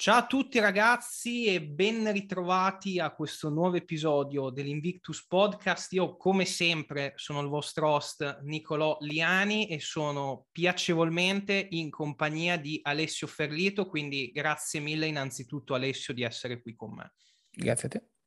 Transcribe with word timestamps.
Ciao 0.00 0.16
a 0.16 0.26
tutti 0.26 0.58
ragazzi 0.58 1.44
e 1.44 1.60
ben 1.60 2.10
ritrovati 2.10 2.98
a 2.98 3.10
questo 3.10 3.50
nuovo 3.50 3.76
episodio 3.76 4.48
dell'Invictus 4.48 5.26
Podcast. 5.26 5.92
Io 5.92 6.16
come 6.16 6.46
sempre 6.46 7.12
sono 7.16 7.42
il 7.42 7.48
vostro 7.48 7.90
host 7.90 8.40
Nicolò 8.44 8.96
Liani 9.00 9.68
e 9.68 9.78
sono 9.78 10.46
piacevolmente 10.52 11.66
in 11.72 11.90
compagnia 11.90 12.56
di 12.56 12.80
Alessio 12.82 13.26
Ferlito, 13.26 13.86
quindi 13.86 14.30
grazie 14.32 14.80
mille 14.80 15.04
innanzitutto 15.04 15.74
Alessio 15.74 16.14
di 16.14 16.22
essere 16.22 16.62
qui 16.62 16.74
con 16.74 16.94
me. 16.94 17.12
Grazie 17.50 17.88
a 17.88 17.90
te. 17.90 18.19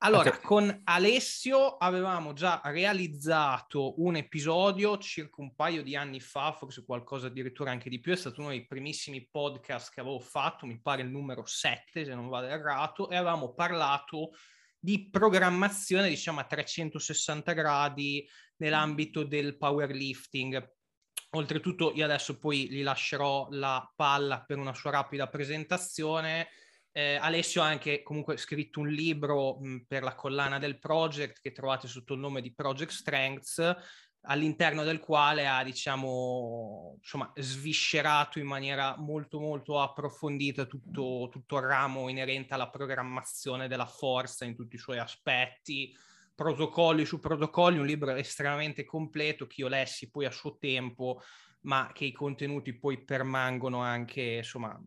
Allora, 0.00 0.28
okay. 0.28 0.42
con 0.42 0.80
Alessio 0.84 1.76
avevamo 1.76 2.32
già 2.32 2.60
realizzato 2.66 4.00
un 4.00 4.14
episodio 4.14 4.96
circa 4.98 5.40
un 5.40 5.56
paio 5.56 5.82
di 5.82 5.96
anni 5.96 6.20
fa, 6.20 6.52
forse 6.52 6.84
qualcosa 6.84 7.26
addirittura 7.26 7.72
anche 7.72 7.90
di 7.90 7.98
più, 7.98 8.12
è 8.12 8.16
stato 8.16 8.40
uno 8.40 8.50
dei 8.50 8.64
primissimi 8.64 9.26
podcast 9.28 9.92
che 9.92 9.98
avevo 9.98 10.20
fatto, 10.20 10.66
mi 10.66 10.80
pare 10.80 11.02
il 11.02 11.08
numero 11.08 11.44
7 11.44 12.04
se 12.04 12.14
non 12.14 12.28
vado 12.28 12.46
errato, 12.46 13.10
e 13.10 13.16
avevamo 13.16 13.54
parlato 13.54 14.30
di 14.78 15.10
programmazione, 15.10 16.08
diciamo 16.08 16.38
a 16.38 16.44
360 16.44 17.52
gradi 17.52 18.24
nell'ambito 18.58 19.24
del 19.24 19.56
powerlifting. 19.56 20.76
Oltretutto 21.30 21.92
io 21.92 22.04
adesso 22.04 22.38
poi 22.38 22.70
gli 22.70 22.84
lascerò 22.84 23.48
la 23.50 23.92
palla 23.96 24.44
per 24.44 24.58
una 24.58 24.74
sua 24.74 24.92
rapida 24.92 25.26
presentazione 25.26 26.50
eh, 26.92 27.16
Alessio 27.16 27.62
ha 27.62 27.66
anche 27.66 28.02
comunque 28.02 28.36
scritto 28.36 28.80
un 28.80 28.88
libro 28.88 29.58
mh, 29.58 29.84
per 29.86 30.02
la 30.02 30.14
collana 30.14 30.58
del 30.58 30.78
project 30.78 31.40
che 31.40 31.52
trovate 31.52 31.86
sotto 31.86 32.14
il 32.14 32.20
nome 32.20 32.40
di 32.40 32.54
Project 32.54 32.90
Strengths, 32.90 33.76
all'interno 34.22 34.82
del 34.84 35.00
quale 35.00 35.46
ha, 35.46 35.62
diciamo, 35.62 36.96
insomma, 36.98 37.32
sviscerato 37.36 38.38
in 38.38 38.46
maniera 38.46 38.96
molto, 38.98 39.40
molto 39.40 39.80
approfondita 39.80 40.66
tutto, 40.66 41.28
tutto 41.30 41.56
il 41.56 41.62
ramo 41.62 42.08
inerente 42.08 42.54
alla 42.54 42.68
programmazione 42.68 43.68
della 43.68 43.86
forza 43.86 44.44
in 44.44 44.54
tutti 44.54 44.76
i 44.76 44.78
suoi 44.78 44.98
aspetti, 44.98 45.96
protocolli 46.34 47.04
su 47.04 47.18
protocolli, 47.18 47.78
un 47.78 47.86
libro 47.86 48.14
estremamente 48.14 48.84
completo 48.84 49.46
che 49.46 49.60
io 49.60 49.68
lessi 49.68 50.10
poi 50.10 50.26
a 50.26 50.30
suo 50.30 50.56
tempo, 50.58 51.22
ma 51.62 51.90
che 51.92 52.04
i 52.04 52.12
contenuti 52.12 52.76
poi 52.78 53.02
permangono 53.04 53.80
anche, 53.80 54.22
insomma, 54.22 54.78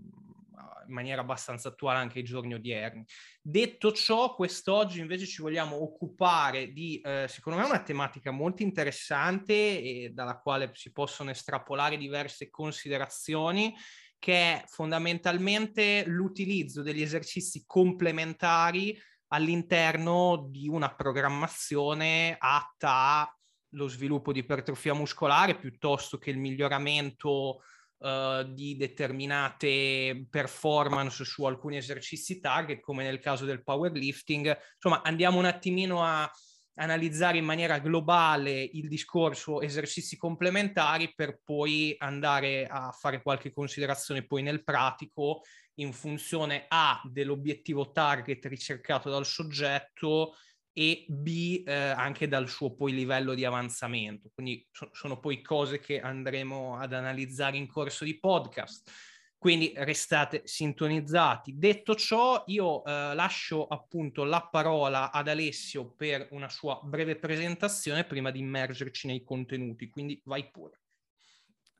in 0.87 0.93
maniera 0.93 1.21
abbastanza 1.21 1.69
attuale 1.69 1.99
anche 1.99 2.19
ai 2.19 2.23
giorni 2.23 2.53
odierni. 2.53 3.05
Detto 3.41 3.91
ciò, 3.91 4.35
quest'oggi 4.35 4.99
invece 4.99 5.25
ci 5.25 5.41
vogliamo 5.41 5.81
occupare 5.81 6.71
di, 6.71 6.99
eh, 7.03 7.25
secondo 7.27 7.59
me, 7.59 7.65
una 7.65 7.81
tematica 7.81 8.31
molto 8.31 8.63
interessante 8.63 9.53
e 9.53 10.11
dalla 10.13 10.39
quale 10.39 10.71
si 10.73 10.91
possono 10.91 11.29
estrapolare 11.31 11.97
diverse 11.97 12.49
considerazioni, 12.49 13.73
che 14.19 14.33
è 14.33 14.63
fondamentalmente 14.67 16.03
l'utilizzo 16.05 16.83
degli 16.83 17.01
esercizi 17.01 17.63
complementari 17.65 18.95
all'interno 19.29 20.47
di 20.49 20.67
una 20.67 20.93
programmazione 20.93 22.35
atta 22.37 23.35
allo 23.73 23.87
sviluppo 23.87 24.31
di 24.31 24.39
ipertrofia 24.39 24.93
muscolare 24.93 25.57
piuttosto 25.57 26.17
che 26.17 26.29
il 26.29 26.37
miglioramento 26.37 27.61
uh, 28.01 28.43
di 28.43 28.75
determinate 28.75 30.27
performance 30.29 31.23
su 31.23 31.45
alcuni 31.45 31.77
esercizi 31.77 32.39
target, 32.39 32.81
come 32.81 33.03
nel 33.03 33.19
caso 33.19 33.45
del 33.45 33.63
powerlifting. 33.63 34.57
Insomma, 34.75 35.01
andiamo 35.03 35.37
un 35.37 35.45
attimino 35.45 36.03
a 36.03 36.29
analizzare 36.75 37.37
in 37.37 37.45
maniera 37.45 37.79
globale 37.79 38.61
il 38.61 38.87
discorso 38.87 39.61
esercizi 39.61 40.17
complementari 40.17 41.13
per 41.13 41.39
poi 41.43 41.95
andare 41.97 42.65
a 42.65 42.91
fare 42.91 43.21
qualche 43.21 43.51
considerazione 43.51 44.25
poi 44.25 44.41
nel 44.41 44.63
pratico 44.63 45.41
in 45.75 45.93
funzione 45.93 46.65
A 46.67 47.01
dell'obiettivo 47.03 47.91
target 47.91 48.45
ricercato 48.45 49.09
dal 49.09 49.25
soggetto 49.25 50.35
e 50.73 51.05
B 51.07 51.63
eh, 51.65 51.73
anche 51.73 52.27
dal 52.27 52.47
suo 52.47 52.73
poi 52.75 52.93
livello 52.93 53.33
di 53.33 53.45
avanzamento. 53.45 54.29
Quindi 54.33 54.65
so- 54.71 54.89
sono 54.93 55.19
poi 55.19 55.41
cose 55.41 55.79
che 55.79 55.99
andremo 55.99 56.77
ad 56.77 56.93
analizzare 56.93 57.57
in 57.57 57.67
corso 57.67 58.03
di 58.05 58.19
podcast. 58.19 58.91
Quindi 59.37 59.73
restate 59.75 60.43
sintonizzati. 60.45 61.57
Detto 61.57 61.95
ciò, 61.95 62.43
io 62.45 62.83
eh, 62.83 63.15
lascio 63.15 63.65
appunto 63.65 64.23
la 64.23 64.47
parola 64.51 65.11
ad 65.11 65.27
Alessio 65.27 65.95
per 65.95 66.27
una 66.29 66.47
sua 66.47 66.79
breve 66.83 67.15
presentazione 67.15 68.03
prima 68.03 68.29
di 68.29 68.37
immergerci 68.37 69.07
nei 69.07 69.23
contenuti. 69.23 69.89
Quindi 69.89 70.21
vai 70.25 70.47
pure. 70.51 70.81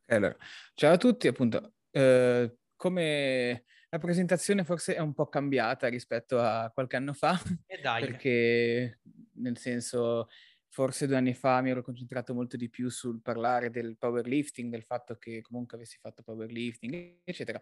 Allora, 0.08 0.35
ciao 0.73 0.94
a 0.94 0.97
tutti, 0.97 1.28
appunto, 1.28 1.73
eh, 1.91 2.56
come 2.75 3.63
la 3.94 3.97
presentazione 4.00 4.63
forse 4.63 4.96
è 4.96 5.00
un 5.00 5.13
po' 5.13 5.28
cambiata 5.28 5.90
rispetto 5.90 6.40
a 6.40 6.72
qualche 6.74 6.96
anno 6.96 7.12
fa, 7.12 7.38
perché 8.00 9.02
nel 9.34 9.57
senso 9.57 10.29
forse 10.69 11.07
due 11.07 11.18
anni 11.18 11.34
fa 11.34 11.59
mi 11.62 11.72
ero 11.72 11.84
concentrato 11.84 12.34
molto 12.34 12.56
di 12.56 12.69
più 12.69 12.90
sul 12.90 13.22
parlare 13.22 13.69
del 13.69 13.97
powerlifting, 13.97 14.72
del 14.72 14.84
fatto 14.84 15.18
che 15.18 15.41
comunque 15.41 15.75
avessi 15.75 15.97
fatto 16.00 16.24
powerlifting, 16.24 17.19
eccetera. 17.25 17.62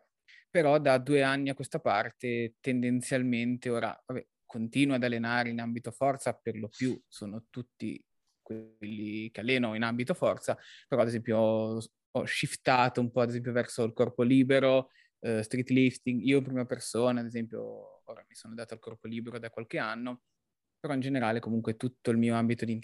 Però 0.51 0.77
da 0.77 0.99
due 0.99 1.23
anni 1.23 1.49
a 1.49 1.55
questa 1.55 1.79
parte 1.79 2.57
tendenzialmente 2.59 3.71
ora 3.71 3.99
vabbè, 4.05 4.27
continuo 4.45 4.95
ad 4.95 5.03
allenare 5.03 5.49
in 5.49 5.59
ambito 5.59 5.89
forza, 5.89 6.33
per 6.33 6.55
lo 6.57 6.69
più 6.69 6.99
sono 7.07 7.45
tutti 7.49 7.99
quelli 8.43 9.31
che 9.31 9.39
alleno 9.39 9.73
in 9.73 9.81
ambito 9.81 10.13
forza, 10.13 10.55
però 10.87 11.01
ad 11.01 11.07
esempio 11.07 11.37
ho, 11.37 11.81
ho 12.11 12.25
shiftato 12.27 13.01
un 13.01 13.09
po' 13.09 13.21
ad 13.21 13.29
esempio 13.29 13.51
verso 13.51 13.83
il 13.83 13.93
corpo 13.93 14.21
libero, 14.21 14.89
uh, 15.19 15.41
street 15.41 15.69
lifting, 15.69 16.21
io 16.21 16.37
in 16.37 16.43
prima 16.43 16.65
persona, 16.65 17.19
ad 17.19 17.25
esempio, 17.25 18.01
ora 18.05 18.23
mi 18.27 18.35
sono 18.35 18.53
dato 18.53 18.73
al 18.73 18.79
corpo 18.79 19.07
libero 19.07 19.39
da 19.39 19.49
qualche 19.49 19.77
anno, 19.77 20.21
però 20.79 20.93
in 20.93 21.01
generale 21.01 21.39
comunque 21.39 21.75
tutto 21.75 22.11
il 22.11 22.17
mio 22.17 22.35
ambito 22.35 22.65
di 22.65 22.79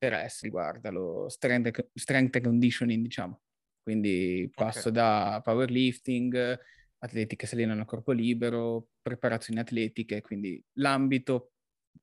interesse 0.00 0.44
riguarda 0.44 0.90
lo 0.90 1.28
strength, 1.28 1.90
strength 1.94 2.36
and 2.36 2.44
conditioning, 2.44 3.02
diciamo. 3.02 3.42
Quindi 3.82 4.50
passo 4.54 4.90
okay. 4.90 4.92
da 4.92 5.40
powerlifting, 5.42 6.58
atleti 6.98 7.36
che 7.36 7.46
si 7.46 7.54
allenano 7.54 7.82
a 7.82 7.86
corpo 7.86 8.12
libero, 8.12 8.90
preparazioni 9.00 9.60
atletiche, 9.60 10.20
quindi 10.20 10.62
l'ambito 10.74 11.52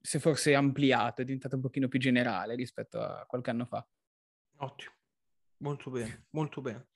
è 0.02 0.18
forse 0.18 0.56
ampliato, 0.56 1.22
è 1.22 1.26
diventato 1.26 1.56
un 1.56 1.62
pochino 1.62 1.88
più 1.88 2.00
generale 2.00 2.56
rispetto 2.56 3.00
a 3.00 3.26
qualche 3.28 3.50
anno 3.52 3.66
fa. 3.66 3.88
Ottimo, 4.58 4.94
molto 5.58 5.92
bene, 5.92 6.26
molto 6.32 6.62
bene. 6.62 6.88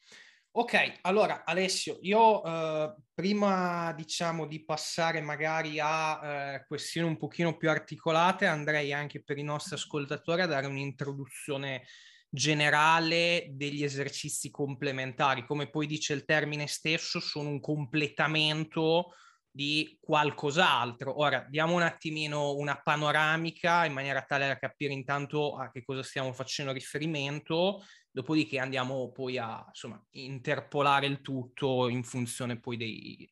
Ok, 0.51 0.99
allora 1.01 1.45
Alessio, 1.45 1.99
io 2.01 2.43
eh, 2.43 2.95
prima 3.13 3.93
diciamo 3.93 4.47
di 4.47 4.65
passare 4.65 5.21
magari 5.21 5.79
a 5.79 6.55
eh, 6.55 6.65
questioni 6.65 7.07
un 7.07 7.17
pochino 7.17 7.55
più 7.55 7.69
articolate, 7.69 8.47
andrei 8.47 8.91
anche 8.91 9.21
per 9.23 9.37
i 9.37 9.43
nostri 9.43 9.75
ascoltatori 9.75 10.41
a 10.41 10.47
dare 10.47 10.65
un'introduzione 10.65 11.83
generale 12.29 13.49
degli 13.51 13.83
esercizi 13.83 14.49
complementari. 14.49 15.45
Come 15.45 15.69
poi 15.69 15.85
dice 15.85 16.13
il 16.13 16.25
termine 16.25 16.65
stesso, 16.65 17.19
sono 17.19 17.49
un 17.49 17.59
completamento 17.59 19.13
di 19.51 19.97
qualcos'altro. 19.99 21.19
Ora, 21.19 21.45
diamo 21.49 21.73
un 21.73 21.81
attimino 21.81 22.55
una 22.55 22.79
panoramica 22.81 23.85
in 23.85 23.93
maniera 23.93 24.21
tale 24.21 24.47
da 24.47 24.57
capire 24.57 24.93
intanto 24.93 25.55
a 25.55 25.71
che 25.71 25.83
cosa 25.83 26.03
stiamo 26.03 26.31
facendo 26.33 26.71
riferimento, 26.71 27.83
dopodiché 28.11 28.59
andiamo 28.59 29.11
poi 29.11 29.37
a 29.37 29.63
insomma, 29.67 30.01
interpolare 30.11 31.07
il 31.07 31.21
tutto 31.21 31.89
in 31.89 32.03
funzione 32.03 32.59
poi 32.59 32.77
dei, 32.77 33.31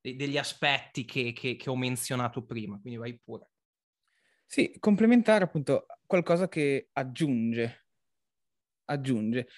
dei, 0.00 0.16
degli 0.16 0.36
aspetti 0.36 1.04
che, 1.04 1.32
che, 1.32 1.56
che 1.56 1.70
ho 1.70 1.76
menzionato 1.76 2.44
prima. 2.44 2.78
Quindi 2.80 2.98
vai 2.98 3.18
pure. 3.18 3.48
Sì, 4.46 4.76
complementare 4.78 5.44
appunto 5.44 5.86
qualcosa 6.06 6.48
che 6.48 6.90
aggiunge, 6.92 7.86
aggiunge. 8.84 9.48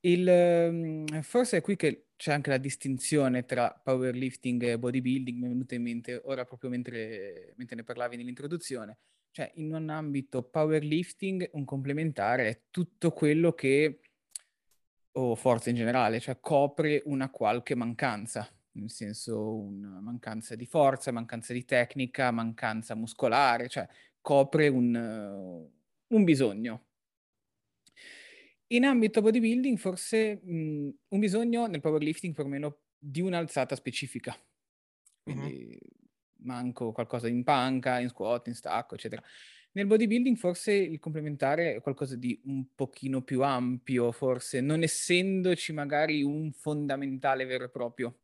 Il, 0.00 0.28
ehm, 0.28 1.22
forse 1.22 1.56
è 1.56 1.60
qui 1.60 1.74
che 1.74 2.03
c'è 2.16 2.32
anche 2.32 2.50
la 2.50 2.58
distinzione 2.58 3.44
tra 3.44 3.70
powerlifting 3.70 4.62
e 4.62 4.78
bodybuilding, 4.78 5.38
mi 5.38 5.46
è 5.46 5.48
venuta 5.48 5.74
in 5.74 5.82
mente 5.82 6.20
ora 6.24 6.44
proprio 6.44 6.70
mentre, 6.70 7.54
mentre 7.56 7.76
ne 7.76 7.84
parlavi 7.84 8.16
nell'introduzione. 8.16 8.98
Cioè, 9.30 9.50
in 9.56 9.74
un 9.74 9.88
ambito 9.88 10.44
powerlifting, 10.44 11.50
un 11.54 11.64
complementare 11.64 12.48
è 12.48 12.60
tutto 12.70 13.10
quello 13.10 13.52
che, 13.52 14.00
o 15.12 15.34
forza 15.34 15.70
in 15.70 15.76
generale, 15.76 16.20
cioè 16.20 16.38
copre 16.38 17.02
una 17.06 17.30
qualche 17.30 17.74
mancanza, 17.74 18.48
nel 18.72 18.90
senso 18.90 19.56
una 19.56 20.00
mancanza 20.00 20.54
di 20.54 20.66
forza, 20.66 21.10
mancanza 21.10 21.52
di 21.52 21.64
tecnica, 21.64 22.30
mancanza 22.30 22.94
muscolare, 22.94 23.68
cioè 23.68 23.88
copre 24.20 24.68
un, 24.68 24.94
un 24.94 26.24
bisogno, 26.24 26.86
in 28.68 28.84
ambito 28.84 29.20
bodybuilding 29.20 29.76
forse 29.76 30.40
mh, 30.42 30.88
un 31.08 31.18
bisogno 31.18 31.66
nel 31.66 31.80
powerlifting 31.80 32.34
perlomeno 32.34 32.78
di 32.98 33.20
un'alzata 33.20 33.74
specifica. 33.74 34.34
Quindi 35.22 35.78
uh-huh. 35.80 36.46
manco 36.46 36.92
qualcosa 36.92 37.28
in 37.28 37.44
panca, 37.44 38.00
in 38.00 38.08
squat, 38.08 38.48
in 38.48 38.54
stacco, 38.54 38.94
eccetera. 38.94 39.22
Nel 39.72 39.86
bodybuilding 39.86 40.36
forse 40.36 40.72
il 40.72 41.00
complementare 41.00 41.76
è 41.76 41.80
qualcosa 41.80 42.16
di 42.16 42.40
un 42.44 42.74
pochino 42.74 43.22
più 43.22 43.42
ampio, 43.42 44.12
forse 44.12 44.60
non 44.60 44.82
essendoci 44.82 45.72
magari 45.72 46.22
un 46.22 46.52
fondamentale 46.52 47.44
vero 47.44 47.64
e 47.64 47.70
proprio. 47.70 48.20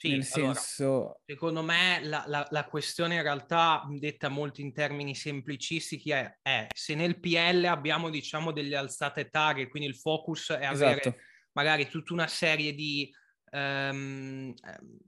Sì, 0.00 0.10
Nel 0.10 0.28
allora, 0.32 0.54
senso... 0.54 1.20
secondo 1.26 1.62
me 1.64 1.98
la, 2.04 2.22
la, 2.28 2.46
la, 2.50 2.64
questione 2.66 3.16
in 3.16 3.22
realtà, 3.22 3.82
detta 3.98 4.28
molto 4.28 4.60
in 4.60 4.72
termini 4.72 5.12
semplicistici, 5.16 6.10
è, 6.10 6.38
è, 6.40 6.68
se 6.72 6.94
nel 6.94 7.18
PL 7.18 7.64
abbiamo 7.64 8.08
diciamo 8.08 8.52
delle 8.52 8.76
alzate 8.76 9.28
target, 9.28 9.68
quindi 9.68 9.88
il 9.88 9.96
focus 9.96 10.52
è 10.52 10.64
avere 10.64 11.00
esatto. 11.00 11.16
magari 11.54 11.88
tutta 11.88 12.12
una 12.12 12.28
serie 12.28 12.74
di 12.74 13.12
ehm, 13.50 14.54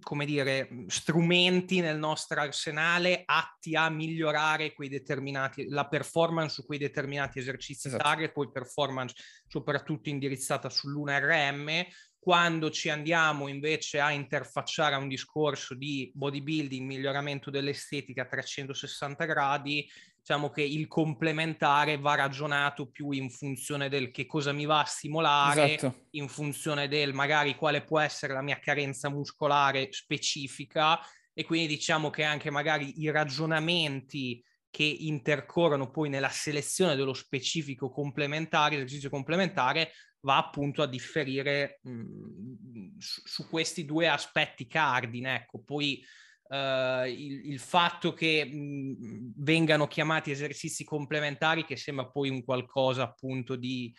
come 0.00 0.24
dire, 0.24 0.68
strumenti 0.88 1.80
nel 1.80 1.98
nostro 1.98 2.40
arsenale 2.40 3.22
atti 3.24 3.76
a 3.76 3.88
migliorare 3.90 4.72
quei 4.72 4.88
determinati, 4.88 5.68
la 5.68 5.86
performance 5.86 6.54
su 6.54 6.66
quei 6.66 6.78
determinati 6.78 7.38
esercizi 7.38 7.86
esatto. 7.86 8.02
target, 8.02 8.32
poi 8.32 8.50
performance 8.50 9.14
soprattutto 9.46 10.08
indirizzata 10.08 10.68
sull'UNRM, 10.68 11.86
quando 12.20 12.70
ci 12.70 12.90
andiamo 12.90 13.48
invece 13.48 13.98
a 13.98 14.12
interfacciare 14.12 14.94
a 14.94 14.98
un 14.98 15.08
discorso 15.08 15.74
di 15.74 16.12
bodybuilding, 16.14 16.86
miglioramento 16.86 17.50
dell'estetica 17.50 18.22
a 18.22 18.26
360 18.26 19.24
gradi, 19.24 19.90
diciamo 20.18 20.50
che 20.50 20.60
il 20.62 20.86
complementare 20.86 21.96
va 21.96 22.16
ragionato 22.16 22.90
più 22.90 23.10
in 23.12 23.30
funzione 23.30 23.88
del 23.88 24.10
che 24.10 24.26
cosa 24.26 24.52
mi 24.52 24.66
va 24.66 24.80
a 24.80 24.84
stimolare, 24.84 25.76
esatto. 25.76 26.08
in 26.10 26.28
funzione 26.28 26.88
del 26.88 27.14
magari 27.14 27.56
quale 27.56 27.82
può 27.82 27.98
essere 27.98 28.34
la 28.34 28.42
mia 28.42 28.58
carenza 28.58 29.08
muscolare 29.08 29.88
specifica 29.90 31.00
e 31.32 31.44
quindi 31.44 31.68
diciamo 31.68 32.10
che 32.10 32.22
anche 32.22 32.50
magari 32.50 33.00
i 33.00 33.10
ragionamenti 33.10 34.44
che 34.68 34.84
intercorrono 34.84 35.90
poi 35.90 36.10
nella 36.10 36.28
selezione 36.28 36.94
dello 36.94 37.14
specifico 37.14 37.90
complementare, 37.90 38.76
esercizio 38.76 39.08
complementare, 39.10 39.90
va 40.22 40.36
appunto 40.36 40.82
a 40.82 40.86
differire 40.86 41.80
mh, 41.82 42.98
su, 42.98 43.22
su, 43.24 43.48
questi 43.48 43.84
due 43.84 44.08
aspetti 44.08 44.66
cardine. 44.66 45.36
Ecco, 45.36 45.62
poi 45.62 46.04
uh, 46.48 47.04
il, 47.06 47.50
il, 47.50 47.58
fatto 47.58 48.12
che 48.12 48.44
mh, 48.44 49.32
vengano 49.36 49.86
chiamati 49.86 50.30
esercizi 50.30 50.84
complementari, 50.84 51.64
che 51.64 51.76
sembra 51.76 52.06
poi 52.06 52.28
un 52.28 52.44
qualcosa 52.44 53.02
appunto 53.02 53.56
di 53.56 53.92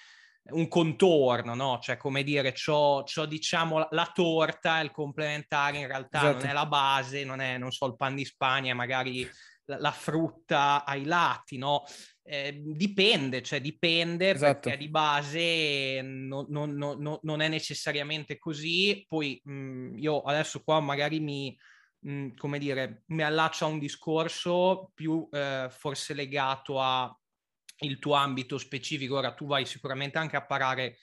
un 0.50 0.68
contorno, 0.68 1.54
no? 1.54 1.80
Cioè, 1.82 1.98
come 1.98 2.24
dire, 2.24 2.54
c'ho, 2.54 3.04
c'ho 3.04 3.26
diciamo 3.26 3.88
la 3.92 4.12
torta, 4.14 4.80
il 4.80 4.92
complementare 4.92 5.78
in 5.78 5.88
realtà 5.88 6.20
esatto. 6.20 6.38
non 6.40 6.48
è 6.48 6.54
la 6.54 6.66
base, 6.66 7.24
non 7.24 7.42
è, 7.42 7.58
non 7.58 7.72
so, 7.72 7.86
il 7.86 7.96
pan 7.96 8.16
di 8.16 8.26
Spagna, 8.26 8.74
magari 8.74 9.30
la, 9.66 9.80
la 9.80 9.92
frutta 9.92 10.84
ai 10.84 11.06
lati, 11.06 11.58
no? 11.58 11.84
Eh, 12.24 12.62
dipende, 12.64 13.42
cioè 13.42 13.60
dipende 13.60 14.30
esatto. 14.30 14.70
perché 14.70 14.78
di 14.78 14.90
base 14.90 16.02
non, 16.04 16.46
non, 16.50 16.76
non, 16.76 17.20
non, 17.22 17.42
è 17.42 17.48
necessariamente 17.48 18.38
così. 18.38 19.06
Poi 19.08 19.42
mh, 19.44 19.52
mhmm, 19.54 19.98
io 19.98 20.22
adesso 20.22 20.64
qua 20.64 20.80
magari 20.80 21.20
mi, 21.20 21.58
mh, 22.00 22.12
mhmm, 22.12 22.36
come 22.36 22.60
dire, 22.60 23.04
mi 23.08 23.24
allaccio 23.24 23.66
a 23.66 23.70
un 23.70 23.80
discorso 23.80 24.92
più 24.94 25.28
eh, 25.32 25.68
forse 25.72 26.14
legato 26.14 26.80
al 26.80 27.16
tuo 28.00 28.14
ambito 28.14 28.58
specifico. 28.58 29.18
Ora 29.18 29.34
tu 29.34 29.48
vai 29.48 29.66
sicuramente 29.66 30.18
anche 30.20 30.36
a 30.36 30.46
parare 30.46 30.98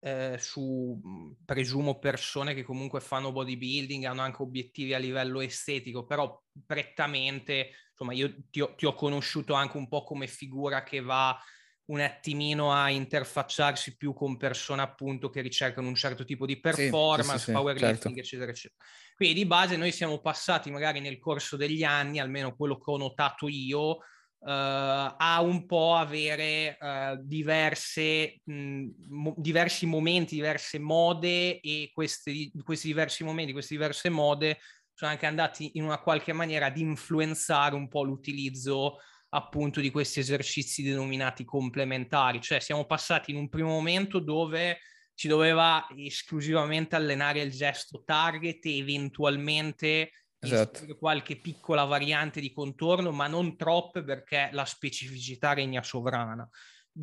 eh, 0.00 0.36
su, 0.38 1.00
mhmm, 1.02 1.36
presumo, 1.44 1.98
persone 1.98 2.54
che 2.54 2.62
comunque 2.64 3.00
fanno 3.00 3.30
bodybuilding, 3.30 4.04
hanno 4.04 4.22
anche 4.22 4.42
obiettivi 4.42 4.94
a 4.94 4.98
livello 4.98 5.40
estetico, 5.40 6.04
però 6.04 6.42
prettamente, 6.66 7.70
insomma, 8.02 8.12
io 8.12 8.34
ti 8.50 8.60
ho, 8.60 8.74
ti 8.74 8.86
ho 8.86 8.94
conosciuto 8.94 9.54
anche 9.54 9.76
un 9.76 9.88
po' 9.88 10.02
come 10.02 10.26
figura 10.26 10.82
che 10.82 11.00
va 11.00 11.38
un 11.84 12.00
attimino 12.00 12.72
a 12.72 12.90
interfacciarsi 12.90 13.96
più 13.96 14.12
con 14.14 14.36
persone 14.36 14.82
appunto 14.82 15.30
che 15.30 15.40
ricercano 15.40 15.88
un 15.88 15.94
certo 15.94 16.24
tipo 16.24 16.46
di 16.46 16.60
performance, 16.60 17.32
sì, 17.32 17.38
sì, 17.38 17.44
sì, 17.44 17.52
powerlifting, 17.52 18.14
certo. 18.14 18.20
eccetera, 18.20 18.50
eccetera. 18.50 18.84
Quindi 19.14 19.34
di 19.34 19.46
base 19.46 19.76
noi 19.76 19.92
siamo 19.92 20.20
passati 20.20 20.70
magari 20.70 21.00
nel 21.00 21.18
corso 21.18 21.56
degli 21.56 21.82
anni, 21.82 22.18
almeno 22.18 22.54
quello 22.54 22.78
che 22.78 22.90
ho 22.90 22.96
notato 22.96 23.48
io, 23.48 23.88
uh, 23.88 23.98
a 24.44 25.40
un 25.42 25.66
po' 25.66 25.94
avere 25.96 26.78
uh, 26.80 27.20
diverse, 27.20 28.40
mh, 28.44 28.84
mo- 29.08 29.34
diversi 29.36 29.84
momenti, 29.84 30.36
diverse 30.36 30.78
mode 30.78 31.60
e 31.60 31.90
questi, 31.92 32.50
questi 32.62 32.86
diversi 32.86 33.24
momenti, 33.24 33.52
queste 33.52 33.74
diverse 33.74 34.08
mode 34.08 34.58
sono 34.94 35.10
anche 35.10 35.26
andati 35.26 35.72
in 35.74 35.84
una 35.84 35.98
qualche 35.98 36.32
maniera 36.32 36.66
ad 36.66 36.76
influenzare 36.76 37.74
un 37.74 37.88
po' 37.88 38.02
l'utilizzo 38.02 38.98
appunto 39.30 39.80
di 39.80 39.90
questi 39.90 40.20
esercizi 40.20 40.82
denominati 40.82 41.44
complementari, 41.44 42.40
cioè 42.40 42.60
siamo 42.60 42.84
passati 42.84 43.30
in 43.30 43.38
un 43.38 43.48
primo 43.48 43.70
momento 43.70 44.18
dove 44.18 44.80
si 45.14 45.28
doveva 45.28 45.86
esclusivamente 45.96 46.96
allenare 46.96 47.40
il 47.40 47.50
gesto 47.50 48.02
target 48.04 48.64
e 48.66 48.78
eventualmente 48.78 50.10
esatto. 50.38 50.96
qualche 50.96 51.36
piccola 51.36 51.84
variante 51.84 52.40
di 52.40 52.52
contorno, 52.52 53.10
ma 53.10 53.26
non 53.26 53.56
troppe 53.56 54.02
perché 54.02 54.50
la 54.52 54.64
specificità 54.64 55.52
regna 55.54 55.82
sovrana. 55.82 56.48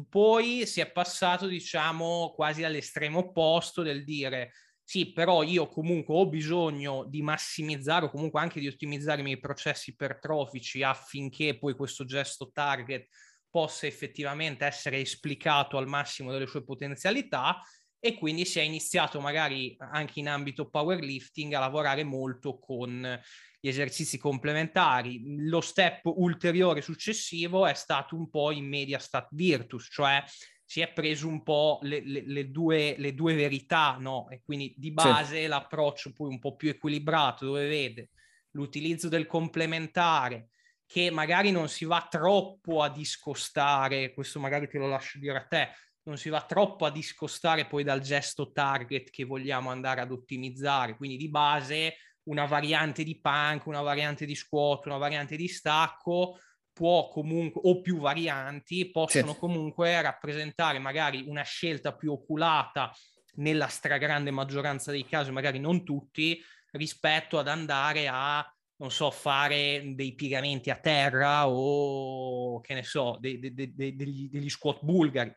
Poi 0.08 0.68
si 0.68 0.82
è 0.82 0.92
passato, 0.92 1.48
diciamo, 1.48 2.32
quasi 2.36 2.64
all'estremo 2.64 3.20
opposto 3.20 3.82
del 3.82 4.04
dire 4.04 4.52
sì, 4.90 5.12
però 5.12 5.44
io 5.44 5.68
comunque 5.68 6.16
ho 6.16 6.28
bisogno 6.28 7.06
di 7.08 7.22
massimizzare 7.22 8.06
o 8.06 8.10
comunque 8.10 8.40
anche 8.40 8.60
di 8.60 8.66
ottimizzare 8.66 9.20
i 9.20 9.24
miei 9.24 9.38
processi 9.40 9.92
ipertrofici 9.92 10.82
affinché 10.82 11.60
poi 11.60 11.76
questo 11.76 12.06
gesto 12.06 12.50
target 12.52 13.06
possa 13.52 13.86
effettivamente 13.86 14.66
essere 14.66 15.00
esplicato 15.00 15.78
al 15.78 15.86
massimo 15.86 16.32
delle 16.32 16.48
sue 16.48 16.64
potenzialità 16.64 17.62
e 18.00 18.16
quindi 18.16 18.46
si 18.46 18.58
è 18.58 18.64
iniziato 18.64 19.20
magari 19.20 19.76
anche 19.78 20.22
in 20.22 20.28
ambito 20.28 20.68
powerlifting 20.68 21.54
a 21.54 21.60
lavorare 21.60 22.04
molto 22.04 22.58
con 22.58 23.22
gli 23.60 23.68
esercizi 23.68 24.18
complementari. 24.18 25.22
Lo 25.48 25.62
step 25.62 26.06
ulteriore 26.06 26.82
successivo 26.82 27.68
è 27.68 27.76
stato 27.76 28.16
un 28.16 28.28
po' 28.28 28.50
in 28.50 28.68
media 28.68 28.98
stat 28.98 29.28
virtus, 29.34 29.88
cioè 29.92 30.24
si 30.70 30.82
è 30.82 30.94
preso 30.94 31.28
un 31.28 31.42
po' 31.42 31.80
le, 31.82 32.00
le, 32.06 32.22
le, 32.28 32.52
due, 32.52 32.94
le 33.00 33.16
due, 33.16 33.34
verità, 33.34 33.98
no? 34.00 34.30
E 34.30 34.44
quindi 34.46 34.72
di 34.78 34.92
base 34.92 35.42
sì. 35.42 35.48
l'approccio 35.48 36.14
poi 36.14 36.30
un 36.30 36.38
po' 36.38 36.56
più 36.56 36.70
equilibrato, 36.70 37.46
dove 37.46 37.68
vede 37.68 38.12
l'utilizzo 38.52 39.10
del 39.10 39.26
complementare, 39.26 40.50
che 40.86 41.10
magari 41.10 41.50
non 41.50 41.70
si 41.70 41.86
va 41.86 42.06
troppo 42.08 42.84
a 42.84 42.90
discostare, 42.92 44.14
questo 44.14 44.40
magari 44.40 44.68
te 44.68 44.78
lo 44.78 44.88
lascio 44.88 45.18
dire 45.18 45.38
a 45.38 45.46
te, 45.48 45.70
non 46.04 46.18
si 46.18 46.30
va 46.30 46.46
troppo 46.46 46.86
a 46.86 46.92
discostare 46.92 47.66
poi 47.66 47.84
dal 47.84 48.02
gesto 48.02 48.52
target 48.52 49.10
che 49.10 49.24
vogliamo 49.24 49.72
andare 49.72 50.02
ad 50.02 50.12
ottimizzare. 50.12 50.96
Quindi 50.96 51.18
di 51.18 51.30
base 51.30 51.96
una 52.26 52.46
variante 52.46 53.04
di 53.04 53.20
punk, 53.20 53.66
una 53.66 53.82
variante 53.82 54.24
di 54.24 54.36
squat, 54.36 54.86
una 54.86 54.98
variante 54.98 55.36
di 55.36 55.48
stacco 55.48 56.38
può 56.80 57.10
comunque, 57.10 57.60
o 57.66 57.82
più 57.82 58.00
varianti, 58.00 58.90
possono 58.90 59.34
sì. 59.34 59.38
comunque 59.38 60.02
rappresentare 60.02 60.80
magari 60.80 61.26
una 61.28 61.44
scelta 61.44 61.94
più 61.94 62.14
oculata 62.14 62.90
nella 63.34 63.68
stragrande 63.68 64.32
maggioranza 64.32 64.90
dei 64.90 65.06
casi, 65.06 65.30
magari 65.30 65.60
non 65.60 65.84
tutti, 65.84 66.42
rispetto 66.72 67.38
ad 67.38 67.50
andare 67.50 68.08
a 68.08 68.50
non 68.78 68.92
so, 68.92 69.12
fare 69.12 69.92
dei 69.94 70.16
piegamenti 70.16 70.70
a 70.70 70.80
terra 70.80 71.50
o 71.50 72.62
che 72.62 72.76
ne 72.76 72.84
so, 72.84 73.18
de, 73.20 73.38
de, 73.40 73.54
de, 73.54 73.74
degli, 73.76 74.30
degli 74.30 74.50
squat 74.50 74.82
bulgari 74.82 75.36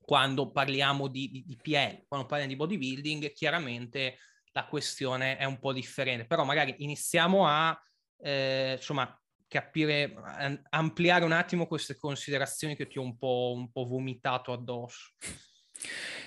quando 0.00 0.50
parliamo 0.50 1.06
di, 1.06 1.30
di, 1.30 1.44
di 1.46 1.56
PL, 1.56 2.04
quando 2.08 2.26
parliamo 2.26 2.52
di 2.52 2.56
bodybuilding, 2.56 3.32
chiaramente 3.32 4.18
la 4.50 4.66
questione 4.66 5.36
è 5.36 5.44
un 5.44 5.60
po' 5.60 5.72
differente. 5.72 6.26
Però 6.26 6.42
magari 6.42 6.74
iniziamo 6.78 7.46
a, 7.46 7.80
eh, 8.18 8.74
insomma, 8.76 9.16
capire, 9.54 10.12
ampliare 10.70 11.24
un 11.24 11.30
attimo 11.30 11.68
queste 11.68 11.96
considerazioni 11.96 12.74
che 12.74 12.88
ti 12.88 12.98
ho 12.98 13.02
un 13.02 13.16
po', 13.16 13.52
un 13.54 13.70
po 13.70 13.84
vomitato 13.84 14.52
addosso. 14.52 15.12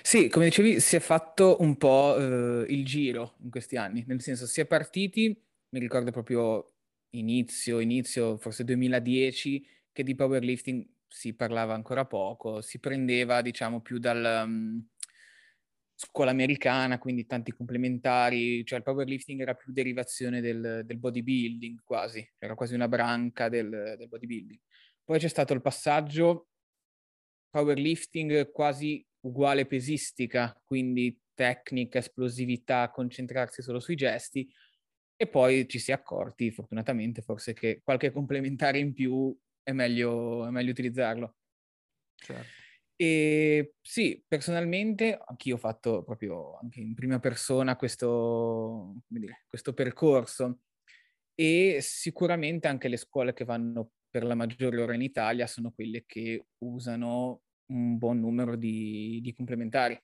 Sì, 0.00 0.28
come 0.28 0.46
dicevi, 0.46 0.80
si 0.80 0.96
è 0.96 0.98
fatto 0.98 1.58
un 1.60 1.76
po' 1.76 2.16
eh, 2.16 2.64
il 2.72 2.86
giro 2.86 3.34
in 3.42 3.50
questi 3.50 3.76
anni, 3.76 4.02
nel 4.06 4.22
senso 4.22 4.46
si 4.46 4.62
è 4.62 4.66
partiti, 4.66 5.38
mi 5.70 5.78
ricordo 5.78 6.10
proprio 6.10 6.72
inizio, 7.10 7.80
inizio 7.80 8.38
forse 8.38 8.64
2010, 8.64 9.66
che 9.92 10.02
di 10.02 10.14
powerlifting 10.14 10.86
si 11.06 11.34
parlava 11.34 11.74
ancora 11.74 12.06
poco, 12.06 12.62
si 12.62 12.78
prendeva 12.78 13.42
diciamo 13.42 13.82
più 13.82 13.98
dal 13.98 14.44
um, 14.46 14.86
scuola 16.00 16.30
americana, 16.30 16.96
quindi 16.96 17.26
tanti 17.26 17.50
complementari, 17.50 18.64
cioè 18.64 18.78
il 18.78 18.84
powerlifting 18.84 19.40
era 19.40 19.54
più 19.54 19.72
derivazione 19.72 20.40
del, 20.40 20.82
del 20.84 20.96
bodybuilding 20.96 21.80
quasi, 21.82 22.24
era 22.38 22.54
quasi 22.54 22.74
una 22.74 22.86
branca 22.86 23.48
del, 23.48 23.96
del 23.98 24.06
bodybuilding. 24.06 24.60
Poi 25.02 25.18
c'è 25.18 25.26
stato 25.26 25.54
il 25.54 25.60
passaggio 25.60 26.50
powerlifting 27.50 28.52
quasi 28.52 29.04
uguale 29.22 29.66
pesistica, 29.66 30.56
quindi 30.64 31.20
tecnica, 31.34 31.98
esplosività, 31.98 32.90
concentrarsi 32.90 33.60
solo 33.60 33.80
sui 33.80 33.96
gesti 33.96 34.48
e 35.16 35.26
poi 35.26 35.66
ci 35.68 35.80
si 35.80 35.90
è 35.90 35.94
accorti, 35.94 36.52
fortunatamente, 36.52 37.22
forse 37.22 37.54
che 37.54 37.80
qualche 37.82 38.12
complementare 38.12 38.78
in 38.78 38.92
più 38.92 39.36
è 39.64 39.72
meglio, 39.72 40.46
è 40.46 40.50
meglio 40.50 40.70
utilizzarlo. 40.70 41.34
Certo. 42.14 42.66
E 43.00 43.74
sì, 43.80 44.24
personalmente 44.26 45.16
anch'io 45.24 45.54
ho 45.54 45.58
fatto 45.58 46.02
proprio 46.02 46.58
anche 46.58 46.80
in 46.80 46.94
prima 46.94 47.20
persona 47.20 47.76
questo, 47.76 48.96
dire, 49.06 49.44
questo 49.46 49.72
percorso 49.72 50.62
e 51.32 51.78
sicuramente 51.80 52.66
anche 52.66 52.88
le 52.88 52.96
scuole 52.96 53.34
che 53.34 53.44
vanno 53.44 53.92
per 54.10 54.24
la 54.24 54.34
maggiore 54.34 54.82
ora 54.82 54.94
in 54.94 55.02
Italia 55.02 55.46
sono 55.46 55.70
quelle 55.70 56.06
che 56.06 56.46
usano 56.64 57.42
un 57.66 57.98
buon 57.98 58.18
numero 58.18 58.56
di, 58.56 59.20
di 59.22 59.32
complementari. 59.32 59.96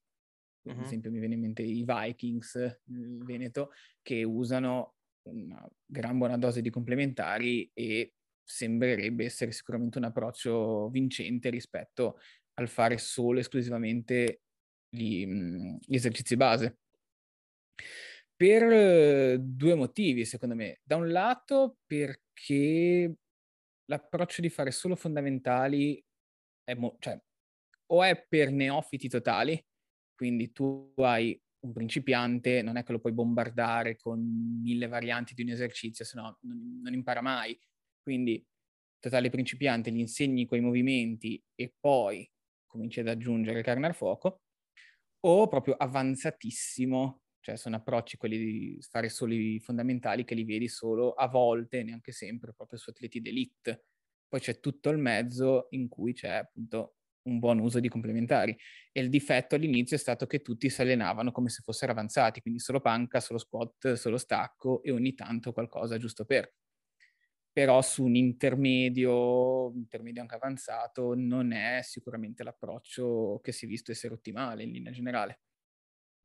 Uh-huh. 0.62 0.78
Ad 0.78 0.84
esempio 0.84 1.10
mi 1.10 1.18
viene 1.18 1.34
in 1.34 1.40
mente 1.40 1.62
i 1.62 1.84
Vikings, 1.84 2.80
il 2.84 3.24
Veneto, 3.24 3.72
che 4.02 4.22
usano 4.22 4.94
una 5.22 5.68
gran 5.84 6.16
buona 6.16 6.38
dose 6.38 6.62
di 6.62 6.70
complementari 6.70 7.68
e 7.74 8.14
sembrerebbe 8.44 9.24
essere 9.24 9.50
sicuramente 9.50 9.98
un 9.98 10.04
approccio 10.04 10.90
vincente 10.90 11.50
rispetto 11.50 12.18
al 12.54 12.68
fare 12.68 12.98
solo 12.98 13.40
esclusivamente 13.40 14.42
gli, 14.88 15.26
gli 15.26 15.94
esercizi 15.94 16.36
base. 16.36 16.78
Per 18.36 19.38
due 19.40 19.74
motivi, 19.74 20.24
secondo 20.24 20.54
me. 20.54 20.80
Da 20.82 20.96
un 20.96 21.10
lato 21.10 21.78
perché 21.86 23.16
l'approccio 23.86 24.40
di 24.40 24.48
fare 24.48 24.70
solo 24.70 24.96
fondamentali 24.96 26.02
è 26.64 26.74
mo- 26.74 26.96
cioè, 26.98 27.20
o 27.86 28.02
è 28.02 28.26
per 28.26 28.50
neofiti 28.50 29.08
totali, 29.08 29.62
quindi 30.14 30.52
tu 30.52 30.92
hai 30.96 31.38
un 31.64 31.72
principiante, 31.72 32.62
non 32.62 32.76
è 32.76 32.82
che 32.82 32.92
lo 32.92 33.00
puoi 33.00 33.12
bombardare 33.12 33.96
con 33.96 34.20
mille 34.62 34.86
varianti 34.86 35.34
di 35.34 35.42
un 35.42 35.48
esercizio, 35.50 36.04
se 36.04 36.18
no 36.18 36.38
non, 36.42 36.80
non 36.82 36.92
impara 36.92 37.20
mai. 37.20 37.58
Quindi 38.02 38.44
totale 38.98 39.30
principiante 39.30 39.90
gli 39.90 39.98
insegni 39.98 40.46
quei 40.46 40.60
movimenti 40.60 41.42
e 41.54 41.74
poi 41.78 42.28
cominci 42.74 43.00
ad 43.00 43.08
aggiungere 43.08 43.62
carne 43.62 43.86
al 43.86 43.94
fuoco, 43.94 44.40
o 45.20 45.48
proprio 45.48 45.74
avanzatissimo, 45.74 47.22
cioè 47.40 47.56
sono 47.56 47.76
approcci 47.76 48.16
quelli 48.16 48.36
di 48.38 48.78
fare 48.90 49.08
solo 49.08 49.32
i 49.34 49.60
fondamentali 49.60 50.24
che 50.24 50.34
li 50.34 50.44
vedi 50.44 50.68
solo 50.68 51.12
a 51.12 51.28
volte, 51.28 51.82
neanche 51.84 52.12
sempre, 52.12 52.52
proprio 52.52 52.78
su 52.78 52.90
atleti 52.90 53.20
d'elite. 53.20 53.84
Poi 54.28 54.40
c'è 54.40 54.58
tutto 54.60 54.90
il 54.90 54.98
mezzo 54.98 55.68
in 55.70 55.88
cui 55.88 56.12
c'è 56.12 56.30
appunto 56.30 56.96
un 57.28 57.38
buon 57.38 57.60
uso 57.60 57.80
di 57.80 57.88
complementari. 57.88 58.56
E 58.92 59.00
il 59.00 59.08
difetto 59.08 59.54
all'inizio 59.54 59.96
è 59.96 59.98
stato 60.00 60.26
che 60.26 60.42
tutti 60.42 60.68
si 60.68 60.80
allenavano 60.82 61.32
come 61.32 61.48
se 61.48 61.62
fossero 61.62 61.92
avanzati, 61.92 62.40
quindi 62.40 62.60
solo 62.60 62.80
panca, 62.80 63.20
solo 63.20 63.38
squat, 63.38 63.92
solo 63.94 64.18
stacco 64.18 64.82
e 64.82 64.90
ogni 64.90 65.14
tanto 65.14 65.52
qualcosa 65.52 65.96
giusto 65.96 66.24
per 66.24 66.52
però 67.54 67.80
su 67.82 68.02
un 68.02 68.16
intermedio, 68.16 69.72
intermedio 69.76 70.20
anche 70.22 70.34
avanzato, 70.34 71.14
non 71.14 71.52
è 71.52 71.82
sicuramente 71.82 72.42
l'approccio 72.42 73.38
che 73.44 73.52
si 73.52 73.64
è 73.64 73.68
visto 73.68 73.92
essere 73.92 74.14
ottimale 74.14 74.64
in 74.64 74.72
linea 74.72 74.90
generale. 74.90 75.42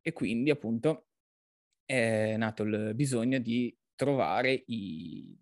E 0.02 0.12
quindi 0.12 0.50
appunto 0.50 1.10
è 1.86 2.36
nato 2.36 2.64
il 2.64 2.96
bisogno 2.96 3.38
di 3.38 3.78
trovare 3.94 4.64
i, 4.66 5.40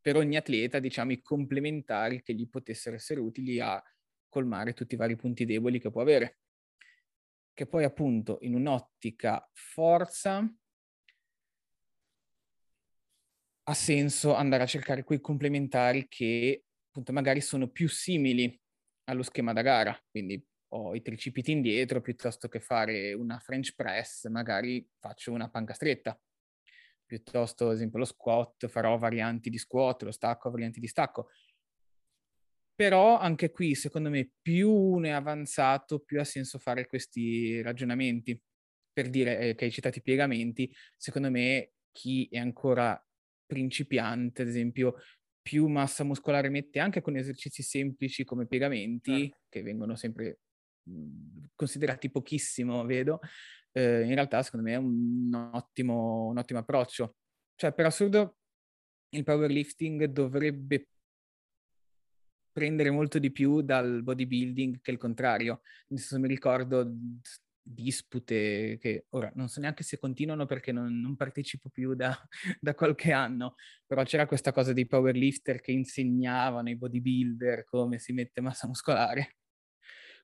per 0.00 0.14
ogni 0.14 0.36
atleta, 0.36 0.78
diciamo, 0.78 1.10
i 1.10 1.20
complementari 1.20 2.22
che 2.22 2.32
gli 2.34 2.48
potessero 2.48 2.94
essere 2.94 3.18
utili 3.18 3.58
a 3.58 3.82
colmare 4.28 4.72
tutti 4.72 4.94
i 4.94 4.98
vari 4.98 5.16
punti 5.16 5.44
deboli 5.44 5.80
che 5.80 5.90
può 5.90 6.00
avere. 6.00 6.38
Che 7.52 7.66
poi 7.66 7.82
appunto 7.82 8.38
in 8.42 8.54
un'ottica 8.54 9.50
forza 9.52 10.48
ha 13.64 13.74
senso 13.74 14.34
andare 14.34 14.64
a 14.64 14.66
cercare 14.66 15.04
quei 15.04 15.20
complementari 15.20 16.08
che 16.08 16.64
appunto 16.88 17.12
magari 17.12 17.40
sono 17.40 17.68
più 17.68 17.88
simili 17.88 18.58
allo 19.04 19.22
schema 19.22 19.52
da 19.52 19.62
gara, 19.62 19.98
quindi 20.10 20.44
ho 20.74 20.94
i 20.94 21.02
tricipiti 21.02 21.52
indietro 21.52 22.00
piuttosto 22.00 22.48
che 22.48 22.60
fare 22.60 23.12
una 23.12 23.38
French 23.38 23.74
press, 23.74 24.28
magari 24.28 24.86
faccio 24.98 25.32
una 25.32 25.50
panca 25.50 25.74
stretta. 25.74 26.18
Piuttosto, 27.04 27.68
ad 27.68 27.74
esempio, 27.74 27.98
lo 27.98 28.04
squat, 28.06 28.68
farò 28.68 28.96
varianti 28.96 29.50
di 29.50 29.58
squat, 29.58 30.02
lo 30.02 30.12
stacco, 30.12 30.50
varianti 30.50 30.80
di 30.80 30.86
stacco. 30.86 31.28
Però 32.74 33.18
anche 33.18 33.50
qui, 33.50 33.74
secondo 33.74 34.08
me, 34.08 34.30
più 34.40 34.70
uno 34.70 35.06
è 35.06 35.10
avanzato, 35.10 36.00
più 36.00 36.20
ha 36.20 36.24
senso 36.24 36.58
fare 36.58 36.86
questi 36.86 37.60
ragionamenti. 37.60 38.40
Per 38.94 39.10
dire 39.10 39.38
eh, 39.38 39.54
che 39.54 39.66
hai 39.66 39.70
citato 39.70 39.98
i 39.98 40.02
piegamenti, 40.02 40.74
secondo 40.96 41.30
me 41.30 41.72
chi 41.90 42.28
è 42.30 42.38
ancora 42.38 42.98
principiante, 43.52 44.40
ad 44.40 44.48
esempio, 44.48 44.94
più 45.42 45.66
massa 45.66 46.04
muscolare 46.04 46.48
mette 46.48 46.78
anche 46.78 47.02
con 47.02 47.16
esercizi 47.16 47.62
semplici 47.62 48.24
come 48.24 48.46
piegamenti, 48.46 49.28
certo. 49.28 49.36
che 49.50 49.62
vengono 49.62 49.94
sempre 49.94 50.38
mhmm, 50.84 51.50
considerati 51.54 52.10
pochissimo, 52.10 52.82
vedo, 52.86 53.20
eh, 53.72 54.04
in 54.04 54.14
realtà 54.14 54.42
secondo 54.42 54.66
me 54.66 54.72
è 54.72 54.78
un 54.78 55.50
ottimo, 55.52 56.28
un 56.28 56.38
ottimo 56.38 56.60
approccio. 56.60 57.16
Cioè, 57.54 57.74
per 57.74 57.84
assurdo, 57.84 58.38
il 59.10 59.22
powerlifting 59.22 60.04
dovrebbe 60.04 60.86
prendere 62.52 62.90
molto 62.90 63.18
di 63.18 63.30
più 63.30 63.60
dal 63.60 64.02
bodybuilding 64.02 64.80
che 64.80 64.92
il 64.92 64.96
contrario. 64.96 65.60
Nel 65.88 65.98
senso, 65.98 66.18
mi 66.18 66.28
ricordo 66.28 66.90
dispute 67.64 68.78
che 68.80 69.06
ora 69.10 69.30
non 69.36 69.48
so 69.48 69.60
neanche 69.60 69.84
se 69.84 69.98
continuano 69.98 70.46
perché 70.46 70.72
non, 70.72 71.00
non 71.00 71.16
partecipo 71.16 71.68
più 71.68 71.94
da, 71.94 72.16
da, 72.60 72.74
qualche 72.74 73.12
anno, 73.12 73.54
però 73.86 74.02
c'era 74.02 74.26
questa 74.26 74.52
cosa 74.52 74.72
dei 74.72 74.86
powerlifter 74.86 75.60
che 75.60 75.72
insegnavano 75.72 76.68
ai 76.68 76.76
bodybuilder 76.76 77.64
come 77.64 77.98
si 77.98 78.12
mette 78.12 78.40
massa 78.40 78.66
muscolare, 78.66 79.36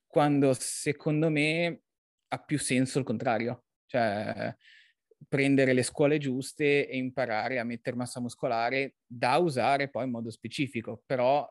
quando 0.07 0.53
secondo 0.55 1.31
me 1.31 1.83
ha 2.29 2.39
più 2.39 2.59
senso 2.59 2.99
il 2.99 3.05
contrario, 3.05 3.65
cioè 3.87 4.55
prendere 5.27 5.73
le 5.73 5.83
scuole 5.83 6.19
giuste 6.19 6.89
e 6.89 6.97
imparare 6.97 7.59
a 7.59 7.65
mettere 7.65 7.97
massa 7.97 8.21
muscolare 8.21 8.97
da 9.07 9.37
usare 9.37 9.91
poi 9.91 10.05
in 10.05 10.11
modo 10.11 10.31
specifico, 10.31 11.03
però 11.07 11.49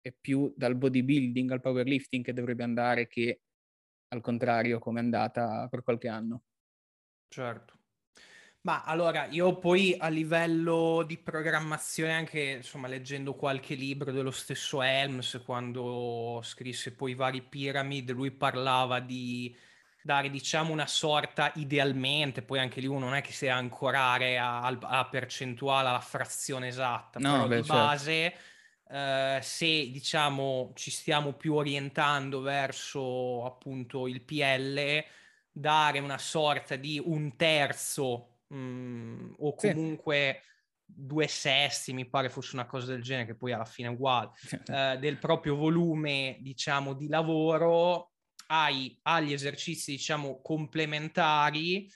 è 0.00 0.12
più 0.18 0.52
dal 0.56 0.76
bodybuilding 0.76 1.50
al 1.50 1.60
powerlifting 1.60 2.24
che 2.24 2.32
dovrebbe 2.32 2.62
andare 2.62 3.06
che 3.06 3.40
al 4.12 4.20
contrario 4.20 4.78
come 4.78 5.00
è 5.00 5.02
andata 5.02 5.66
per 5.68 5.82
qualche 5.82 6.08
anno. 6.08 6.42
Certo. 7.28 7.78
Ma 8.62 8.82
allora, 8.84 9.26
io 9.26 9.58
poi 9.58 9.96
a 9.98 10.08
livello 10.08 11.02
di 11.06 11.16
programmazione, 11.16 12.12
anche 12.12 12.40
insomma, 12.40 12.88
leggendo 12.88 13.34
qualche 13.34 13.74
libro 13.74 14.12
dello 14.12 14.30
stesso 14.30 14.82
Helms, 14.82 15.40
quando 15.46 16.40
scrisse 16.42 16.94
poi 16.94 17.12
i 17.12 17.14
vari 17.14 17.40
Pyramid, 17.42 18.10
lui 18.10 18.30
parlava 18.32 19.00
di 19.00 19.56
dare, 20.02 20.28
diciamo, 20.28 20.72
una 20.72 20.86
sorta 20.86 21.52
idealmente, 21.56 22.42
poi 22.42 22.58
anche 22.58 22.80
lì 22.80 22.86
uno 22.86 23.06
non 23.06 23.14
è 23.14 23.22
che 23.22 23.32
si 23.32 23.46
deve 23.46 23.56
ancorare 23.58 24.36
alla 24.38 25.08
percentuale, 25.10 25.88
alla 25.88 26.00
frazione 26.00 26.68
esatta, 26.68 27.18
no, 27.18 27.32
però 27.32 27.46
beh, 27.46 27.56
di 27.56 27.62
certo. 27.62 27.94
Eh, 28.90 29.38
se 29.40 29.90
diciamo 29.90 30.72
ci 30.74 30.90
stiamo 30.90 31.34
più 31.34 31.54
orientando 31.54 32.40
verso 32.40 33.44
appunto 33.44 34.08
il 34.08 34.22
PL, 34.22 35.04
dare 35.52 36.00
una 36.00 36.18
sorta 36.18 36.74
di 36.74 37.00
un 37.02 37.36
terzo 37.36 38.38
mh, 38.48 38.56
mm, 38.56 39.32
o 39.38 39.54
comunque 39.54 40.40
sì. 40.42 40.48
due 40.84 41.28
sesti, 41.28 41.92
mi 41.92 42.08
pare 42.08 42.28
fosse 42.30 42.56
una 42.56 42.66
cosa 42.66 42.86
del 42.86 43.02
genere, 43.02 43.26
che 43.26 43.34
poi 43.36 43.52
alla 43.52 43.64
fine 43.64 43.88
è 43.88 43.92
uguale, 43.92 44.30
eh, 44.66 44.98
del 44.98 45.18
proprio 45.18 45.54
volume 45.54 46.38
diciamo 46.40 46.94
di 46.94 47.06
lavoro 47.06 48.12
ai, 48.48 48.98
agli 49.02 49.32
esercizi 49.32 49.92
diciamo 49.92 50.40
complementari 50.42 51.88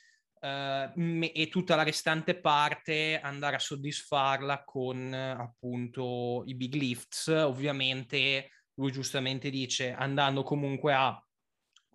uh, 0.44 1.30
e 1.32 1.48
tutta 1.50 1.74
la 1.74 1.82
restante 1.82 2.38
parte 2.38 3.18
andare 3.18 3.56
a 3.56 3.60
soddisfarla 3.60 4.64
con 4.64 5.12
appunto 5.12 6.42
i 6.46 6.54
big 6.54 6.74
lifts. 6.74 7.28
Ovviamente 7.28 8.50
lui 8.74 8.92
giustamente 8.92 9.50
dice 9.50 9.92
andando 9.92 10.42
comunque 10.42 10.92
a 10.92 11.18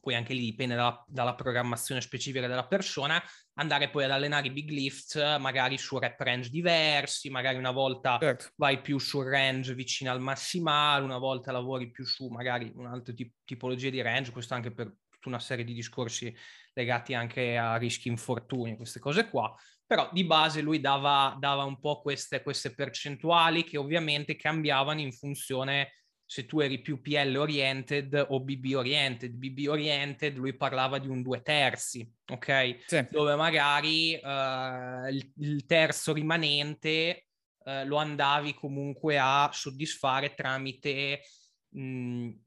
poi 0.01 0.15
anche 0.15 0.33
lì 0.33 0.39
dipende 0.39 0.75
dalla, 0.75 1.03
dalla, 1.07 1.35
programmazione 1.35 1.99
specifica 1.99 2.47
della 2.47 2.65
persona, 2.65 3.21
andare 3.55 3.89
poi 3.89 4.05
ad 4.05 4.11
allenare 4.11 4.47
i 4.47 4.51
big 4.51 4.69
lifts 4.69 5.15
magari 5.39 5.77
su 5.77 5.99
rep 5.99 6.19
range 6.21 6.49
diversi, 6.49 7.29
magari 7.29 7.57
una 7.57 7.71
volta 7.71 8.17
certo. 8.17 8.51
vai 8.55 8.81
più 8.81 8.97
sul 8.97 9.25
range 9.25 9.73
vicino 9.73 10.09
al 10.09 10.21
massimale, 10.21 11.03
una 11.03 11.17
volta 11.17 11.51
lavori 11.51 11.91
più 11.91 12.05
su 12.05 12.27
magari 12.27 12.71
un'altra 12.75 13.13
tip- 13.13 13.35
tipologia 13.43 13.89
di 13.89 14.01
range, 14.01 14.31
questo 14.31 14.53
anche 14.53 14.71
per 14.71 14.89
tutta 15.19 15.29
una 15.29 15.39
serie 15.39 15.65
di 15.65 15.73
discorsi 15.73 16.33
legati 16.73 17.13
anche 17.13 17.57
a 17.57 17.75
rischi 17.75 18.07
infortuni, 18.07 18.77
queste 18.77 18.99
cose 18.99 19.29
qua. 19.29 19.53
Però 19.85 20.09
di 20.11 20.23
base 20.23 20.61
lui 20.61 20.79
dava, 20.79 21.35
dava 21.37 21.63
un 21.63 21.79
po' 21.79 22.01
queste, 22.01 22.41
queste 22.41 22.73
percentuali 22.73 23.63
che 23.63 23.77
ovviamente 23.77 24.35
cambiavano 24.35 25.01
in 25.01 25.11
funzione 25.11 25.91
se 26.25 26.45
tu 26.45 26.59
eri 26.59 26.79
più 26.79 27.01
PL 27.01 27.35
oriented 27.35 28.27
o 28.29 28.39
BB 28.39 28.73
oriented. 28.75 29.31
BB 29.33 29.67
oriented 29.67 30.37
lui 30.37 30.55
parlava 30.55 30.99
di 30.99 31.07
un 31.07 31.23
due 31.23 31.41
terzi, 31.41 32.07
ok? 32.27 32.83
Sì. 32.85 33.07
Dove 33.09 33.35
magari 33.35 34.13
uh, 34.13 35.07
il, 35.07 35.33
il, 35.37 35.65
terzo 35.65 36.13
rimanente 36.13 37.25
uh, 37.63 37.83
lo 37.85 37.95
andavi 37.95 38.53
comunque 38.53 39.17
a 39.17 39.49
soddisfare 39.51 40.35
tramite 40.35 41.21
mh, 41.69 41.81
mhmm, 41.81 42.39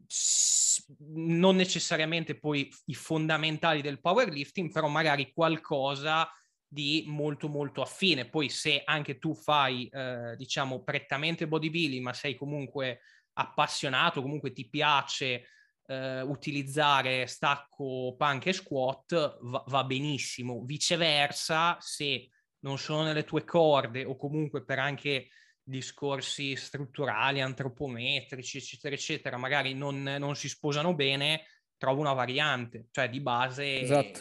non 1.39 1.57
necessariamente 1.57 2.39
poi 2.39 2.71
i 2.87 2.95
fondamentali 2.95 3.83
del 3.83 4.01
powerlifting, 4.01 4.71
però 4.73 4.89
magari 4.89 5.33
qualcosa 5.33 6.29
di 6.67 7.05
molto 7.07 7.49
molto 7.49 7.83
affine. 7.83 8.29
Poi 8.29 8.49
se 8.49 8.83
anche 8.85 9.19
tu 9.19 9.35
fai, 9.35 9.87
eh, 9.89 10.35
diciamo, 10.37 10.83
prettamente 10.83 11.47
bodybuilding, 11.47 12.03
ma 12.03 12.15
sei 12.15 12.35
comunque 12.35 13.01
appassionato, 13.35 14.23
comunque 14.23 14.53
ti 14.53 14.69
piace 14.69 15.45
eh, 15.87 16.23
utilizzare 16.23 17.27
stacco, 17.27 18.15
panca 18.17 18.51
e 18.51 18.55
squat, 18.55 19.39
va, 19.43 19.65
va 19.67 19.85
benissimo. 19.85 20.65
Viceversa, 20.65 21.77
se 21.81 22.31
non 22.61 22.79
sono 22.79 23.03
nelle 23.03 23.25
tue 23.25 23.45
corde 23.45 24.05
o 24.05 24.17
comunque 24.17 24.65
per 24.65 24.79
anche 24.79 25.29
discorsi 25.63 26.57
strutturali, 26.57 27.41
antropometrici, 27.41 28.59
eccetera, 28.59 28.95
eccetera, 28.95 29.37
magari 29.37 29.75
non, 29.75 30.03
non 30.03 30.35
si 30.35 30.49
sposano 30.49 30.95
bene, 30.95 31.47
trovo 31.77 32.01
una 32.01 32.13
variante, 32.13 32.87
cioè 32.91 33.09
di 33.09 33.21
base... 33.21 33.81
Esatto. 33.81 34.21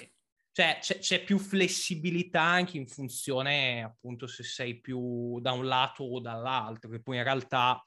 Cioè 0.53 0.79
c'è, 0.81 0.99
c'è, 0.99 1.23
più 1.23 1.39
flessibilità 1.39 2.41
anche 2.41 2.75
in 2.75 2.85
funzione 2.85 3.81
appunto 3.83 4.27
se 4.27 4.43
sei 4.43 4.81
più 4.81 5.39
da 5.39 5.53
un 5.53 5.65
lato 5.65 6.03
o 6.03 6.19
dall'altro, 6.19 6.89
che 6.89 7.01
poi 7.01 7.15
in 7.15 7.23
realtà 7.23 7.81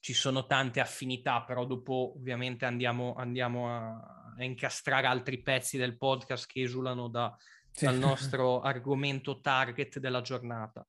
ci 0.00 0.12
sono 0.12 0.46
tante 0.46 0.80
affinità, 0.80 1.42
però 1.42 1.64
dopo 1.64 2.14
ovviamente 2.16 2.64
andiamo, 2.64 3.14
andiamo 3.14 3.70
a, 3.70 4.34
a 4.36 4.44
incastrare 4.44 5.06
altri 5.06 5.42
pezzi 5.42 5.76
del 5.76 5.96
podcast 5.96 6.46
che 6.46 6.62
esulano 6.62 7.08
da, 7.08 7.36
dal 7.80 7.98
nostro 7.98 8.60
argomento 8.62 9.40
target 9.40 9.98
della 9.98 10.20
giornata. 10.20 10.86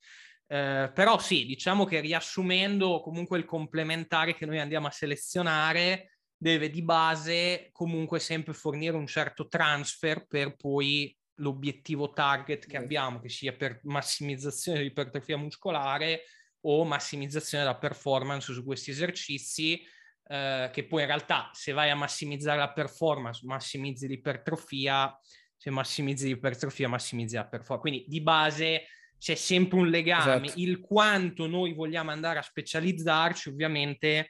Eh, 0.50 0.92
però 0.94 1.20
sì, 1.20 1.46
diciamo 1.46 1.84
che 1.84 2.00
riassumendo 2.00 3.02
comunque 3.02 3.38
il 3.38 3.46
complementare 3.46 4.34
che 4.34 4.46
noi 4.46 4.60
andiamo 4.60 4.88
a 4.88 4.92
selezionare 4.92 6.20
deve 6.38 6.70
di 6.70 6.84
base 6.84 7.70
comunque 7.72 8.20
sempre 8.20 8.54
fornire 8.54 8.96
un 8.96 9.08
certo 9.08 9.48
transfer 9.48 10.26
per 10.26 10.56
poi 10.56 11.16
l'obiettivo 11.40 12.12
target 12.12 12.66
che 12.66 12.78
abbiamo, 12.78 13.20
che 13.20 13.30
sia 13.30 13.54
per 13.54 13.82
massimizzazione 13.84 14.78
dell'ipertrofia 14.78 15.38
muscolare 15.38 16.24
o 16.62 16.84
massimizzazione 16.86 17.64
della 17.64 17.78
performance 17.78 18.54
su 18.54 18.64
questi 18.64 18.92
esercizi, 18.92 19.82
eh, 20.30 20.70
che 20.72 20.86
poi 20.86 21.02
in 21.02 21.08
realtà 21.08 21.50
se 21.54 21.74
vai 21.74 21.90
a 21.90 21.96
massimizzare 21.96 22.58
la 22.58 22.72
performance, 22.72 23.46
massimizzi 23.46 24.08
l'ipertrofia, 24.08 25.20
se 25.56 25.70
massimizzi 25.70 26.28
l'ipertrofia, 26.28 26.88
massimizzi 26.88 27.36
la 27.36 27.48
performance. 27.48 27.90
Quindi 27.90 28.06
di 28.08 28.22
base 28.22 28.86
c'è 29.18 29.36
sempre 29.36 29.80
un 29.80 29.90
legame. 29.90 30.46
Esatto. 30.46 30.60
Il 30.62 30.80
quanto 30.80 31.48
noi 31.48 31.74
vogliamo 31.74 32.12
andare 32.12 32.40
a 32.40 32.44
specializzarci, 32.44 33.50
ovviamente, 33.50 34.30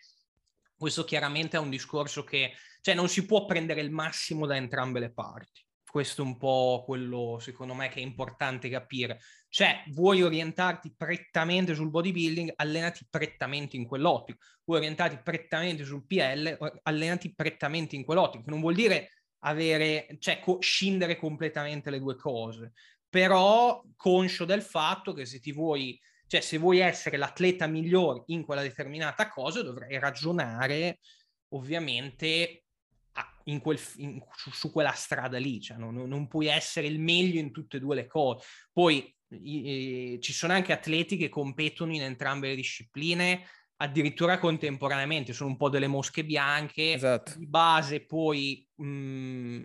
questo 0.76 1.04
chiaramente 1.04 1.58
è 1.58 1.60
un 1.60 1.70
discorso 1.70 2.24
che, 2.24 2.54
cioè, 2.82 2.96
non 2.96 3.10
si 3.10 3.26
può 3.26 3.46
prendere 3.46 3.82
il 3.82 3.92
massimo 3.92 4.46
da 4.46 4.56
entrambe 4.56 5.00
le 5.00 5.12
parti. 5.12 5.66
Questo 5.90 6.22
è 6.22 6.26
un 6.26 6.38
po' 6.38 6.84
quello, 6.86 7.38
secondo 7.40 7.74
me, 7.74 7.90
che 7.90 8.00
è 8.00 8.04
importante 8.04 8.70
capire. 8.70 9.20
Cioè, 9.50 9.84
vuoi 9.88 10.22
orientarti 10.22 10.94
prettamente 10.96 11.74
sul 11.74 11.90
bodybuilding, 11.90 12.54
allenati 12.56 13.08
prettamente 13.10 13.78
in 13.78 13.86
quell'ottico. 13.86 14.40
Vuoi 14.66 14.80
orientarti 14.80 15.22
prettamente 15.24 15.86
sul 15.86 16.06
PL, 16.06 16.80
allenati 16.84 17.34
prettamente 17.34 17.96
in 17.96 18.04
quell'ottico. 18.04 18.50
Non 18.50 18.60
vuol 18.60 18.76
dire 18.76 19.12
avere, 19.40 20.18
cioè, 20.20 20.40
co- 20.40 20.60
scindere 20.60 21.18
completamente 21.18 21.90
le 21.90 22.00
due 22.00 22.16
cose 22.16 22.74
però 23.18 23.84
conscio 23.96 24.46
del 24.46 24.62
fatto 24.62 25.12
che 25.12 25.26
se 25.26 25.40
ti 25.40 25.52
vuoi, 25.52 26.00
cioè 26.28 26.40
se 26.40 26.60
vuoi 26.60 26.78
essere 26.78 27.18
l'atleta 27.18 27.66
migliore 27.66 28.22
in 28.28 28.46
quella 28.46 28.62
determinata 28.62 29.28
cosa, 29.28 29.64
dovrai 29.64 29.98
ragionare 29.98 31.00
ovviamente 31.56 32.66
in 33.46 33.60
quel, 33.60 33.80
in, 33.96 34.22
su, 34.36 34.52
su, 34.52 34.72
quella 34.72 34.92
strada 34.92 35.40
lì, 35.40 35.60
cioè 35.60 35.78
non, 35.78 35.96
non, 35.96 36.28
puoi 36.28 36.46
essere 36.46 36.86
il 36.86 37.00
meglio 37.00 37.40
in 37.40 37.52
tutte 37.52 37.78
e 37.78 37.80
due 37.80 37.96
le 37.96 38.06
cose. 38.06 38.46
Poi 38.72 39.12
i, 39.30 40.20
ci 40.22 40.32
sono 40.32 40.54
anche 40.54 40.74
atleti 40.74 41.18
che 41.18 41.30
competono 41.30 41.96
in 41.96 42.04
entrambe 42.04 42.50
le 42.50 42.56
discipline, 42.56 43.48
addirittura 43.78 44.38
contemporaneamente, 44.38 45.34
sono 45.34 45.50
un 45.50 45.58
po' 45.58 45.70
delle 45.70 45.88
mosche 45.88 46.24
bianche, 46.24 46.94
esatto. 46.94 47.34
di 47.36 47.48
base 47.48 48.06
poi 48.06 48.64
mh, 48.76 49.64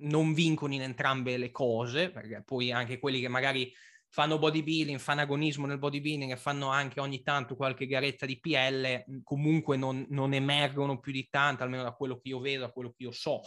non 0.00 0.32
vincono 0.34 0.74
in 0.74 0.82
entrambe 0.82 1.36
le 1.36 1.50
cose, 1.50 2.10
perché 2.10 2.42
poi 2.44 2.72
anche 2.72 2.98
quelli 2.98 3.20
che 3.20 3.28
magari 3.28 3.72
fanno 4.08 4.38
bodybuilding, 4.38 4.98
fanno 4.98 5.20
agonismo 5.20 5.66
nel 5.66 5.78
bodybuilding 5.78 6.32
e 6.32 6.36
fanno 6.36 6.68
anche 6.68 7.00
ogni 7.00 7.22
tanto 7.22 7.54
qualche 7.54 7.86
garetta 7.86 8.26
di 8.26 8.40
PL, 8.40 9.22
comunque 9.22 9.76
non, 9.76 10.04
non 10.10 10.34
emergono 10.34 10.98
più 10.98 11.12
di 11.12 11.28
tanto, 11.30 11.62
almeno 11.62 11.84
da 11.84 11.92
quello 11.92 12.18
che 12.18 12.28
io 12.28 12.40
vedo, 12.40 12.62
da 12.62 12.72
quello 12.72 12.90
che 12.90 13.04
io 13.04 13.12
so. 13.12 13.40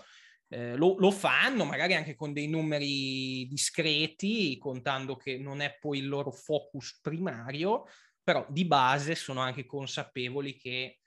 Eh, 0.47 0.75
lo, 0.75 0.95
lo, 0.99 1.11
fanno 1.11 1.65
magari 1.65 1.95
anche 1.95 2.15
con 2.15 2.31
dei 2.31 2.47
numeri 2.47 3.45
discreti, 3.47 4.57
contando 4.57 5.15
che 5.15 5.37
non 5.37 5.59
è 5.59 5.77
poi 5.79 5.97
il 5.97 6.07
loro 6.07 6.31
focus 6.31 6.99
primario, 7.01 7.85
però 8.23 8.45
di 8.49 8.63
base 8.63 9.15
sono 9.15 9.41
anche 9.41 9.65
consapevoli 9.65 10.55
che 10.55 10.99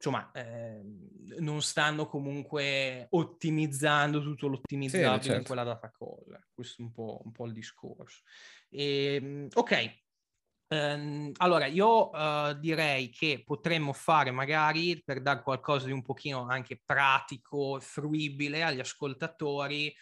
insomma, 0.00 0.30
eh, 0.32 0.80
non 1.40 1.60
stanno 1.60 2.06
comunque 2.06 3.06
ottimizzando 3.10 4.22
tutto 4.22 4.48
l'ottimizzabile 4.48 5.16
sì, 5.16 5.22
certo. 5.24 5.40
in 5.40 5.44
quella 5.44 5.64
data 5.64 5.90
cosa. 5.90 6.42
Questo 6.50 6.80
è 6.80 6.84
un 6.86 6.92
po', 6.92 7.20
un 7.22 7.32
po 7.32 7.44
il 7.44 7.52
discorso. 7.52 8.22
E, 8.70 9.14
ehm, 9.14 9.48
ok, 9.52 9.98
Um, 10.72 11.32
allora, 11.38 11.66
io 11.66 12.10
uh, 12.10 12.56
direi 12.56 13.10
che 13.10 13.42
potremmo 13.44 13.92
fare 13.92 14.30
magari 14.30 15.02
per 15.04 15.20
dare 15.20 15.42
qualcosa 15.42 15.86
di 15.86 15.90
un 15.90 16.00
pochino 16.00 16.46
anche 16.46 16.80
pratico, 16.84 17.80
fruibile 17.80 18.62
agli 18.62 18.78
ascoltatori, 18.78 19.92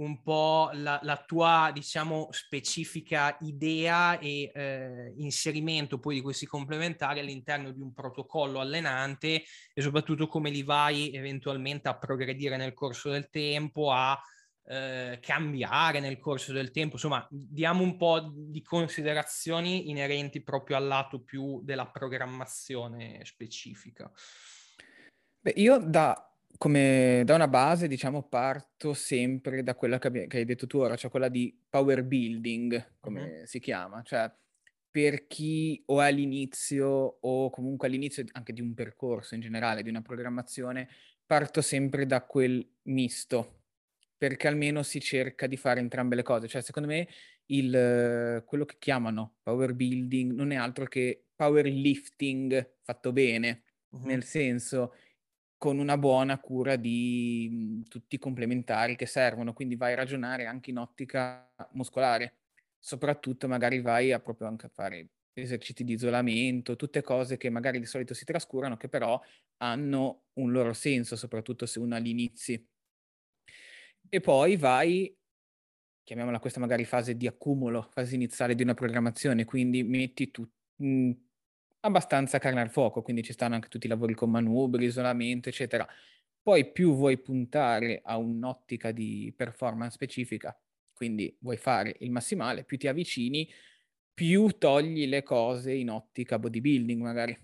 un 0.00 0.22
po' 0.22 0.70
la, 0.72 0.98
la 1.02 1.16
tua, 1.16 1.70
diciamo, 1.72 2.28
specifica 2.30 3.36
idea 3.42 4.18
e 4.18 4.50
eh, 4.54 5.14
inserimento 5.18 5.98
poi 5.98 6.16
di 6.16 6.20
questi 6.22 6.46
complementari 6.46 7.20
all'interno 7.20 7.70
di 7.70 7.80
un 7.80 7.92
protocollo 7.92 8.60
allenante 8.60 9.42
e 9.74 9.82
soprattutto 9.82 10.26
come 10.26 10.50
li 10.50 10.62
vai 10.62 11.12
eventualmente 11.12 11.88
a 11.88 11.98
progredire 11.98 12.56
nel 12.56 12.72
corso 12.72 13.10
del 13.10 13.28
tempo, 13.28 13.92
a 13.92 14.18
eh, 14.64 15.18
cambiare 15.20 16.00
nel 16.00 16.18
corso 16.18 16.52
del 16.52 16.70
tempo. 16.70 16.94
Insomma, 16.94 17.26
diamo 17.30 17.82
un 17.82 17.96
po' 17.98 18.32
di 18.34 18.62
considerazioni 18.62 19.90
inerenti 19.90 20.42
proprio 20.42 20.76
al 20.76 20.86
lato 20.86 21.20
più 21.20 21.60
della 21.62 21.86
programmazione 21.86 23.22
specifica. 23.24 24.10
Beh, 25.40 25.54
io 25.56 25.78
da 25.78 26.29
come 26.60 27.22
da 27.24 27.36
una 27.36 27.48
base, 27.48 27.88
diciamo, 27.88 28.24
parto 28.24 28.92
sempre 28.92 29.62
da 29.62 29.74
quella 29.74 29.98
che, 29.98 30.08
abbi- 30.08 30.26
che 30.26 30.36
hai 30.36 30.44
detto 30.44 30.66
tu 30.66 30.76
ora, 30.76 30.94
cioè 30.94 31.10
quella 31.10 31.30
di 31.30 31.58
power 31.70 32.04
building, 32.04 32.96
come 33.00 33.22
mm-hmm. 33.22 33.42
si 33.44 33.58
chiama, 33.60 34.02
cioè 34.02 34.30
per 34.90 35.26
chi 35.26 35.82
o 35.86 36.02
è 36.02 36.08
all'inizio 36.08 36.86
o 37.18 37.48
comunque 37.48 37.88
all'inizio 37.88 38.24
anche 38.32 38.52
di 38.52 38.60
un 38.60 38.74
percorso 38.74 39.34
in 39.34 39.40
generale, 39.40 39.82
di 39.82 39.88
una 39.88 40.02
programmazione, 40.02 40.90
parto 41.24 41.62
sempre 41.62 42.04
da 42.04 42.26
quel 42.26 42.62
misto, 42.88 43.62
perché 44.18 44.46
almeno 44.46 44.82
si 44.82 45.00
cerca 45.00 45.46
di 45.46 45.56
fare 45.56 45.80
entrambe 45.80 46.14
le 46.14 46.22
cose. 46.22 46.46
Cioè, 46.46 46.60
secondo 46.60 46.90
me, 46.90 47.08
il, 47.46 48.42
quello 48.44 48.66
che 48.66 48.76
chiamano 48.78 49.36
power 49.42 49.72
building 49.72 50.32
non 50.32 50.50
è 50.50 50.56
altro 50.56 50.84
che 50.84 51.28
power 51.34 51.64
lifting 51.64 52.74
fatto 52.82 53.12
bene, 53.12 53.62
mm-hmm. 53.96 54.04
nel 54.04 54.24
senso 54.24 54.92
con 55.60 55.78
una 55.78 55.98
buona 55.98 56.38
cura 56.40 56.76
di 56.76 57.48
mh, 57.84 57.88
tutti 57.88 58.14
i 58.14 58.18
complementari 58.18 58.96
che 58.96 59.04
servono, 59.04 59.52
quindi 59.52 59.76
vai 59.76 59.92
a 59.92 59.96
ragionare 59.96 60.46
anche 60.46 60.70
in 60.70 60.78
ottica 60.78 61.52
muscolare, 61.72 62.38
soprattutto 62.78 63.46
magari 63.46 63.82
vai 63.82 64.10
a 64.12 64.20
proprio 64.20 64.48
anche 64.48 64.66
a 64.66 64.70
fare 64.70 65.10
esercizi 65.34 65.84
di 65.84 65.92
isolamento, 65.92 66.76
tutte 66.76 67.02
cose 67.02 67.36
che 67.36 67.50
magari 67.50 67.78
di 67.78 67.84
solito 67.86 68.14
si 68.14 68.24
trascurano, 68.24 68.78
che 68.78 68.88
però 68.88 69.20
hanno 69.58 70.28
un 70.34 70.50
loro 70.50 70.72
senso, 70.72 71.14
soprattutto 71.16 71.66
se 71.66 71.78
uno 71.78 71.94
all'inizio. 71.94 72.62
E 74.08 74.20
poi 74.20 74.56
vai, 74.56 75.14
chiamiamola 76.02 76.40
questa 76.40 76.60
magari 76.60 76.84
fase 76.84 77.16
di 77.16 77.26
accumulo, 77.26 77.88
fase 77.92 78.14
iniziale 78.14 78.54
di 78.54 78.62
una 78.62 78.74
programmazione, 78.74 79.44
quindi 79.44 79.82
metti 79.84 80.30
tu, 80.30 80.48
mh, 80.76 81.10
abbastanza 81.80 82.38
carne 82.38 82.60
al 82.60 82.70
fuoco, 82.70 83.02
quindi 83.02 83.22
ci 83.22 83.32
stanno 83.32 83.54
anche 83.54 83.68
tutti 83.68 83.86
i 83.86 83.88
lavori 83.88 84.14
con 84.14 84.30
manubri, 84.30 84.84
isolamento, 84.86 85.48
eccetera. 85.48 85.86
Poi 86.42 86.70
più 86.72 86.94
vuoi 86.94 87.18
puntare 87.18 88.00
a 88.04 88.16
un'ottica 88.16 88.92
di 88.92 89.32
performance 89.36 89.94
specifica, 89.94 90.58
quindi 90.92 91.36
vuoi 91.40 91.56
fare 91.56 91.96
il 92.00 92.10
massimale, 92.10 92.64
più 92.64 92.78
ti 92.78 92.88
avvicini, 92.88 93.48
più 94.14 94.48
togli 94.58 95.06
le 95.06 95.22
cose 95.22 95.72
in 95.72 95.90
ottica 95.90 96.38
bodybuilding 96.38 97.02
magari. 97.02 97.36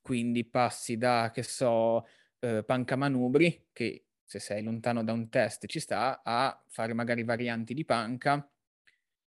Quindi 0.00 0.44
passi 0.44 0.96
da, 0.96 1.30
che 1.34 1.42
so, 1.42 2.06
eh, 2.40 2.62
panca 2.64 2.96
manubri, 2.96 3.68
che 3.72 4.06
se 4.24 4.38
sei 4.38 4.62
lontano 4.62 5.02
da 5.04 5.12
un 5.12 5.28
test 5.28 5.66
ci 5.66 5.80
sta, 5.80 6.22
a 6.24 6.62
fare 6.68 6.92
magari 6.94 7.24
varianti 7.24 7.74
di 7.74 7.84
panca 7.84 8.48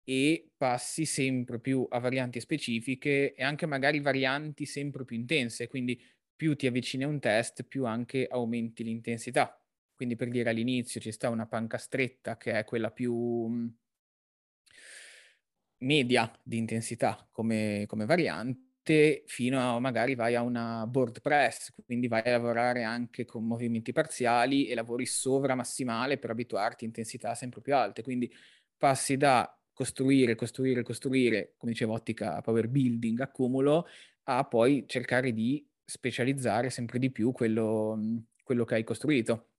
e 0.08 0.52
passi 0.56 1.04
sempre 1.04 1.60
più 1.60 1.86
a 1.90 1.98
varianti 1.98 2.40
specifiche 2.40 3.34
e 3.34 3.42
anche 3.44 3.66
magari 3.66 4.00
varianti 4.00 4.64
sempre 4.64 5.04
più 5.04 5.16
intense, 5.16 5.68
quindi 5.68 6.00
più 6.34 6.56
ti 6.56 6.66
avvicini 6.66 7.04
a 7.04 7.08
un 7.08 7.20
test, 7.20 7.64
più 7.64 7.84
anche 7.84 8.26
aumenti 8.26 8.84
l'intensità. 8.84 9.62
Quindi 9.94 10.16
per 10.16 10.30
dire 10.30 10.48
all'inizio 10.48 10.98
ci 11.00 11.12
sta 11.12 11.28
una 11.28 11.46
panca 11.46 11.76
stretta 11.76 12.38
che 12.38 12.52
è 12.52 12.64
quella 12.64 12.90
più 12.90 13.14
mm, 13.48 13.66
media 15.78 16.30
di 16.42 16.56
intensità 16.58 17.28
come, 17.30 17.84
come 17.86 18.04
variante, 18.04 19.22
fino 19.26 19.60
a 19.60 19.78
magari 19.80 20.14
vai 20.14 20.34
a 20.34 20.42
una 20.42 20.86
board 20.86 21.20
press, 21.20 21.72
quindi 21.84 22.08
vai 22.08 22.22
a 22.24 22.30
lavorare 22.32 22.82
anche 22.84 23.24
con 23.24 23.46
movimenti 23.46 23.92
parziali 23.92 24.66
e 24.66 24.74
lavori 24.74 25.04
sovra 25.06 25.54
massimale 25.54 26.18
per 26.18 26.30
abituarti 26.30 26.84
a 26.84 26.86
intensità 26.86 27.34
sempre 27.34 27.60
più 27.60 27.74
alte. 27.74 28.02
Quindi 28.02 28.32
passi 28.76 29.16
da 29.16 29.57
costruire, 29.78 30.34
costruire, 30.34 30.82
costruire, 30.82 31.54
come 31.56 31.70
dicevo, 31.70 31.92
ottica 31.92 32.40
power 32.40 32.66
building, 32.66 33.20
accumulo, 33.20 33.86
a 34.24 34.44
poi 34.44 34.82
cercare 34.88 35.32
di 35.32 35.64
specializzare 35.84 36.68
sempre 36.68 36.98
di 36.98 37.12
più 37.12 37.30
quello, 37.30 37.96
quello 38.42 38.64
che 38.64 38.74
hai 38.74 38.82
costruito. 38.82 39.50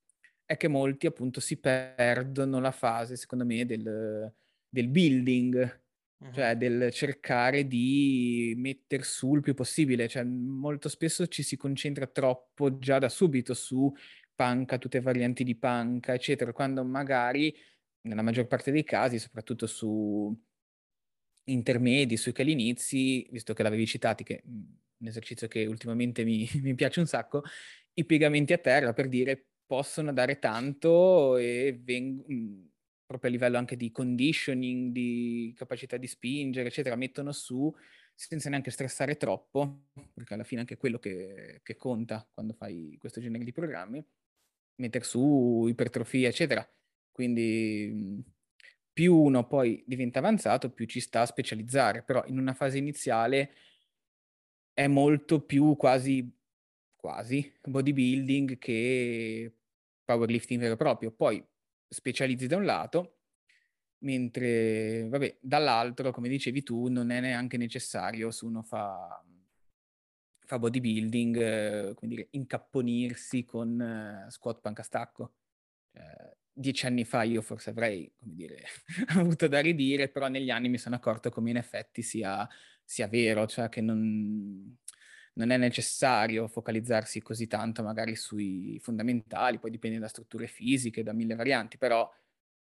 È 0.43 0.57
che 0.57 0.67
molti 0.67 1.07
appunto 1.07 1.39
si 1.39 1.57
perdono 1.57 2.59
la 2.59 2.71
fase, 2.71 3.15
secondo 3.15 3.45
me, 3.45 3.65
del, 3.65 4.29
del 4.67 4.89
building, 4.89 5.81
uh-huh. 6.17 6.33
cioè 6.33 6.57
del 6.57 6.91
cercare 6.91 7.65
di 7.65 8.53
mettere 8.57 9.03
su 9.03 9.35
il 9.35 9.41
più 9.41 9.53
possibile. 9.53 10.09
Cioè, 10.09 10.25
molto 10.25 10.89
spesso 10.89 11.27
ci 11.27 11.43
si 11.43 11.55
concentra 11.55 12.07
troppo 12.07 12.77
già 12.77 12.99
da 12.99 13.07
subito 13.07 13.53
su 13.53 13.89
panca, 14.35 14.77
tutte 14.77 14.97
le 14.97 15.03
varianti 15.05 15.45
di 15.45 15.55
panca, 15.55 16.13
eccetera, 16.13 16.51
quando 16.51 16.83
magari 16.83 17.55
nella 18.01 18.21
maggior 18.21 18.47
parte 18.47 18.71
dei 18.71 18.83
casi, 18.83 19.19
soprattutto 19.19 19.67
su 19.67 20.35
intermedi, 21.45 22.17
sui 22.17 22.31
che 22.31 22.43
inizi, 22.43 23.27
visto 23.31 23.53
che 23.53 23.63
l'avevi 23.63 23.85
citati, 23.87 24.23
che 24.23 24.43
un 24.45 25.07
esercizio 25.07 25.47
che 25.47 25.65
ultimamente 25.65 26.23
mi, 26.23 26.47
mi 26.61 26.75
piace 26.75 26.99
un 26.99 27.07
sacco, 27.07 27.43
i 27.93 28.05
piegamenti 28.05 28.53
a 28.53 28.57
terra 28.57 28.93
per 28.93 29.07
dire 29.07 29.47
possono 29.65 30.13
dare 30.13 30.39
tanto 30.39 31.37
e 31.37 31.79
veng- 31.81 32.25
mm, 32.31 32.65
proprio 33.05 33.29
a 33.29 33.33
livello 33.33 33.57
anche 33.57 33.75
di 33.75 33.91
conditioning, 33.91 34.91
di 34.91 35.53
capacità 35.55 35.97
di 35.97 36.07
spingere, 36.07 36.67
eccetera, 36.67 36.95
mettono 36.95 37.31
su 37.31 37.73
senza 38.13 38.49
neanche 38.49 38.71
stressare 38.71 39.15
troppo, 39.15 39.85
perché 40.13 40.33
alla 40.33 40.43
fine 40.43 40.59
è 40.59 40.63
anche 40.63 40.77
quello 40.77 40.99
che, 40.99 41.61
che 41.63 41.75
conta 41.75 42.27
quando 42.31 42.53
fai 42.53 42.95
questo 42.99 43.21
genere 43.21 43.43
di 43.43 43.51
programmi, 43.53 44.05
mettere 44.75 45.03
su 45.05 45.65
ipertrofia, 45.67 46.27
eccetera. 46.27 46.67
Quindi 47.19 47.89
mm, 47.91 48.19
più 48.93 49.13
uno 49.13 49.45
poi 49.45 49.83
diventa 49.85 50.19
avanzato, 50.19 50.71
più 50.71 50.85
ci 50.85 51.01
sta 51.01 51.19
a 51.19 51.25
specializzare, 51.25 52.01
però 52.01 52.23
in 52.27 52.39
una 52.39 52.53
fase 52.53 52.77
iniziale 52.77 53.55
è 54.73 54.87
molto 54.87 55.41
più 55.41 55.75
quasi, 55.75 56.33
quasi 56.95 57.53
bodybuilding 57.61 58.57
che 58.57 59.53
powerlifting 60.05 60.61
vero 60.61 60.75
e 60.75 60.77
proprio. 60.77 61.11
Poi 61.11 61.45
specializzi 61.89 62.47
da 62.47 62.55
un 62.55 62.63
lato, 62.63 63.17
mentre, 64.05 65.09
vabbè, 65.09 65.39
dall'altro, 65.41 66.13
come 66.13 66.29
dicevi 66.29 66.63
tu, 66.63 66.87
non 66.87 67.09
è 67.09 67.19
neanche 67.19 67.57
necessario 67.57 68.31
se 68.31 68.45
uno 68.45 68.63
fa, 68.63 69.21
fa 70.45 70.57
bodybuilding, 70.57 71.35
eh, 71.35 71.95
dire, 71.99 72.27
incapponirsi 72.31 73.43
con 73.43 73.81
eh, 73.81 74.31
squat 74.31 74.61
panca 74.61 74.83
stacco. 74.83 75.33
Eh, 75.91 76.37
dieci 76.59 76.85
anni 76.85 77.05
fa 77.05 77.23
io 77.23 77.41
forse 77.41 77.69
avrei, 77.69 78.11
come 78.19 78.33
dire, 78.35 78.63
avuto 79.15 79.47
da 79.47 79.61
ridire, 79.61 80.09
però 80.09 80.27
negli 80.27 80.49
anni 80.49 80.67
mi 80.69 80.77
sono 80.77 80.95
accorto 80.95 81.29
come 81.29 81.49
in 81.51 81.57
effetti 81.57 82.01
sia, 82.01 82.47
sia 82.83 83.07
vero, 83.07 83.47
cioè 83.47 83.69
che 83.69 83.81
non, 83.81 84.77
non, 85.33 85.49
è 85.51 85.57
necessario 85.57 86.47
focalizzarsi 86.47 87.21
così 87.21 87.47
tanto 87.47 87.81
magari 87.81 88.15
sui 88.15 88.77
fondamentali, 88.81 89.57
poi 89.57 89.71
dipende 89.71 89.99
da 89.99 90.09
strutture 90.09 90.47
fisiche, 90.47 91.01
da 91.01 91.13
mille 91.13 91.35
varianti, 91.35 91.77
però 91.77 92.09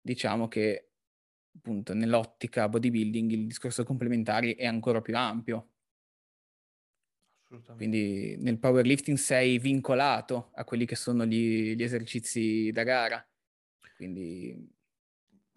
diciamo 0.00 0.46
che 0.46 0.90
appunto 1.56 1.94
nell'ottica 1.94 2.68
bodybuilding 2.68 3.30
il 3.30 3.46
discorso 3.46 3.82
complementari 3.82 4.54
è 4.54 4.66
ancora 4.66 5.00
più 5.00 5.16
ampio. 5.16 5.70
Quindi 7.76 8.37
nel 8.38 8.59
powerlifting 8.59 9.16
sei 9.16 9.59
vincolato 9.59 10.50
a 10.54 10.64
quelli 10.64 10.85
che 10.85 10.96
sono 10.96 11.24
gli, 11.24 11.74
gli 11.74 11.82
esercizi 11.82 12.70
da 12.72 12.82
gara 12.82 13.26
quindi... 13.96 14.74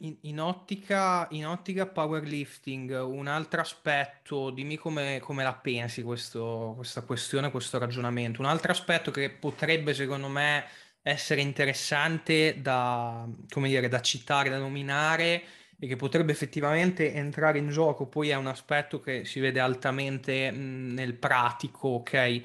In, 0.01 0.17
in, 0.21 0.39
ottica, 0.39 1.27
in 1.31 1.45
ottica 1.45 1.85
powerlifting, 1.85 3.03
un 3.03 3.27
altro 3.27 3.59
aspetto, 3.59 4.49
dimmi 4.49 4.77
come, 4.77 5.19
come 5.19 5.43
la 5.43 5.53
pensi 5.53 6.03
questo, 6.03 6.73
questa 6.77 7.01
questione, 7.01 7.51
questo 7.51 7.77
ragionamento. 7.77 8.39
Un 8.39 8.47
altro 8.47 8.71
aspetto 8.71 9.11
che 9.11 9.29
potrebbe 9.29 9.93
secondo 9.93 10.29
me 10.29 10.63
essere 11.01 11.41
interessante 11.41 12.61
da, 12.61 13.27
dire, 13.27 13.89
da 13.89 14.01
citare, 14.01 14.49
da 14.49 14.57
nominare 14.57 15.43
e 15.77 15.87
che 15.87 15.95
potrebbe 15.95 16.31
effettivamente 16.31 17.13
entrare 17.13 17.57
in 17.57 17.69
gioco, 17.69 18.07
poi 18.07 18.29
è 18.29 18.35
un 18.35 18.47
aspetto 18.47 18.99
che 18.99 19.25
si 19.25 19.39
vede 19.39 19.59
altamente 19.59 20.51
mh, 20.51 20.93
nel 20.93 21.15
pratico, 21.15 21.89
ok? 21.89 22.41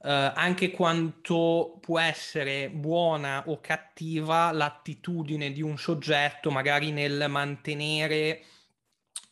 Eh, 0.00 0.32
anche 0.34 0.70
quanto 0.70 1.78
può 1.80 1.98
essere 1.98 2.70
buona 2.70 3.44
o 3.46 3.60
cattiva 3.60 4.52
l'attitudine 4.52 5.50
di 5.52 5.62
un 5.62 5.76
soggetto 5.76 6.50
magari 6.50 6.92
nel 6.92 7.26
mantenere 7.28 8.44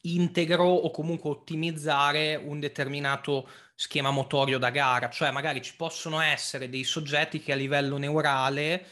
integro 0.03 0.65
o 0.65 0.91
comunque 0.91 1.31
ottimizzare 1.31 2.37
un 2.37 2.61
determinato 2.61 3.49
schema 3.75 4.11
motorio 4.11 4.59
da 4.59 4.71
gara, 4.71 5.11
cioè 5.11 5.31
magari 5.31 5.63
ci 5.63 5.77
possono 5.77 6.21
essere 6.21 6.69
dei 6.69 6.85
soggetti 6.85 7.41
che 7.41 7.53
a 7.53 7.57
livello 7.57 7.99
neurale 7.99 8.87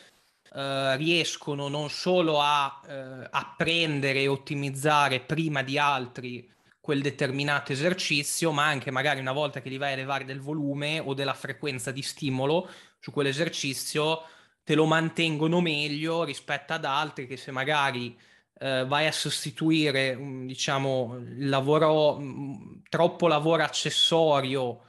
eh, 0.52 0.96
riescono 0.96 1.68
non 1.68 1.88
solo 1.90 2.40
a 2.40 2.80
eh, 2.86 3.26
apprendere 3.30 4.20
e 4.20 4.28
ottimizzare 4.28 5.20
prima 5.20 5.62
di 5.62 5.78
altri 5.78 6.48
quel 6.84 7.00
determinato 7.00 7.72
esercizio, 7.72 8.52
ma 8.52 8.66
anche 8.66 8.90
magari 8.90 9.18
una 9.18 9.32
volta 9.32 9.62
che 9.62 9.70
gli 9.70 9.78
vai 9.78 9.92
a 9.92 9.94
elevare 9.94 10.26
del 10.26 10.42
volume 10.42 10.98
o 10.98 11.14
della 11.14 11.32
frequenza 11.32 11.90
di 11.90 12.02
stimolo 12.02 12.68
su 13.00 13.10
quell'esercizio, 13.10 14.20
te 14.62 14.74
lo 14.74 14.84
mantengono 14.84 15.62
meglio 15.62 16.24
rispetto 16.24 16.74
ad 16.74 16.84
altri 16.84 17.26
che 17.26 17.38
se 17.38 17.50
magari 17.52 18.14
eh, 18.58 18.84
vai 18.86 19.06
a 19.06 19.12
sostituire, 19.12 20.14
mm, 20.14 20.46
diciamo, 20.46 21.16
il 21.16 21.48
lavoro, 21.48 22.18
mm, 22.20 22.82
troppo 22.90 23.28
lavoro 23.28 23.62
accessorio 23.62 24.82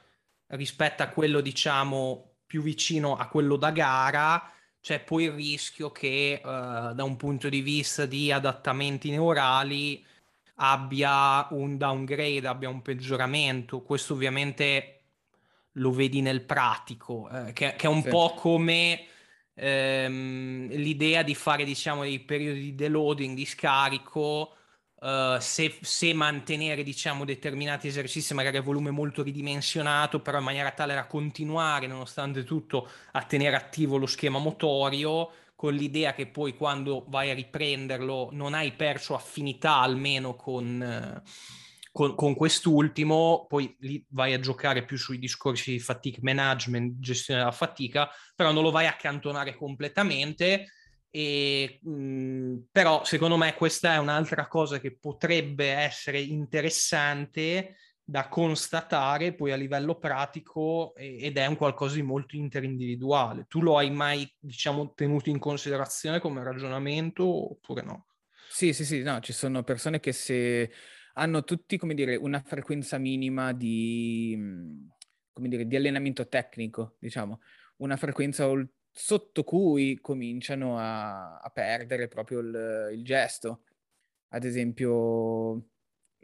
rispetto 0.47 1.01
a 1.01 1.07
quello, 1.07 1.39
diciamo, 1.39 2.39
più 2.45 2.61
vicino 2.61 3.15
a 3.15 3.29
quello 3.29 3.55
da 3.55 3.71
gara, 3.71 4.51
c'è 4.81 5.01
poi 5.01 5.23
il 5.23 5.31
rischio 5.31 5.93
che 5.93 6.33
eh, 6.33 6.41
da 6.43 7.03
un 7.05 7.15
punto 7.15 7.47
di 7.47 7.61
vista 7.61 8.05
di 8.05 8.33
adattamenti 8.33 9.11
neurali 9.11 10.05
abbia 10.55 11.47
un 11.51 11.77
downgrade, 11.77 12.47
abbia 12.47 12.69
un 12.69 12.81
peggioramento. 12.81 13.81
Questo 13.81 14.13
ovviamente 14.13 14.91
lo 15.73 15.91
vedi 15.91 16.21
nel 16.21 16.43
pratico, 16.43 17.29
eh, 17.29 17.53
che, 17.53 17.75
che, 17.75 17.87
è 17.87 17.89
un 17.89 18.01
sì. 18.01 18.09
po' 18.09 18.33
come 18.35 19.05
ehm, 19.53 20.67
l'idea 20.69 21.23
di 21.23 21.35
fare, 21.35 21.63
diciamo, 21.63 22.03
dei 22.03 22.19
periodi 22.19 22.59
di 22.59 22.75
deloading, 22.75 23.35
di 23.35 23.45
scarico, 23.45 24.55
Uh, 24.97 25.37
se, 25.39 25.77
se, 25.81 26.13
mantenere 26.13 26.81
diciamo 26.81 27.25
determinati 27.25 27.87
esercizi 27.87 28.33
magari 28.33 28.57
a 28.57 28.61
volume 28.61 28.91
molto 28.91 29.21
ridimensionato 29.21 30.21
però 30.21 30.37
in 30.37 30.45
maniera 30.45 30.71
tale 30.71 30.95
da 30.95 31.05
continuare 31.05 31.85
nonostante 31.85 32.45
tutto 32.45 32.89
a 33.11 33.21
tenere 33.23 33.57
attivo 33.57 33.97
lo 33.97 34.05
schema 34.05 34.39
motorio 34.39 35.29
con 35.55 35.73
l'idea 35.73 36.13
che 36.13 36.27
poi 36.27 36.55
quando 36.55 37.05
vai 37.07 37.31
a 37.31 37.33
riprenderlo 37.33 38.29
non 38.33 38.53
hai 38.53 38.73
perso 38.73 39.15
affinità 39.15 39.77
almeno 39.77 40.35
con, 40.35 41.23
con, 41.91 42.13
con 42.13 42.35
quest'ultimo, 42.35 43.45
poi 43.47 43.73
lì 43.79 44.05
vai 44.09 44.33
a 44.33 44.39
giocare 44.39 44.83
più 44.83 44.97
sui 44.97 45.17
discorsi 45.17 45.71
di 45.71 45.79
fatigue 45.79 46.19
management, 46.21 46.99
gestione 46.99 47.39
della 47.39 47.53
fatica, 47.53 48.09
però 48.35 48.51
non 48.51 48.63
lo 48.63 48.71
vai 48.71 48.85
a 48.85 48.89
accantonare 48.89 49.55
completamente. 49.55 50.71
E, 51.09 51.79
mh, 51.81 52.65
però 52.73 53.05
secondo 53.05 53.37
me 53.37 53.53
questa 53.53 53.93
è 53.93 53.97
un'altra 53.97 54.47
cosa 54.47 54.81
che 54.81 54.97
potrebbe 54.97 55.67
essere 55.67 56.19
interessante 56.19 57.77
da 58.07 58.27
constatare 58.27 59.33
poi 59.33 59.51
a 59.51 59.55
livello 59.55 59.97
pratico 59.97 60.93
ed 60.95 61.37
è 61.37 61.47
un 61.47 61.55
qualcosa 61.55 61.95
di 61.95 62.03
molto 62.03 62.35
interindividuale. 62.35 63.45
Tu 63.47 63.61
lo 63.61 63.77
hai 63.77 63.89
mai, 63.89 64.31
diciamo, 64.39 64.93
tenuto 64.93 65.31
in 65.31 65.39
considerazione 65.39 66.19
come 66.19 66.43
ragionamento 66.43 67.25
oppure 67.51 67.81
no? 67.81 68.05
Sì, 68.47 68.73
sì, 68.73 68.85
sì, 68.85 69.01
no, 69.01 69.19
ci 69.21 69.33
sono 69.33 69.63
persone 69.63 69.99
che 69.99 70.11
se 70.11 70.71
hanno 71.13 71.43
tutti, 71.43 71.77
come 71.77 71.95
dire, 71.95 72.15
una 72.15 72.41
frequenza 72.45 72.99
minima 72.99 73.53
di, 73.53 74.37
come 75.33 75.47
dire, 75.47 75.65
di 75.65 75.75
allenamento 75.75 76.27
tecnico, 76.27 76.97
diciamo, 76.99 77.39
una 77.77 77.97
frequenza 77.97 78.47
sotto 78.91 79.43
cui 79.43 79.99
cominciano 79.99 80.77
a, 80.77 81.39
a 81.39 81.49
perdere 81.49 82.07
proprio 82.07 82.39
il, 82.39 82.89
il 82.93 83.03
gesto. 83.03 83.63
Ad 84.29 84.43
esempio, 84.43 85.69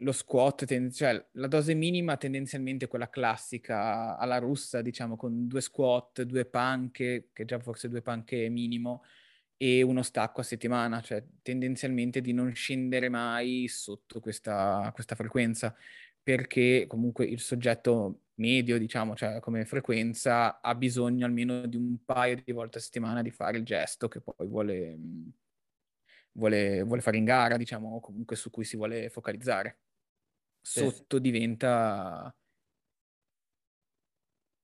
lo 0.02 0.12
squat, 0.12 0.64
ten- 0.64 0.90
cioè 0.90 1.24
la 1.32 1.46
dose 1.46 1.74
minima 1.74 2.16
tendenzialmente 2.16 2.86
quella 2.88 3.08
classica 3.08 4.16
alla 4.18 4.38
russa, 4.38 4.82
diciamo, 4.82 5.16
con 5.16 5.46
due 5.46 5.60
squat, 5.60 6.22
due 6.22 6.44
panche, 6.44 7.30
che 7.32 7.44
già 7.44 7.58
forse 7.58 7.88
due 7.88 8.02
panche 8.02 8.46
è 8.46 8.48
minimo, 8.48 9.02
e 9.56 9.82
uno 9.82 10.02
stacco 10.02 10.40
a 10.40 10.44
settimana, 10.44 11.00
cioè 11.00 11.24
tendenzialmente 11.42 12.20
di 12.20 12.32
non 12.32 12.52
scendere 12.54 13.08
mai 13.08 13.68
sotto 13.68 14.20
questa, 14.20 14.90
questa 14.92 15.14
frequenza, 15.14 15.74
perché 16.22 16.86
comunque 16.88 17.24
il 17.26 17.40
soggetto 17.40 18.22
medio, 18.36 18.78
diciamo, 18.78 19.14
cioè 19.14 19.40
come 19.40 19.64
frequenza, 19.64 20.60
ha 20.60 20.74
bisogno 20.74 21.26
almeno 21.26 21.66
di 21.66 21.76
un 21.76 22.04
paio 22.04 22.40
di 22.44 22.52
volte 22.52 22.78
a 22.78 22.80
settimana 22.80 23.22
di 23.22 23.30
fare 23.30 23.58
il 23.58 23.64
gesto 23.64 24.08
che 24.08 24.20
poi 24.20 24.46
vuole, 24.48 24.98
vuole, 26.32 26.82
vuole 26.82 27.00
fare 27.00 27.16
in 27.16 27.24
gara, 27.24 27.56
diciamo, 27.56 28.00
comunque 28.00 28.36
su 28.36 28.50
cui 28.50 28.64
si 28.64 28.76
vuole 28.76 29.08
focalizzare. 29.10 29.78
Sotto 30.64 31.16
sì. 31.16 31.22
diventa 31.22 32.34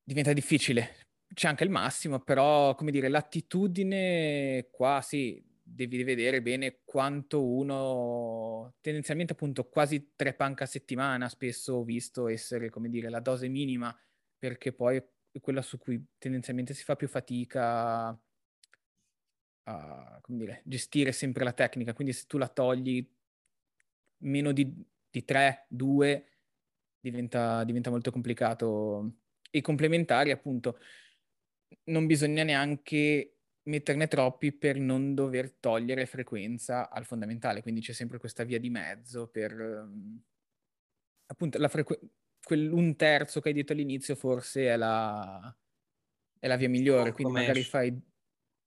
diventa 0.02 0.32
difficile. 0.32 1.06
C'è 1.34 1.48
anche 1.48 1.64
il 1.64 1.70
massimo, 1.70 2.20
però, 2.20 2.74
come 2.74 2.90
dire, 2.90 3.08
l'attitudine 3.08 4.68
qua 4.70 5.00
sì, 5.02 5.44
devi 5.62 6.02
vedere 6.02 6.40
bene 6.40 6.80
quanto 6.84 7.46
uno, 7.46 8.76
tendenzialmente 8.80 9.34
appunto 9.34 9.68
quasi 9.68 10.12
tre 10.16 10.32
panca 10.32 10.64
a 10.64 10.66
settimana, 10.66 11.28
spesso 11.28 11.74
ho 11.74 11.84
visto 11.84 12.28
essere, 12.28 12.70
come 12.70 12.88
dire, 12.88 13.10
la 13.10 13.20
dose 13.20 13.48
minima, 13.48 13.94
perché 14.38 14.72
poi 14.72 14.96
è 14.96 15.40
quella 15.40 15.60
su 15.60 15.76
cui 15.78 16.02
tendenzialmente 16.16 16.72
si 16.72 16.82
fa 16.84 16.96
più 16.96 17.08
fatica 17.08 18.18
a, 19.64 20.18
come 20.22 20.38
dire, 20.38 20.62
gestire 20.64 21.12
sempre 21.12 21.44
la 21.44 21.52
tecnica. 21.52 21.92
Quindi 21.92 22.12
se 22.14 22.24
tu 22.26 22.38
la 22.38 22.48
togli 22.48 23.06
meno 24.18 24.52
di, 24.52 24.64
di 25.10 25.24
tre, 25.24 25.66
due, 25.68 26.24
diventa, 27.00 27.64
diventa 27.64 27.90
molto 27.90 28.10
complicato. 28.10 29.12
I 29.50 29.60
complementari, 29.60 30.30
appunto, 30.30 30.78
non 31.84 32.06
bisogna 32.06 32.42
neanche 32.44 33.34
metterne 33.68 34.08
troppi 34.08 34.52
per 34.52 34.78
non 34.78 35.14
dover 35.14 35.52
togliere 35.52 36.06
frequenza 36.06 36.88
al 36.90 37.04
fondamentale, 37.04 37.62
quindi 37.62 37.80
c'è 37.80 37.92
sempre 37.92 38.18
questa 38.18 38.44
via 38.44 38.58
di 38.58 38.70
mezzo 38.70 39.28
per 39.28 39.52
um, 39.52 40.22
appunto 41.26 41.58
la 41.58 41.68
frequ- 41.68 42.00
quell'un 42.42 42.96
terzo 42.96 43.40
che 43.40 43.48
hai 43.48 43.54
detto 43.54 43.72
all'inizio 43.72 44.14
forse 44.14 44.68
è 44.68 44.76
la, 44.76 45.54
è 46.38 46.46
la 46.46 46.56
via 46.56 46.68
migliore, 46.68 47.12
quindi 47.12 47.32
magari 47.32 47.64
fai 47.64 48.00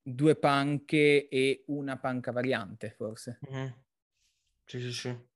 due 0.03 0.35
panche 0.35 1.27
e 1.27 1.63
una 1.67 1.97
panca 1.97 2.31
variante 2.31 2.91
forse. 2.91 3.39
Mm-hmm. 3.49 3.69
Sì, 4.65 4.81
sì, 4.81 4.91
sì. 4.93 5.29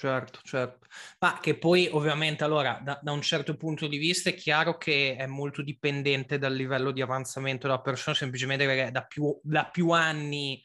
Certo, 0.00 0.40
certo. 0.44 0.86
Ma 1.18 1.40
che 1.42 1.58
poi 1.58 1.86
ovviamente 1.92 2.42
allora 2.42 2.80
da, 2.82 2.98
da, 3.02 3.12
un 3.12 3.20
certo 3.20 3.54
punto 3.58 3.86
di 3.86 3.98
vista 3.98 4.30
è 4.30 4.34
chiaro 4.34 4.78
che 4.78 5.14
è 5.14 5.26
molto 5.26 5.60
dipendente 5.60 6.38
dal 6.38 6.54
livello 6.54 6.90
di 6.90 7.02
avanzamento 7.02 7.66
della 7.66 7.82
persona, 7.82 8.16
semplicemente 8.16 8.64
perché 8.64 8.90
da 8.90 9.04
più, 9.04 9.38
da 9.42 9.66
più 9.66 9.90
anni 9.90 10.58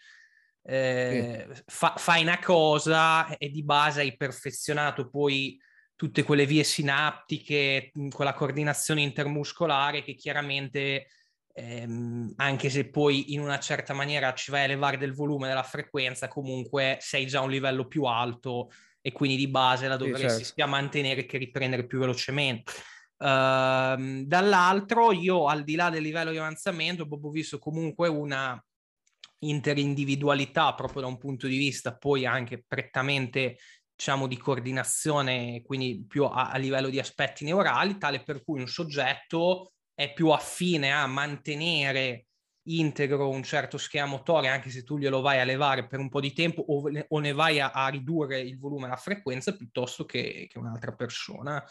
eh, 0.63 1.47
sì. 1.51 1.61
fa, 1.65 1.95
fai 1.97 2.21
una 2.21 2.39
cosa 2.39 3.35
e 3.35 3.49
di 3.49 3.61
base 3.61 3.99
hai 3.99 4.15
perfezionato 4.15 5.09
poi 5.09 5.59
tutte 5.97 6.23
quelle 6.23 6.45
vie 6.45 6.63
sinaptiche, 6.63 7.91
quella 8.11 8.33
coordinazione 8.33 9.01
intermuscolare 9.01 10.01
che 10.01 10.15
chiaramente 10.15 11.07
ehm, 11.51 12.35
anche 12.37 12.69
se 12.69 12.89
poi 12.89 13.33
in 13.33 13.41
una 13.41 13.59
certa 13.59 13.93
maniera 13.93 14.33
ci 14.33 14.49
vai 14.49 14.61
a 14.61 14.63
elevare 14.63 14.95
del 14.97 15.13
volume 15.13 15.49
della 15.49 15.63
frequenza, 15.63 16.29
comunque 16.29 16.99
sei 17.01 17.27
già 17.27 17.39
a 17.39 17.43
un 17.43 17.51
livello 17.51 17.85
più 17.85 18.03
alto 18.05 18.69
e 19.05 19.11
quindi 19.11 19.37
di 19.37 19.47
base 19.47 19.87
la 19.87 19.97
dovresti 19.97 20.29
sì, 20.29 20.37
certo. 20.37 20.53
sia 20.55 20.65
mantenere 20.65 21.27
che 21.27 21.37
riprendere 21.37 21.85
più 21.85 21.99
velocemente. 21.99 22.71
Uh, 23.17 24.25
dall'altro, 24.25 25.11
io 25.11 25.45
al 25.45 25.63
di 25.63 25.75
là 25.75 25.91
del 25.91 26.01
livello 26.01 26.31
di 26.31 26.39
avanzamento, 26.39 27.03
ho 27.03 27.07
proprio 27.07 27.29
visto 27.29 27.59
comunque 27.59 28.07
una 28.07 28.59
interindividualità 29.39 30.73
proprio 30.73 31.01
da 31.01 31.07
un 31.07 31.19
punto 31.19 31.45
di 31.45 31.55
vista 31.55 31.95
poi 31.95 32.25
anche 32.25 32.63
prettamente 32.67 33.57
diciamo 33.95 34.25
di 34.25 34.37
coordinazione, 34.37 35.61
quindi 35.61 36.03
più 36.07 36.23
a, 36.23 36.49
a 36.49 36.57
livello 36.57 36.89
di 36.89 36.97
aspetti 36.97 37.45
neurali, 37.45 37.99
tale 37.99 38.23
per 38.23 38.43
cui 38.43 38.59
un 38.59 38.67
soggetto 38.67 39.73
è 39.93 40.11
più 40.13 40.29
affine 40.29 40.91
a 40.91 41.05
mantenere 41.05 42.24
integro 42.65 43.29
un 43.29 43.43
certo 43.43 43.77
schema 43.77 44.07
motore, 44.07 44.47
anche 44.47 44.69
se 44.69 44.83
tu 44.83 44.97
glielo 44.97 45.21
vai 45.21 45.39
a 45.39 45.43
levare 45.43 45.87
per 45.87 45.99
un 45.99 46.09
po' 46.09 46.19
di 46.19 46.33
tempo 46.33 46.61
o, 46.61 46.89
o 47.07 47.19
ne 47.19 47.31
vai 47.33 47.59
a, 47.59 47.71
a, 47.71 47.87
ridurre 47.87 48.39
il 48.39 48.57
volume 48.57 48.87
la 48.87 48.95
frequenza 48.95 49.55
piuttosto 49.55 50.05
che, 50.05 50.47
che 50.49 50.57
un'altra 50.57 50.93
persona. 50.93 51.63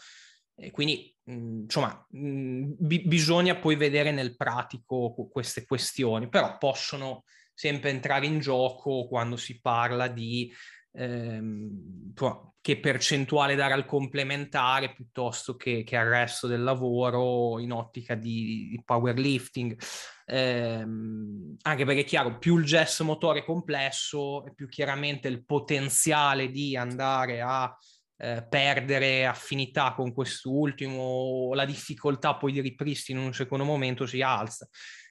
E 0.55 0.71
quindi, 0.71 1.13
mh, 1.23 1.61
insomma, 1.63 2.05
mh, 2.09 2.75
bi- 2.77 3.05
bisogna 3.05 3.55
poi 3.55 3.75
vedere 3.75 4.11
nel 4.11 4.35
pratico 4.37 5.13
queste 5.29 5.65
questioni, 5.65 6.29
però 6.29 6.57
possono 6.57 7.23
sempre 7.53 7.89
entrare 7.89 8.25
in 8.25 8.39
gioco 8.39 9.07
quando 9.07 9.35
si 9.37 9.59
parla 9.59 10.07
di 10.07 10.51
ehm, 10.95 12.13
che 12.61 12.79
percentuale 12.79 13.53
dare 13.53 13.73
al 13.73 13.85
complementare 13.85 14.91
piuttosto 14.93 15.55
che, 15.55 15.83
che, 15.83 15.97
al 15.97 16.07
resto 16.07 16.47
del 16.47 16.63
lavoro 16.63 17.59
in 17.59 17.71
ottica 17.71 18.15
di, 18.15 18.69
di 18.71 18.81
powerlifting. 18.83 19.79
Ehm, 20.25 21.57
anche 21.61 21.85
perché 21.85 22.01
è 22.01 22.05
chiaro, 22.05 22.39
più 22.39 22.57
il 22.57 22.65
gesto 22.65 23.03
motore 23.03 23.39
è 23.39 23.43
complesso 23.45 24.43
più 24.55 24.67
chiaramente 24.67 25.27
il 25.27 25.45
potenziale 25.45 26.49
di 26.49 26.75
andare 26.75 27.41
a 27.41 27.77
eh, 28.17 28.45
perdere 28.49 29.25
affinità 29.25 29.93
con 29.93 30.13
quest'ultimo, 30.13 31.51
la 31.53 31.65
difficoltà 31.65 32.35
poi 32.35 32.53
di 32.53 32.61
ripristino 32.61 33.19
in 33.19 33.27
un 33.27 33.33
secondo 33.33 33.65
momento 33.65 34.07
si 34.07 34.21
alza. 34.21 34.67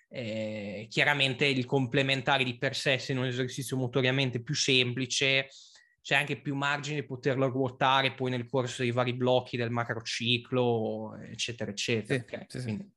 Eh, 0.08 0.86
chiaramente 0.88 1.44
il 1.44 1.66
complementare 1.66 2.44
di 2.44 2.56
per 2.56 2.74
sé, 2.74 2.98
se 2.98 3.12
un 3.12 3.26
esercizio 3.26 3.76
motoriamente 3.76 4.42
più 4.42 4.54
semplice, 4.54 5.48
c'è 6.04 6.16
anche 6.16 6.38
più 6.38 6.54
margine 6.54 7.00
di 7.00 7.06
poterlo 7.06 7.48
ruotare 7.48 8.12
poi 8.12 8.30
nel 8.30 8.46
corso 8.46 8.82
dei 8.82 8.90
vari 8.90 9.14
blocchi 9.14 9.56
del 9.56 9.70
macrociclo, 9.70 11.16
eccetera, 11.16 11.70
eccetera. 11.70 12.18
Sì, 12.18 12.34
okay? 12.34 12.46
sì, 12.46 12.60
sì. 12.60 12.92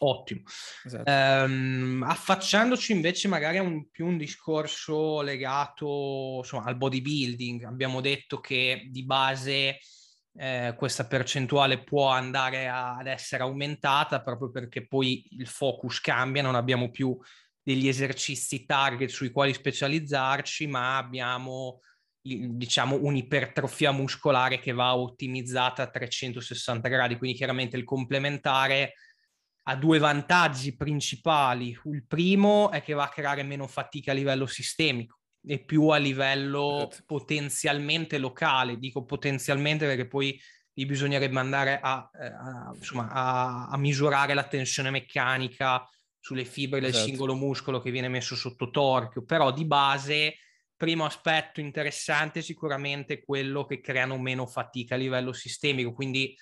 Ottimo. 0.00 0.40
Esatto. 0.84 1.08
Um, 1.08 2.04
affacciandoci 2.04 2.90
invece 2.90 3.28
magari 3.28 3.58
a 3.58 3.62
un, 3.62 3.88
più 3.88 4.06
un 4.06 4.18
discorso 4.18 5.20
legato 5.20 6.38
insomma, 6.38 6.64
al 6.64 6.76
bodybuilding, 6.76 7.62
abbiamo 7.62 8.00
detto 8.00 8.40
che 8.40 8.88
di 8.90 9.04
base 9.04 9.78
eh, 10.34 10.74
questa 10.76 11.06
percentuale 11.06 11.84
può 11.84 12.08
andare 12.08 12.66
a, 12.66 12.96
ad 12.96 13.06
essere 13.06 13.44
aumentata 13.44 14.22
proprio 14.22 14.50
perché 14.50 14.88
poi 14.88 15.24
il 15.38 15.46
focus 15.46 16.00
cambia, 16.00 16.42
non 16.42 16.56
abbiamo 16.56 16.90
più 16.90 17.16
degli 17.62 17.86
esercizi 17.86 18.64
target 18.64 19.08
sui 19.08 19.30
quali 19.30 19.54
specializzarci, 19.54 20.66
ma 20.66 20.96
abbiamo 20.96 21.80
diciamo 22.28 22.98
un'ipertrofia 23.00 23.92
muscolare 23.92 24.58
che 24.58 24.72
va 24.72 24.96
ottimizzata 24.96 25.82
a 25.82 25.90
360 25.90 26.88
gradi, 26.88 27.16
quindi 27.16 27.36
chiaramente 27.36 27.76
il 27.76 27.84
complementare 27.84 28.94
ha 29.64 29.76
due 29.76 29.98
vantaggi 29.98 30.76
principali. 30.76 31.78
Il 31.84 32.04
primo 32.06 32.70
è 32.70 32.82
che 32.82 32.94
va 32.94 33.04
a 33.04 33.08
creare 33.08 33.42
meno 33.42 33.66
fatica 33.66 34.12
a 34.12 34.14
livello 34.14 34.46
sistemico 34.46 35.18
e 35.46 35.62
più 35.64 35.88
a 35.88 35.98
livello 35.98 36.88
certo. 36.90 37.04
potenzialmente 37.06 38.18
locale. 38.18 38.78
Dico 38.78 39.04
potenzialmente 39.04 39.86
perché 39.86 40.06
poi 40.06 40.40
lì 40.72 40.86
bisognerebbe 40.86 41.38
andare 41.38 41.80
a, 41.82 42.10
eh, 42.18 42.26
a, 42.26 42.72
insomma, 42.74 43.10
a, 43.10 43.68
a 43.68 43.76
misurare 43.76 44.32
la 44.32 44.44
tensione 44.44 44.90
meccanica 44.90 45.86
sulle 46.18 46.44
fibre 46.44 46.80
del 46.80 46.90
esatto. 46.90 47.06
singolo 47.06 47.34
muscolo 47.34 47.80
che 47.80 47.90
viene 47.90 48.08
messo 48.08 48.36
sotto 48.36 48.70
torchio, 48.70 49.24
però 49.24 49.52
di 49.52 49.64
base 49.64 50.34
primo 50.78 51.04
aspetto 51.04 51.60
interessante 51.60 52.38
è 52.38 52.42
sicuramente 52.42 53.22
quello 53.24 53.66
che 53.66 53.80
creano 53.80 54.16
meno 54.16 54.46
fatica 54.46 54.94
a 54.94 54.98
livello 54.98 55.32
sistemico, 55.32 55.92
quindi 55.92 56.34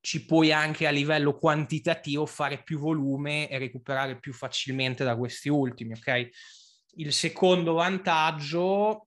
ci 0.00 0.26
puoi 0.26 0.52
anche 0.52 0.86
a 0.86 0.90
livello 0.90 1.38
quantitativo 1.38 2.26
fare 2.26 2.62
più 2.62 2.78
volume 2.78 3.48
e 3.48 3.56
recuperare 3.56 4.18
più 4.18 4.34
facilmente 4.34 5.04
da 5.04 5.16
questi 5.16 5.48
ultimi, 5.48 5.92
ok? 5.92 6.28
Il 6.96 7.12
secondo 7.12 7.74
vantaggio 7.74 9.06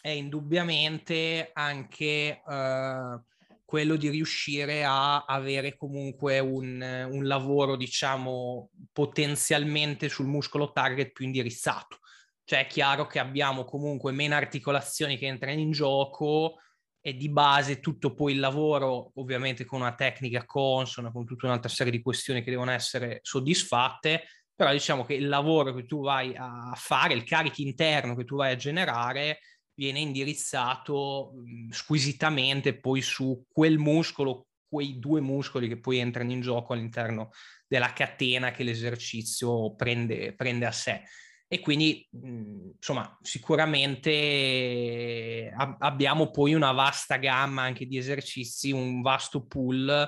è 0.00 0.10
indubbiamente 0.10 1.50
anche 1.54 2.42
uh, 2.44 3.22
quello 3.64 3.96
di 3.96 4.08
riuscire 4.10 4.84
a 4.84 5.24
avere 5.24 5.76
comunque 5.76 6.40
un, 6.40 7.06
un 7.10 7.24
lavoro, 7.24 7.76
diciamo, 7.76 8.70
potenzialmente 8.92 10.08
sul 10.08 10.26
muscolo 10.26 10.72
target 10.72 11.12
più 11.12 11.24
indirizzato 11.24 12.00
cioè 12.48 12.60
è 12.60 12.66
chiaro 12.66 13.06
che 13.06 13.18
abbiamo 13.18 13.66
comunque 13.66 14.10
meno 14.10 14.34
articolazioni 14.34 15.18
che 15.18 15.26
entrano 15.26 15.60
in 15.60 15.70
gioco 15.70 16.54
e 16.98 17.14
di 17.14 17.28
base 17.28 17.78
tutto 17.78 18.14
poi 18.14 18.32
il 18.32 18.40
lavoro, 18.40 19.10
ovviamente 19.16 19.66
con 19.66 19.82
una 19.82 19.94
tecnica 19.94 20.46
consona, 20.46 21.12
con 21.12 21.26
tutta 21.26 21.44
un'altra 21.44 21.68
serie 21.68 21.92
di 21.92 22.00
questioni 22.00 22.42
che 22.42 22.48
devono 22.48 22.70
essere 22.70 23.18
soddisfatte, 23.20 24.28
però 24.54 24.72
diciamo 24.72 25.04
che 25.04 25.12
il 25.12 25.28
lavoro 25.28 25.74
che 25.74 25.84
tu 25.84 26.00
vai 26.00 26.32
a 26.34 26.72
fare, 26.74 27.12
il 27.12 27.24
carico 27.24 27.60
interno 27.60 28.16
che 28.16 28.24
tu 28.24 28.36
vai 28.36 28.52
a 28.52 28.56
generare, 28.56 29.40
viene 29.74 30.00
indirizzato 30.00 31.34
squisitamente 31.68 32.80
poi 32.80 33.02
su 33.02 33.44
quel 33.46 33.76
muscolo, 33.76 34.46
quei 34.66 34.98
due 34.98 35.20
muscoli 35.20 35.68
che 35.68 35.78
poi 35.78 35.98
entrano 35.98 36.32
in 36.32 36.40
gioco 36.40 36.72
all'interno 36.72 37.28
della 37.66 37.92
catena 37.92 38.52
che 38.52 38.62
l'esercizio 38.62 39.74
prende, 39.74 40.32
prende 40.34 40.64
a 40.64 40.72
sé. 40.72 41.02
E 41.50 41.60
quindi, 41.60 42.06
insomma, 42.12 43.18
sicuramente 43.22 45.50
abbiamo 45.78 46.30
poi 46.30 46.52
una 46.52 46.72
vasta 46.72 47.16
gamma 47.16 47.62
anche 47.62 47.86
di 47.86 47.96
esercizi, 47.96 48.70
un 48.70 49.00
vasto 49.00 49.46
pool 49.46 50.06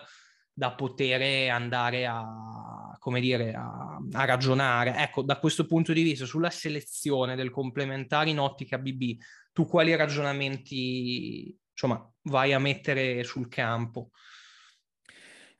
da 0.52 0.74
poter 0.74 1.50
andare 1.50 2.04
a, 2.04 2.94
come 2.98 3.20
dire, 3.20 3.54
a, 3.54 3.96
a, 4.12 4.24
ragionare. 4.26 4.94
Ecco, 4.96 5.22
da 5.22 5.38
questo 5.38 5.64
punto 5.64 5.94
di 5.94 6.02
vista, 6.02 6.26
sulla 6.26 6.50
selezione 6.50 7.36
del 7.36 7.50
complementare 7.50 8.28
in 8.28 8.38
ottica 8.38 8.76
BB, 8.76 9.16
tu 9.54 9.64
quali 9.64 9.96
ragionamenti, 9.96 11.58
insomma, 11.70 12.06
vai 12.24 12.52
a 12.52 12.58
mettere 12.58 13.24
sul 13.24 13.48
campo? 13.48 14.10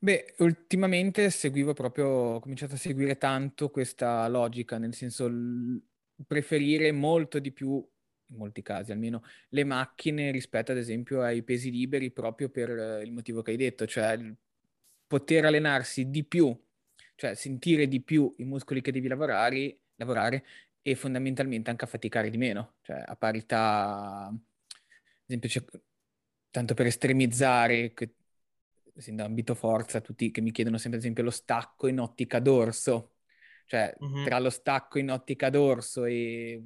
Beh, 0.03 0.35
ultimamente 0.39 1.29
seguivo 1.29 1.75
proprio, 1.75 2.07
ho 2.09 2.41
cominciato 2.41 2.75
a 2.75 2.77
seguire 2.79 3.19
tanto 3.19 3.69
questa 3.71 4.27
logica, 4.29 4.79
nel 4.79 4.95
senso 4.95 5.29
l- 5.29 5.79
preferire 6.27 6.91
molto 6.91 7.39
di 7.39 7.53
più, 7.53 7.75
in 7.75 8.37
molti 8.37 8.63
casi 8.63 8.93
almeno, 8.93 9.23
le 9.51 9.65
macchine 9.65 10.31
rispetto 10.31 10.73
ad 10.73 10.79
esempio 10.79 11.21
ai 11.23 11.43
pesi 11.43 11.71
liberi 11.71 12.11
proprio 12.13 12.49
per 12.49 12.71
eh, 12.71 13.03
il 13.03 13.13
motivo 13.13 13.43
che 13.43 13.51
hai 13.51 13.57
detto, 13.59 13.87
cioè 13.87 14.19
poter 15.07 15.45
allenarsi 15.45 16.09
di 16.09 16.25
più, 16.25 16.59
cioè 17.15 17.35
sentire 17.35 17.87
di 17.87 18.01
più 18.01 18.33
i 18.39 18.45
muscoli 18.45 18.81
che 18.81 18.93
devi 18.93 19.09
lavorare, 19.09 19.81
lavorare 19.97 20.45
e 20.81 20.95
fondamentalmente 20.95 21.69
anche 21.69 21.85
a 21.85 21.89
faticare 21.89 22.31
di 22.31 22.39
meno, 22.39 22.77
cioè 22.83 23.03
a 23.05 23.17
parità, 23.17 24.29
ad 24.29 24.39
esempio, 25.27 25.49
tanto 26.51 26.75
per 26.75 26.87
estremizzare, 26.87 27.93
in 29.07 29.21
ambito 29.21 29.55
forza, 29.55 30.01
tutti 30.01 30.31
che 30.31 30.41
mi 30.41 30.51
chiedono 30.51 30.77
sempre, 30.79 30.99
ad 30.99 31.05
esempio, 31.05 31.25
lo 31.25 31.31
stacco 31.31 31.87
in 31.87 31.99
ottica 32.01 32.39
dorso. 32.41 33.15
Cioè, 33.67 33.95
mm-hmm. 34.03 34.25
tra 34.25 34.39
lo 34.39 34.51
stacco 34.51 34.99
in 34.99 35.11
ottica 35.11 35.49
dorso 35.49 36.05
e 36.05 36.61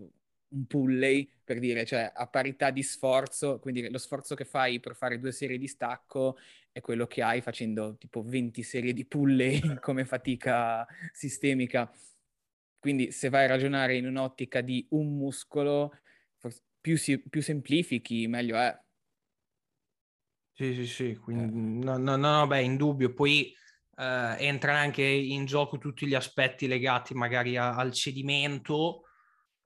un 0.49 0.67
pulley, 0.67 1.29
per 1.45 1.59
dire, 1.59 1.85
cioè 1.85 2.11
a 2.15 2.27
parità 2.29 2.71
di 2.71 2.83
sforzo, 2.83 3.59
quindi 3.59 3.91
lo 3.91 3.99
sforzo 3.99 4.35
che 4.35 4.45
fai 4.45 4.81
per 4.81 4.95
fare 4.95 5.19
due 5.19 5.33
serie 5.33 5.59
di 5.59 5.67
stacco 5.67 6.39
è 6.73 6.81
quello 6.81 7.07
che 7.07 7.23
hai 7.23 7.41
facendo 7.41 7.97
tipo 7.97 8.23
20 8.23 8.63
serie 8.63 8.93
di 8.93 9.05
pulley 9.05 9.61
come 9.81 10.05
fatica 10.05 10.87
sistemica. 11.13 11.91
Quindi 12.79 13.13
se 13.13 13.29
vai 13.29 13.45
a 13.45 13.49
ragionare 13.49 13.97
in 13.97 14.07
un'ottica 14.07 14.61
di 14.61 14.87
un 14.91 15.17
muscolo, 15.17 15.93
più, 16.85 16.99
si, 16.99 17.19
più 17.19 17.41
semplifichi, 17.41 18.27
meglio 18.27 18.57
è. 18.57 18.84
Sì, 20.57 20.73
sì, 20.73 20.87
sì, 20.87 21.17
quindi 21.17 21.85
no, 21.85 21.97
no, 21.97 22.15
no, 22.15 22.47
beh, 22.47 22.63
in 22.63 22.77
dubbio. 22.77 23.13
Poi 23.13 23.53
eh, 23.97 24.37
entrano 24.39 24.79
anche 24.79 25.03
in 25.03 25.47
gioco 25.47 25.79
tutti 25.79 26.07
gli 26.07 26.15
aspetti 26.15 26.69
legati 26.69 27.13
magari 27.13 27.57
a, 27.57 27.75
al 27.75 27.93
cedimento, 27.93 29.03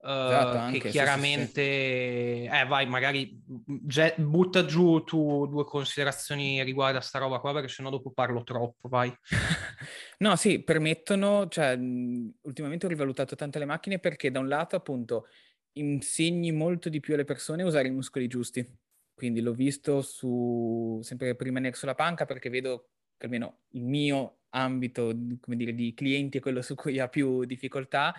eh, 0.01 0.09
esatto, 0.09 0.57
anche, 0.57 0.79
che 0.79 0.89
chiaramente, 0.89 1.61
sì, 1.63 1.67
sì, 1.67 2.49
sì. 2.51 2.59
eh, 2.59 2.65
vai, 2.65 2.87
magari 2.87 3.39
ge- 3.85 4.15
butta 4.17 4.65
giù 4.65 5.03
tu 5.03 5.45
due 5.45 5.63
considerazioni 5.63 6.63
riguardo 6.63 6.97
a 6.97 7.01
sta 7.01 7.19
roba 7.19 7.37
qua, 7.37 7.53
perché 7.53 7.67
sennò 7.67 7.91
dopo 7.91 8.09
parlo 8.11 8.41
troppo, 8.41 8.87
vai. 8.87 9.15
no, 10.19 10.35
sì, 10.37 10.63
permettono, 10.63 11.47
cioè, 11.49 11.77
ultimamente 12.41 12.87
ho 12.87 12.89
rivalutato 12.89 13.35
tante 13.35 13.59
le 13.59 13.65
macchine 13.65 13.99
perché 13.99 14.31
da 14.31 14.39
un 14.39 14.47
lato, 14.47 14.75
appunto, 14.75 15.27
insegni 15.73 16.51
molto 16.51 16.89
di 16.89 16.99
più 16.99 17.13
alle 17.13 17.25
persone 17.25 17.61
a 17.61 17.67
usare 17.67 17.89
i 17.89 17.91
muscoli 17.91 18.25
giusti 18.25 18.87
quindi 19.19 19.41
l'ho 19.41 19.51
visto 19.51 20.01
su, 20.01 21.01
sempre 21.03 21.35
per 21.35 21.45
rimanere 21.45 21.75
sulla 21.75 21.93
panca 21.93 22.23
perché 22.23 22.49
vedo 22.49 22.91
che 23.17 23.25
almeno 23.25 23.63
il 23.71 23.83
mio 23.83 24.43
ambito, 24.51 25.11
dire, 25.13 25.73
di 25.75 25.93
clienti 25.93 26.37
è 26.37 26.41
quello 26.41 26.61
su 26.61 26.73
cui 26.73 26.99
ha 26.99 27.09
più 27.09 27.43
difficoltà 27.43 28.15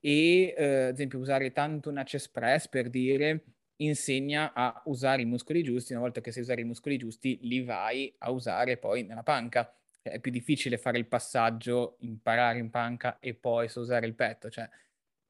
e 0.00 0.54
eh, 0.56 0.84
ad 0.86 0.94
esempio 0.94 1.18
usare 1.18 1.52
tanto 1.52 1.90
una 1.90 2.02
chest 2.02 2.30
press 2.32 2.66
per 2.68 2.88
dire 2.88 3.44
insegna 3.76 4.54
a 4.54 4.80
usare 4.86 5.20
i 5.20 5.26
muscoli 5.26 5.62
giusti, 5.62 5.92
una 5.92 6.00
volta 6.00 6.22
che 6.22 6.32
sai 6.32 6.40
usare 6.40 6.62
i 6.62 6.64
muscoli 6.64 6.96
giusti 6.96 7.38
li 7.42 7.62
vai 7.62 8.14
a 8.20 8.30
usare 8.30 8.78
poi 8.78 9.02
nella 9.02 9.22
panca. 9.22 9.70
È 10.00 10.18
più 10.18 10.30
difficile 10.30 10.78
fare 10.78 10.96
il 10.96 11.06
passaggio, 11.06 11.98
imparare 12.00 12.58
in 12.58 12.70
panca 12.70 13.18
e 13.18 13.34
poi 13.34 13.68
so 13.68 13.80
usare 13.80 14.06
il 14.06 14.14
petto, 14.14 14.48
cioè 14.48 14.66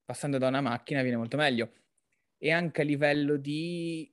passando 0.04 0.38
da 0.38 0.46
una 0.46 0.60
macchina 0.60 1.02
viene 1.02 1.16
molto 1.16 1.36
meglio. 1.36 1.72
E 2.38 2.52
anche 2.52 2.82
a 2.82 2.84
livello 2.84 3.36
di 3.36 4.08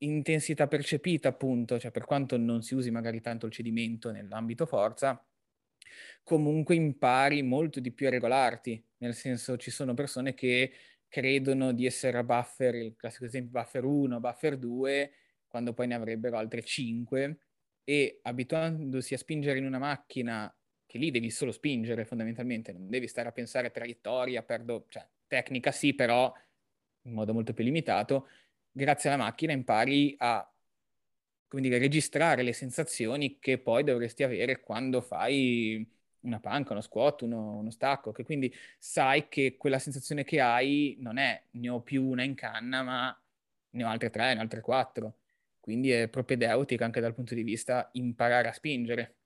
intensità 0.00 0.66
percepita, 0.68 1.28
appunto, 1.28 1.78
cioè 1.78 1.90
per 1.90 2.04
quanto 2.04 2.36
non 2.36 2.62
si 2.62 2.74
usi 2.74 2.90
magari 2.90 3.20
tanto 3.20 3.46
il 3.46 3.52
cedimento 3.52 4.10
nell'ambito 4.10 4.66
forza, 4.66 5.24
comunque 6.22 6.74
impari 6.74 7.42
molto 7.42 7.80
di 7.80 7.92
più 7.92 8.06
a 8.06 8.10
regolarti, 8.10 8.82
nel 8.98 9.14
senso 9.14 9.56
ci 9.56 9.70
sono 9.70 9.94
persone 9.94 10.34
che 10.34 10.72
credono 11.08 11.72
di 11.72 11.86
essere 11.86 12.18
a 12.18 12.24
buffer, 12.24 12.74
il 12.74 12.94
classico 12.96 13.24
esempio 13.24 13.60
buffer 13.60 13.84
1, 13.84 14.20
buffer 14.20 14.56
2, 14.58 15.12
quando 15.48 15.72
poi 15.72 15.88
ne 15.88 15.94
avrebbero 15.94 16.36
altre 16.36 16.62
5 16.62 17.38
e 17.84 18.20
abituandosi 18.22 19.14
a 19.14 19.18
spingere 19.18 19.58
in 19.58 19.66
una 19.66 19.78
macchina 19.78 20.54
che 20.86 20.98
lì 20.98 21.10
devi 21.10 21.30
solo 21.30 21.52
spingere 21.52 22.04
fondamentalmente, 22.04 22.72
non 22.72 22.88
devi 22.88 23.08
stare 23.08 23.28
a 23.28 23.32
pensare 23.32 23.68
a 23.68 23.70
traiettoria, 23.70 24.42
perdo, 24.42 24.86
cioè 24.88 25.08
tecnica 25.26 25.72
sì, 25.72 25.94
però 25.94 26.32
in 27.04 27.12
modo 27.12 27.32
molto 27.32 27.52
più 27.54 27.64
limitato, 27.64 28.28
grazie 28.72 29.10
alla 29.10 29.22
macchina 29.22 29.52
impari 29.52 30.14
a 30.18 30.50
come 31.50 31.62
dire, 31.62 31.78
registrare 31.78 32.42
le 32.44 32.52
sensazioni 32.52 33.40
che 33.40 33.58
poi 33.58 33.82
dovresti 33.82 34.22
avere 34.22 34.60
quando 34.60 35.00
fai 35.00 35.84
una 36.20 36.38
panca, 36.38 36.72
uno 36.72 36.80
squat, 36.80 37.22
uno, 37.22 37.56
uno, 37.58 37.70
stacco, 37.70 38.12
che 38.12 38.22
quindi 38.24 38.54
sai 38.78 39.28
che 39.28 39.56
quella 39.56 39.80
sensazione 39.80 40.22
che 40.22 40.40
hai 40.40 40.96
non 41.00 41.18
è 41.18 41.42
ne 41.52 41.68
ho 41.68 41.80
più 41.82 42.04
una 42.04 42.22
in 42.22 42.34
canna, 42.36 42.82
ma 42.82 43.22
ne 43.70 43.84
ho 43.84 43.88
altre 43.88 44.10
tre, 44.10 44.32
ne 44.34 44.38
ho 44.38 44.42
altre 44.42 44.60
quattro. 44.60 45.16
Quindi 45.58 45.90
è 45.90 46.08
propedeutica 46.08 46.84
anche 46.84 47.00
dal 47.00 47.14
punto 47.14 47.34
di 47.34 47.42
vista 47.42 47.88
imparare 47.94 48.48
a 48.48 48.52
spingere. 48.52 49.16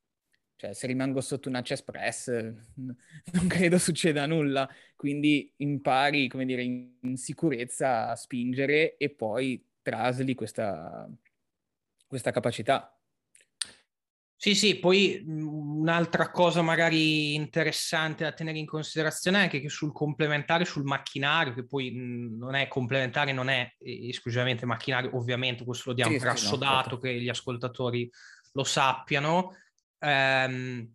Cioè, 0.56 0.72
se 0.72 0.86
rimango 0.86 1.20
sotto 1.20 1.48
una 1.48 1.62
chest 1.62 1.84
press, 1.84 2.28
non 2.76 3.46
credo 3.48 3.78
succeda 3.78 4.26
nulla. 4.26 4.68
Quindi 4.96 5.52
impari, 5.56 6.28
come 6.28 6.44
dire, 6.44 6.62
in, 6.62 7.16
sicurezza 7.16 8.10
a 8.10 8.16
spingere 8.16 8.96
e 8.96 9.10
poi 9.10 9.62
trasli 9.82 10.34
questa, 10.34 11.08
questa 12.06 12.30
capacità. 12.30 12.96
Sì, 14.36 14.54
sì, 14.54 14.78
poi 14.78 15.24
un'altra 15.26 16.30
cosa 16.30 16.60
magari 16.60 17.34
interessante 17.34 18.24
da 18.24 18.32
tenere 18.32 18.58
in 18.58 18.66
considerazione 18.66 19.38
è 19.38 19.42
anche 19.44 19.58
che 19.58 19.70
sul 19.70 19.90
complementare, 19.90 20.66
sul 20.66 20.84
macchinario, 20.84 21.54
che 21.54 21.64
poi 21.64 21.92
non 21.94 22.54
è 22.54 22.68
complementare, 22.68 23.32
non 23.32 23.48
è 23.48 23.74
esclusivamente 23.78 24.66
macchinario, 24.66 25.16
ovviamente 25.16 25.64
questo 25.64 25.90
lo 25.90 25.94
diamo 25.94 26.12
sì, 26.12 26.18
per 26.18 26.36
sì, 26.36 26.44
assodato 26.44 26.74
no, 26.74 26.82
certo. 26.82 26.98
che 26.98 27.20
gli 27.22 27.28
ascoltatori 27.30 28.10
lo 28.52 28.64
sappiano, 28.64 29.56
ehm, 30.04 30.92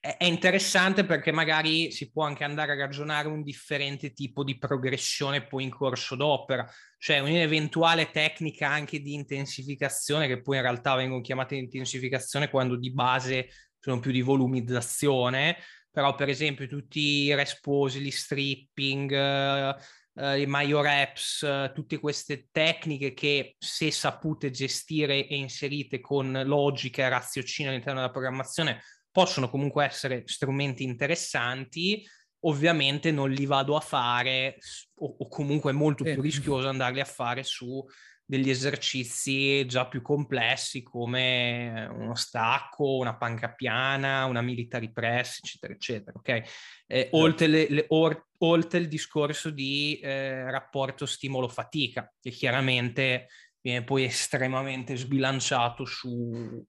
è 0.00 0.24
interessante 0.24 1.04
perché 1.04 1.32
magari 1.32 1.90
si 1.90 2.10
può 2.12 2.24
anche 2.24 2.44
andare 2.44 2.72
a 2.72 2.76
ragionare 2.76 3.26
un 3.26 3.42
differente 3.42 4.12
tipo 4.12 4.44
di 4.44 4.56
progressione 4.56 5.46
poi 5.46 5.64
in 5.64 5.70
corso 5.70 6.14
d'opera, 6.14 6.68
cioè 6.98 7.18
un'eventuale 7.18 8.10
tecnica 8.10 8.68
anche 8.68 9.00
di 9.00 9.14
intensificazione 9.14 10.28
che 10.28 10.42
poi 10.42 10.56
in 10.56 10.62
realtà 10.62 10.94
vengono 10.94 11.20
chiamate 11.22 11.56
intensificazione 11.56 12.50
quando 12.50 12.76
di 12.76 12.92
base 12.92 13.48
sono 13.80 13.98
più 13.98 14.12
di 14.12 14.22
volumizzazione, 14.22 15.56
però 15.90 16.14
per 16.14 16.28
esempio 16.28 16.66
tutti 16.68 17.00
i 17.00 17.34
resposi, 17.34 18.00
gli 18.00 18.10
stripping, 18.10 19.76
uh, 20.16 20.36
i 20.36 20.46
Mayo 20.46 20.80
reps, 20.80 21.42
uh, 21.42 21.72
tutte 21.72 21.98
queste 21.98 22.48
tecniche 22.50 23.14
che 23.14 23.56
se 23.58 23.90
sapute 23.90 24.50
gestire 24.50 25.26
e 25.26 25.36
inserite 25.36 26.00
con 26.00 26.42
logica 26.44 27.04
e 27.04 27.08
raziocina 27.08 27.70
all'interno 27.70 28.00
della 28.00 28.12
programmazione 28.12 28.82
possono 29.10 29.48
comunque 29.48 29.84
essere 29.84 30.22
strumenti 30.26 30.82
interessanti, 30.82 32.06
ovviamente 32.40 33.10
non 33.10 33.30
li 33.30 33.46
vado 33.46 33.76
a 33.76 33.80
fare 33.80 34.58
o, 34.96 35.16
o 35.18 35.28
comunque 35.28 35.70
è 35.70 35.74
molto 35.74 36.04
più 36.04 36.20
rischioso 36.20 36.68
andarli 36.68 37.00
a 37.00 37.06
fare 37.06 37.42
su 37.42 37.82
degli 38.28 38.50
esercizi 38.50 39.64
già 39.66 39.86
più 39.86 40.02
complessi 40.02 40.82
come 40.82 41.88
uno 41.92 42.16
stacco, 42.16 42.96
una 42.96 43.16
panca 43.16 43.52
piana, 43.54 44.24
una 44.24 44.42
military 44.42 44.90
press, 44.92 45.38
eccetera, 45.38 45.72
eccetera. 45.72 46.18
Okay? 46.18 46.42
Eh, 46.88 47.08
oltre, 47.12 47.46
le, 47.46 47.66
le, 47.70 47.84
or, 47.88 48.26
oltre, 48.38 48.80
il 48.80 48.88
discorso 48.88 49.50
di 49.50 50.00
eh, 50.02 50.50
rapporto 50.50 51.06
stimolo-fatica, 51.06 52.12
che 52.20 52.30
chiaramente 52.30 53.28
viene 53.60 53.84
poi 53.84 54.04
estremamente 54.04 54.96
sbilanciato 54.96 55.84
su, 55.84 56.66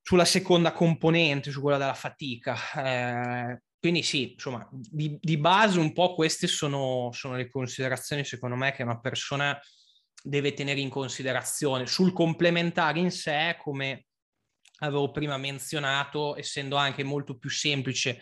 sulla 0.00 0.24
seconda 0.24 0.72
componente, 0.72 1.50
su 1.50 1.60
quella 1.60 1.78
della 1.78 1.94
fatica. 1.94 2.56
Eh, 2.76 3.62
quindi 3.80 4.02
sì, 4.04 4.32
insomma, 4.32 4.68
di, 4.72 5.18
di, 5.20 5.36
base 5.36 5.80
un 5.80 5.92
po' 5.92 6.14
queste 6.14 6.46
sono, 6.46 7.10
sono, 7.12 7.36
le 7.36 7.48
considerazioni 7.48 8.24
secondo 8.24 8.56
me 8.56 8.72
che 8.72 8.82
una 8.82 8.98
persona 8.98 9.56
deve 10.22 10.52
tenere 10.54 10.80
in 10.80 10.88
considerazione. 10.88 11.86
Sul 11.86 12.12
complementare 12.12 12.98
in 12.98 13.10
sé, 13.10 13.56
come 13.58 14.06
avevo 14.80 15.10
prima 15.10 15.36
menzionato, 15.36 16.36
essendo 16.36 16.76
anche 16.76 17.02
molto 17.02 17.36
più 17.36 17.50
semplice 17.50 18.20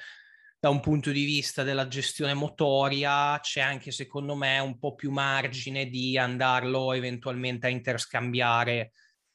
da 0.59 0.70
un 0.70 0.80
punto 0.80 1.11
di 1.11 1.24
vista 1.24 1.62
della 1.62 1.86
gestione 1.86 2.34
motoria, 2.34 3.38
c'è 3.40 3.61
anche 3.61 3.90
secondo 3.90 4.34
me 4.34 4.59
un 4.59 4.78
po' 4.78 4.94
più 4.94 5.11
margine 5.11 5.86
di 5.86 6.16
andarlo 6.16 6.92
eventualmente 6.92 7.66
a 7.66 7.70
interscambiare 7.70 8.92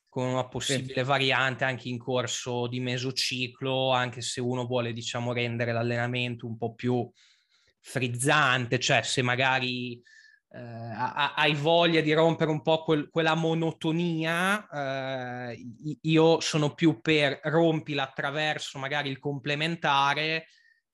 con 0.09 0.25
una 0.25 0.47
possibile 0.47 1.03
sì. 1.03 1.03
variante 1.03 1.63
anche 1.63 1.87
in 1.87 1.97
corso 1.97 2.67
di 2.67 2.81
mesociclo, 2.81 3.91
anche 3.91 4.21
se 4.21 4.41
uno 4.41 4.65
vuole 4.65 4.91
diciamo 4.91 5.31
rendere 5.31 5.71
l'allenamento 5.71 6.47
un 6.47 6.57
po' 6.57 6.73
più 6.73 7.09
frizzante, 7.79 8.77
cioè 8.77 9.03
se 9.03 9.21
magari 9.21 10.01
eh, 10.53 10.59
hai 10.59 11.53
voglia 11.53 12.01
di 12.01 12.11
rompere 12.11 12.51
un 12.51 12.61
po' 12.61 12.83
quel, 12.83 13.09
quella 13.09 13.35
monotonia, 13.35 14.67
eh, 15.49 15.65
io 16.01 16.39
sono 16.41 16.73
più 16.73 16.99
per 16.99 17.39
rompila 17.43 18.03
attraverso 18.03 18.77
magari 18.77 19.09
il 19.09 19.19
complementare 19.19 20.47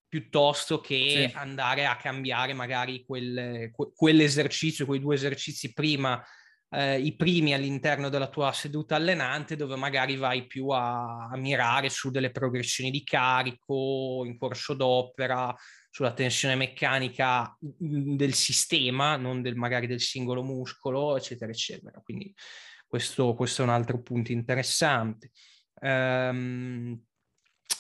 piuttosto 0.08 0.80
che 0.80 1.28
sì. 1.30 1.38
andare 1.38 1.86
a 1.86 1.98
cambiare 1.98 2.54
magari 2.54 3.04
quel, 3.04 3.72
quell'esercizio, 3.96 4.86
quei 4.86 5.00
due 5.00 5.16
esercizi 5.16 5.74
prima, 5.74 6.24
eh, 6.70 7.00
i 7.00 7.16
primi 7.16 7.54
all'interno 7.54 8.10
della 8.10 8.30
tua 8.30 8.52
seduta 8.52 8.96
allenante, 8.96 9.56
dove 9.56 9.76
magari 9.76 10.18
vai 10.18 10.46
più 10.46 10.70
a, 10.70 11.30
a 11.30 11.36
mirare 11.36 11.90
su 11.90 12.12
delle 12.12 12.32
progressioni 12.32 12.92
di 12.92 13.04
carico 13.04 14.24
in 14.24 14.38
corso 14.38 14.76
d'opera, 14.76 15.54
sulla 15.98 16.14
tensione 16.14 16.54
meccanica 16.54 17.58
del 17.60 18.36
sistema, 18.36 19.16
non 19.16 19.42
del, 19.42 19.56
magari 19.56 19.88
del 19.88 20.00
singolo 20.00 20.44
muscolo, 20.44 21.18
eccetera, 21.18 21.52
eccetera. 21.52 22.00
Quindi 22.02 22.32
questo, 22.86 23.34
questo 23.34 23.64
è 23.64 23.66
un 23.66 23.72
altro 23.72 24.04
punto 24.04 24.32
interessante. 24.32 25.32
Um, 25.82 27.04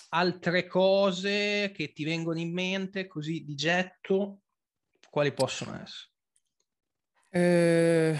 altre 0.09 0.65
cose 0.65 1.71
che 1.71 1.91
ti 1.93 2.03
vengono 2.05 2.39
in 2.39 2.53
mente 2.53 3.05
così 3.05 3.45
di 3.45 3.53
getto, 3.53 4.39
quali 5.11 5.31
possono 5.31 5.79
essere? 5.79 6.11
Eh, 7.29 8.19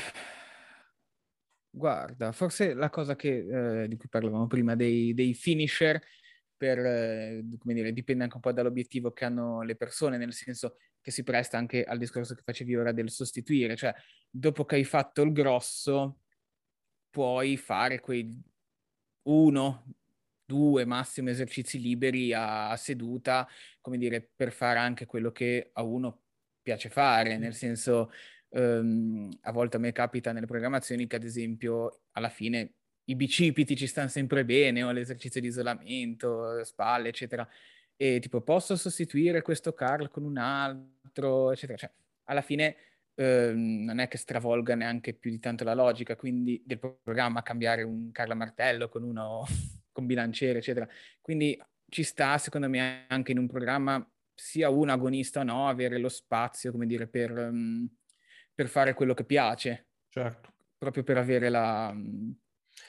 guarda, 1.72 2.32
forse 2.34 2.76
la 2.76 2.92
cosa 2.92 3.16
che, 3.16 3.82
eh, 3.82 3.88
di 3.88 3.98
cui 3.98 4.10
parlavamo 4.10 4.46
prima, 4.46 4.76
dei, 4.76 5.16
dei 5.16 5.34
finisher, 5.34 6.00
per, 6.58 6.80
eh, 6.80 7.46
come 7.58 7.74
dire, 7.74 7.94
dipende 7.94 8.24
anche 8.24 8.36
un 8.36 8.42
po' 8.42 8.52
dall'obiettivo 8.52 9.12
che 9.12 9.26
hanno 9.26 9.62
le 9.62 9.76
persone, 9.76 10.18
nel 10.18 10.34
senso 10.34 10.78
che 11.00 11.12
si 11.12 11.24
presta 11.24 11.58
anche 11.58 11.84
al 11.84 11.98
discorso 11.98 12.34
che 12.36 12.42
facevi 12.44 12.76
ora 12.76 12.92
del 12.92 13.10
sostituire, 13.10 13.76
cioè 13.76 13.94
dopo 14.30 14.66
che 14.66 14.76
hai 14.76 14.84
fatto 14.84 15.22
il 15.22 15.32
grosso 15.32 16.20
puoi 17.10 17.56
fare 17.58 18.00
quei 18.00 18.30
uno, 19.24 19.86
due 20.46 20.86
massimo 20.86 21.30
esercizi 21.30 21.80
liberi 21.80 22.34
a, 22.34 22.70
a 22.70 22.76
seduta, 22.76 23.48
come 23.82 23.98
dire, 23.98 24.32
per 24.36 24.52
fare 24.52 24.80
anche 24.80 25.06
quello 25.06 25.32
che 25.32 25.70
a 25.74 25.84
uno 25.84 26.24
piace 26.62 26.90
fare, 26.90 27.38
nel 27.38 27.54
senso 27.54 28.12
um, 28.50 29.30
a 29.42 29.52
volte 29.52 29.78
a 29.78 29.80
me 29.80 29.92
capita 29.92 30.32
nelle 30.32 30.46
programmazioni 30.46 31.08
che 31.08 31.16
ad 31.16 31.24
esempio 31.24 32.02
alla 32.12 32.30
fine 32.30 32.74
i 33.10 33.16
bicipiti 33.16 33.76
ci 33.76 33.88
stanno 33.88 34.10
sempre 34.10 34.46
bene, 34.46 34.84
o 34.84 34.92
l'esercizio 34.92 35.42
di 35.42 35.48
isolamento, 35.48 36.64
spalle, 36.64 37.10
eccetera. 37.10 37.48
E 37.96 38.20
tipo, 38.20 38.42
posso 38.42 38.76
sostituire 38.76 39.42
questo 39.42 39.74
curl 39.74 40.10
con 40.10 40.24
un 40.24 40.38
altro, 40.38 41.52
eccetera. 41.52 41.78
Cioè, 41.78 41.92
alla 42.26 42.42
fine 42.42 42.76
eh, 43.16 43.52
non 43.56 44.00
è 44.00 44.08
che 44.08 44.18
stravolga 44.18 44.76
neanche 44.76 45.14
più 45.14 45.32
di 45.32 45.40
tanto 45.40 45.64
la 45.64 45.74
logica, 45.74 46.16
quindi 46.16 46.62
del 46.66 46.80
programma 46.80 47.42
cambiare 47.44 47.84
un 47.84 48.12
curl 48.12 48.32
a 48.32 48.36
martello 48.36 48.90
con 48.90 49.04
uno 49.04 49.46
con 49.92 50.06
bilanciere, 50.06 50.60
eccetera. 50.60 50.88
Quindi 51.22 51.60
ci 51.90 52.04
sta, 52.04 52.38
secondo 52.38 52.70
me, 52.70 53.06
anche 53.08 53.32
in 53.32 53.40
un 53.40 53.48
programma, 53.48 54.06
sia 54.34 54.70
un 54.70 54.90
agonista 54.90 55.40
o 55.40 55.44
no, 55.44 55.68
avere 55.68 55.98
lo 55.98 56.10
spazio, 56.10 56.72
come 56.72 56.86
dire, 56.86 57.08
per, 57.08 57.32
um, 57.32 57.88
per 58.54 58.68
fare 58.68 58.94
quello 58.94 59.14
che 59.14 59.24
piace. 59.24 59.88
Certo. 60.10 60.54
Proprio 60.78 61.04
per 61.04 61.18
avere 61.18 61.50
la... 61.50 61.96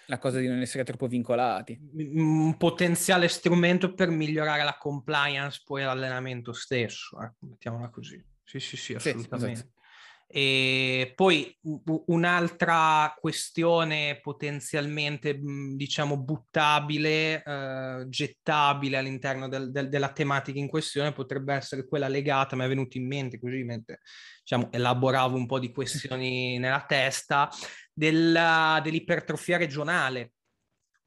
La 0.06 0.18
cosa 0.18 0.38
di 0.38 0.46
non 0.46 0.60
essere 0.60 0.84
troppo 0.84 1.06
vincolati. 1.06 1.78
Un 1.94 2.56
potenziale 2.56 3.28
strumento 3.28 3.92
per 3.94 4.08
migliorare 4.08 4.64
la 4.64 4.76
compliance 4.78 5.62
poi 5.64 5.82
all'allenamento 5.82 6.52
stesso, 6.52 7.20
eh? 7.20 7.32
mettiamola 7.40 7.90
così. 7.90 8.22
Sì, 8.42 8.60
sì, 8.60 8.76
sì, 8.76 8.94
assolutamente. 8.94 9.46
Sì, 9.46 9.52
esatto. 9.52 9.76
E 10.30 11.14
poi 11.16 11.58
un'altra 12.06 13.14
questione 13.18 14.20
potenzialmente, 14.20 15.40
diciamo, 15.74 16.18
buttabile, 16.18 17.42
eh, 17.42 18.04
gettabile 18.08 18.98
all'interno 18.98 19.48
del, 19.48 19.70
del, 19.70 19.88
della 19.88 20.12
tematica 20.12 20.58
in 20.58 20.68
questione 20.68 21.12
potrebbe 21.12 21.54
essere 21.54 21.88
quella 21.88 22.08
legata, 22.08 22.56
mi 22.56 22.64
è 22.64 22.68
venuto 22.68 22.98
in 22.98 23.06
mente 23.06 23.38
così 23.38 23.62
mentre 23.62 24.00
diciamo, 24.40 24.70
elaboravo 24.70 25.34
un 25.34 25.46
po' 25.46 25.58
di 25.58 25.72
questioni 25.72 26.58
nella 26.58 26.84
testa, 26.86 27.48
della, 27.98 28.80
dell'ipertrofia 28.82 29.56
regionale. 29.56 30.34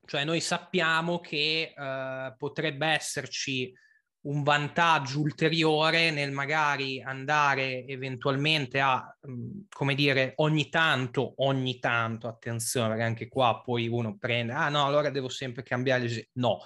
Cioè 0.06 0.26
noi 0.26 0.42
sappiamo 0.42 1.20
che 1.20 1.74
eh, 1.76 2.36
potrebbe 2.38 2.88
esserci 2.88 3.74
un 4.24 4.44
vantaggio 4.44 5.20
ulteriore 5.22 6.12
nel 6.12 6.32
magari 6.32 7.02
andare 7.02 7.86
eventualmente 7.86 8.80
a, 8.80 9.18
mm, 9.28 9.62
come 9.70 9.96
dire, 9.96 10.34
ogni 10.38 10.70
tanto, 10.70 11.34
ogni 11.38 11.80
tanto, 11.80 12.28
attenzione, 12.28 12.90
perché 12.90 13.04
anche 13.04 13.28
qua 13.30 13.62
poi 13.64 13.88
uno 13.88 14.18
prende, 14.18 14.52
ah 14.52 14.70
no, 14.70 14.86
allora 14.86 15.10
devo 15.10 15.30
sempre 15.30 15.64
cambiare, 15.64 16.30
no, 16.34 16.62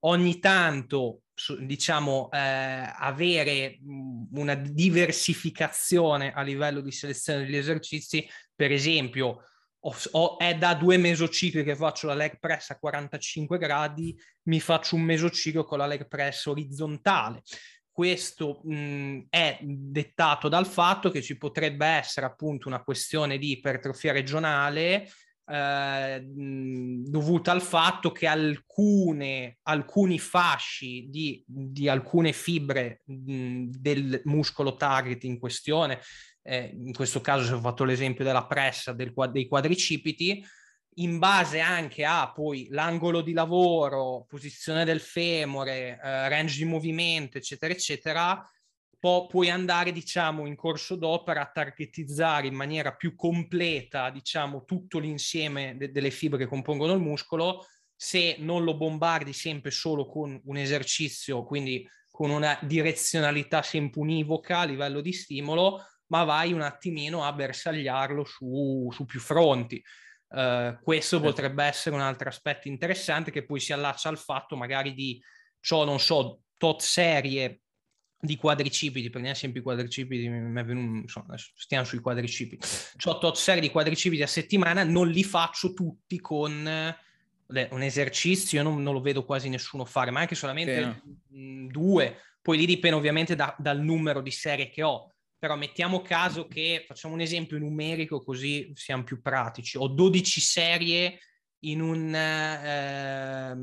ogni 0.00 0.38
tanto, 0.38 1.22
diciamo, 1.58 2.28
eh, 2.30 2.38
avere 2.38 3.78
mm, 3.82 4.36
una 4.36 4.54
diversificazione 4.54 6.32
a 6.32 6.42
livello 6.42 6.80
di 6.80 6.92
selezione 6.92 7.44
degli 7.44 7.56
esercizi, 7.56 8.28
per 8.54 8.70
esempio, 8.70 9.44
ho, 9.80 9.94
ho, 10.12 10.38
è 10.38 10.56
da 10.56 10.74
due 10.74 10.96
mesocicli 10.96 11.62
che 11.64 11.76
faccio 11.76 12.06
la 12.06 12.14
leg 12.14 12.38
press 12.38 12.70
a 12.70 12.78
45 12.78 13.58
gradi, 13.58 14.18
mi 14.44 14.60
faccio 14.60 14.96
un 14.96 15.02
mesociclo 15.02 15.64
con 15.64 15.78
la 15.78 15.86
leg 15.86 16.06
press 16.06 16.46
orizzontale. 16.46 17.42
Questo 17.90 18.60
mh, 18.64 19.26
è 19.28 19.58
dettato 19.62 20.48
dal 20.48 20.66
fatto 20.66 21.10
che 21.10 21.22
ci 21.22 21.36
potrebbe 21.36 21.86
essere 21.86 22.26
appunto 22.26 22.68
una 22.68 22.82
questione 22.82 23.38
di 23.38 23.52
ipertrofia 23.52 24.12
regionale 24.12 25.08
eh, 25.50 26.22
dovuta 26.24 27.50
al 27.50 27.60
fatto 27.60 28.12
che 28.12 28.26
alcune, 28.26 29.58
alcuni 29.62 30.18
fasci 30.18 31.08
di, 31.10 31.42
di 31.46 31.88
alcune 31.88 32.32
fibre 32.32 33.02
mh, 33.06 33.64
del 33.70 34.20
muscolo 34.24 34.76
target 34.76 35.24
in 35.24 35.38
questione 35.38 36.00
eh, 36.42 36.70
in 36.74 36.92
questo 36.92 37.20
caso 37.20 37.44
se 37.44 37.52
ho 37.52 37.60
fatto 37.60 37.84
l'esempio 37.84 38.24
della 38.24 38.46
pressa 38.46 38.92
del, 38.92 39.12
dei 39.30 39.46
quadricipiti, 39.46 40.44
in 40.94 41.18
base 41.18 41.60
anche 41.60 42.04
a 42.04 42.32
poi 42.32 42.66
l'angolo 42.70 43.20
di 43.20 43.32
lavoro, 43.32 44.24
posizione 44.28 44.84
del 44.84 45.00
femore, 45.00 46.00
eh, 46.02 46.28
range 46.28 46.58
di 46.58 46.64
movimento, 46.64 47.38
eccetera, 47.38 47.72
eccetera, 47.72 48.50
pu- 48.98 49.26
puoi 49.26 49.50
andare, 49.50 49.92
diciamo, 49.92 50.46
in 50.46 50.56
corso 50.56 50.96
d'opera 50.96 51.42
a 51.42 51.50
targetizzare 51.52 52.46
in 52.46 52.54
maniera 52.54 52.94
più 52.94 53.14
completa, 53.14 54.10
diciamo, 54.10 54.64
tutto 54.64 54.98
l'insieme 54.98 55.76
de- 55.76 55.90
delle 55.90 56.10
fibre 56.10 56.38
che 56.38 56.46
compongono 56.46 56.92
il 56.92 57.00
muscolo, 57.00 57.66
se 57.96 58.36
non 58.38 58.64
lo 58.64 58.76
bombardi 58.76 59.32
sempre 59.32 59.70
solo 59.70 60.06
con 60.06 60.40
un 60.44 60.56
esercizio, 60.56 61.44
quindi 61.44 61.88
con 62.10 62.30
una 62.30 62.58
direzionalità 62.62 63.62
sempre 63.62 64.00
univoca 64.00 64.58
a 64.60 64.64
livello 64.64 65.00
di 65.00 65.12
stimolo, 65.12 65.82
ma 66.10 66.24
vai 66.24 66.52
un 66.52 66.60
attimino 66.60 67.24
a 67.24 67.32
bersagliarlo 67.32 68.24
su, 68.24 68.88
su 68.92 69.04
più 69.04 69.20
fronti. 69.20 69.82
Uh, 70.28 70.78
questo 70.82 71.16
certo. 71.16 71.32
potrebbe 71.32 71.64
essere 71.64 71.94
un 71.96 72.02
altro 72.02 72.28
aspetto 72.28 72.68
interessante 72.68 73.32
che 73.32 73.44
poi 73.44 73.58
si 73.58 73.72
allaccia 73.72 74.08
al 74.08 74.18
fatto 74.18 74.56
magari 74.56 74.94
di, 74.94 75.20
ciò 75.60 75.84
non 75.84 75.98
so, 75.98 76.42
tot 76.56 76.82
serie 76.82 77.62
di 78.22 78.36
quadricipiti, 78.36 79.08
prendiamo 79.08 79.36
sempre 79.36 79.60
i 79.60 79.62
quadricipiti, 79.62 80.28
venuto, 80.28 81.02
insomma, 81.02 81.34
stiamo 81.36 81.84
sui 81.84 82.00
quadricipiti, 82.00 82.66
ho 83.06 83.18
tot 83.18 83.36
serie 83.36 83.62
di 83.62 83.70
quadricipiti 83.70 84.22
a 84.22 84.26
settimana, 84.26 84.84
non 84.84 85.08
li 85.08 85.24
faccio 85.24 85.72
tutti 85.72 86.20
con 86.20 86.96
un 87.46 87.82
esercizio, 87.82 88.62
non, 88.62 88.82
non 88.82 88.92
lo 88.92 89.00
vedo 89.00 89.24
quasi 89.24 89.48
nessuno 89.48 89.84
fare, 89.84 90.10
ma 90.10 90.20
anche 90.20 90.34
solamente 90.34 91.02
sì, 91.30 91.38
no. 91.38 91.66
due, 91.70 92.18
poi 92.42 92.58
lì 92.58 92.66
dipende 92.66 92.96
ovviamente 92.96 93.34
da, 93.34 93.54
dal 93.58 93.80
numero 93.80 94.20
di 94.20 94.30
serie 94.30 94.68
che 94.68 94.82
ho, 94.82 95.12
però 95.40 95.56
mettiamo 95.56 96.02
caso 96.02 96.46
che 96.46 96.84
facciamo 96.86 97.14
un 97.14 97.22
esempio 97.22 97.56
numerico 97.56 98.22
così 98.22 98.72
siamo 98.74 99.04
più 99.04 99.22
pratici. 99.22 99.78
Ho 99.78 99.88
12 99.88 100.38
serie 100.38 101.18
in 101.60 101.80
un, 101.80 102.14
eh, 102.14 103.56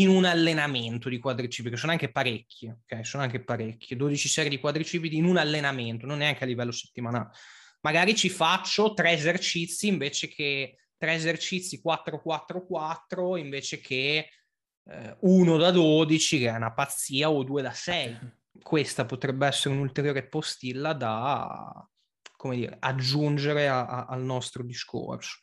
in 0.00 0.08
un 0.08 0.24
allenamento 0.24 1.08
di 1.08 1.20
quadricipiti, 1.20 1.76
sono 1.76 1.92
anche 1.92 2.10
parecchie, 2.10 2.80
ok? 2.82 3.06
Sono 3.06 3.22
anche 3.22 3.42
parecchie. 3.44 3.96
12 3.96 4.28
serie 4.28 4.50
di 4.50 4.58
quadricipiti 4.58 5.16
in 5.16 5.24
un 5.24 5.36
allenamento, 5.36 6.06
non 6.06 6.18
neanche 6.18 6.42
a 6.42 6.46
livello 6.46 6.72
settimanale. 6.72 7.30
magari 7.82 8.16
ci 8.16 8.28
faccio 8.28 8.92
tre 8.92 9.12
esercizi 9.12 9.86
invece 9.86 10.26
che 10.26 10.78
tre 10.96 11.14
esercizi 11.14 11.80
4-4-4 11.84 13.38
invece 13.38 13.80
che 13.80 14.28
eh, 14.88 15.16
1 15.20 15.56
da 15.56 15.70
12 15.70 16.38
che 16.38 16.48
è 16.48 16.56
una 16.56 16.72
pazzia 16.72 17.30
o 17.30 17.44
2 17.44 17.62
da 17.62 17.72
6. 17.72 18.18
Questa 18.62 19.04
potrebbe 19.04 19.46
essere 19.46 19.74
un'ulteriore 19.74 20.26
postilla 20.28 20.92
da 20.92 21.86
dire, 22.50 22.76
aggiungere 22.80 23.68
a, 23.68 23.86
a, 23.86 24.04
al 24.06 24.22
nostro 24.22 24.62
discorso. 24.62 25.38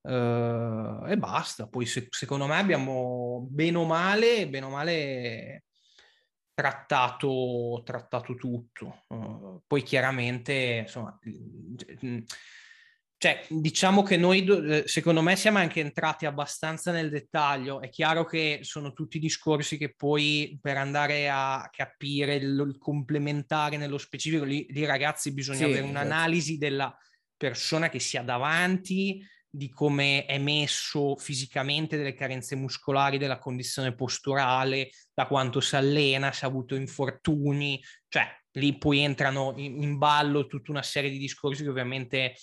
Uh, 0.00 1.06
e 1.06 1.16
basta. 1.16 1.68
Poi 1.68 1.86
se, 1.86 2.08
secondo 2.10 2.46
me 2.46 2.56
abbiamo 2.58 3.46
bene 3.48 3.78
o 3.78 3.84
male, 3.84 4.48
bene 4.48 4.66
o 4.66 4.70
male 4.70 5.64
trattato, 6.54 7.82
trattato 7.84 8.34
tutto. 8.34 9.04
Uh, 9.08 9.62
poi 9.66 9.82
chiaramente, 9.82 10.80
insomma, 10.82 11.16
cioè, 13.22 13.46
diciamo 13.48 14.02
che 14.02 14.16
noi, 14.16 14.44
eh, 14.44 14.82
secondo 14.84 15.22
me, 15.22 15.36
siamo 15.36 15.58
anche 15.58 15.78
entrati 15.78 16.26
abbastanza 16.26 16.90
nel 16.90 17.08
dettaglio. 17.08 17.80
È 17.80 17.88
chiaro 17.88 18.24
che 18.24 18.58
sono 18.62 18.92
tutti 18.92 19.20
discorsi 19.20 19.78
che 19.78 19.94
poi, 19.94 20.58
per 20.60 20.76
andare 20.76 21.30
a 21.30 21.68
capire 21.70 22.34
il, 22.34 22.60
il 22.66 22.78
complementare 22.78 23.76
nello 23.76 23.98
specifico, 23.98 24.42
lì, 24.42 24.66
lì 24.70 24.84
ragazzi, 24.84 25.32
bisogna 25.32 25.58
sì, 25.58 25.64
avere 25.66 25.84
esatto. 25.84 25.90
un'analisi 25.92 26.58
della 26.58 26.92
persona 27.36 27.88
che 27.88 28.00
si 28.00 28.16
ha 28.16 28.24
davanti, 28.24 29.24
di 29.48 29.70
come 29.70 30.24
è 30.24 30.38
messo 30.38 31.14
fisicamente, 31.14 31.96
delle 31.96 32.14
carenze 32.14 32.56
muscolari, 32.56 33.18
della 33.18 33.38
condizione 33.38 33.94
posturale, 33.94 34.90
da 35.14 35.28
quanto 35.28 35.60
si 35.60 35.76
allena, 35.76 36.32
se 36.32 36.44
ha 36.44 36.48
avuto 36.48 36.74
infortuni, 36.74 37.80
cioè 38.08 38.26
lì 38.54 38.76
poi 38.76 38.98
entrano 38.98 39.54
in, 39.58 39.80
in 39.80 39.96
ballo 39.96 40.48
tutta 40.48 40.72
una 40.72 40.82
serie 40.82 41.08
di 41.08 41.18
discorsi 41.18 41.62
che 41.62 41.68
ovviamente 41.68 42.34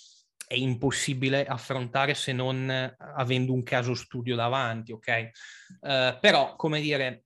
è 0.50 0.56
impossibile 0.56 1.46
affrontare 1.46 2.14
se 2.14 2.32
non 2.32 2.68
avendo 2.98 3.52
un 3.52 3.62
caso 3.62 3.94
studio 3.94 4.34
davanti, 4.34 4.90
ok? 4.90 5.30
Uh, 5.78 6.18
però, 6.18 6.56
come 6.56 6.80
dire, 6.80 7.22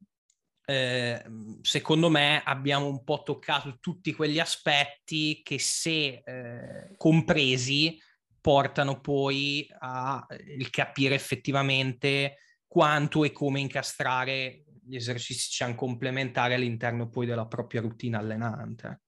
eh, 0.66 1.24
secondo 1.62 2.10
me 2.10 2.42
abbiamo 2.44 2.86
un 2.86 3.02
po' 3.02 3.22
toccato 3.22 3.78
tutti 3.80 4.12
quegli 4.12 4.38
aspetti 4.38 5.40
che 5.42 5.58
se 5.58 6.22
eh, 6.22 6.94
compresi 6.98 7.98
portano 8.42 9.00
poi 9.00 9.66
a 9.78 10.26
eh, 10.28 10.68
capire 10.68 11.14
effettivamente 11.14 12.40
quanto 12.66 13.24
e 13.24 13.32
come 13.32 13.60
incastrare 13.60 14.64
gli 14.82 14.96
esercizi 14.96 15.46
diciamo, 15.48 15.74
complementari 15.74 16.52
all'interno 16.52 17.08
poi 17.08 17.24
della 17.24 17.46
propria 17.46 17.80
routine 17.80 18.18
allenante. 18.18 19.00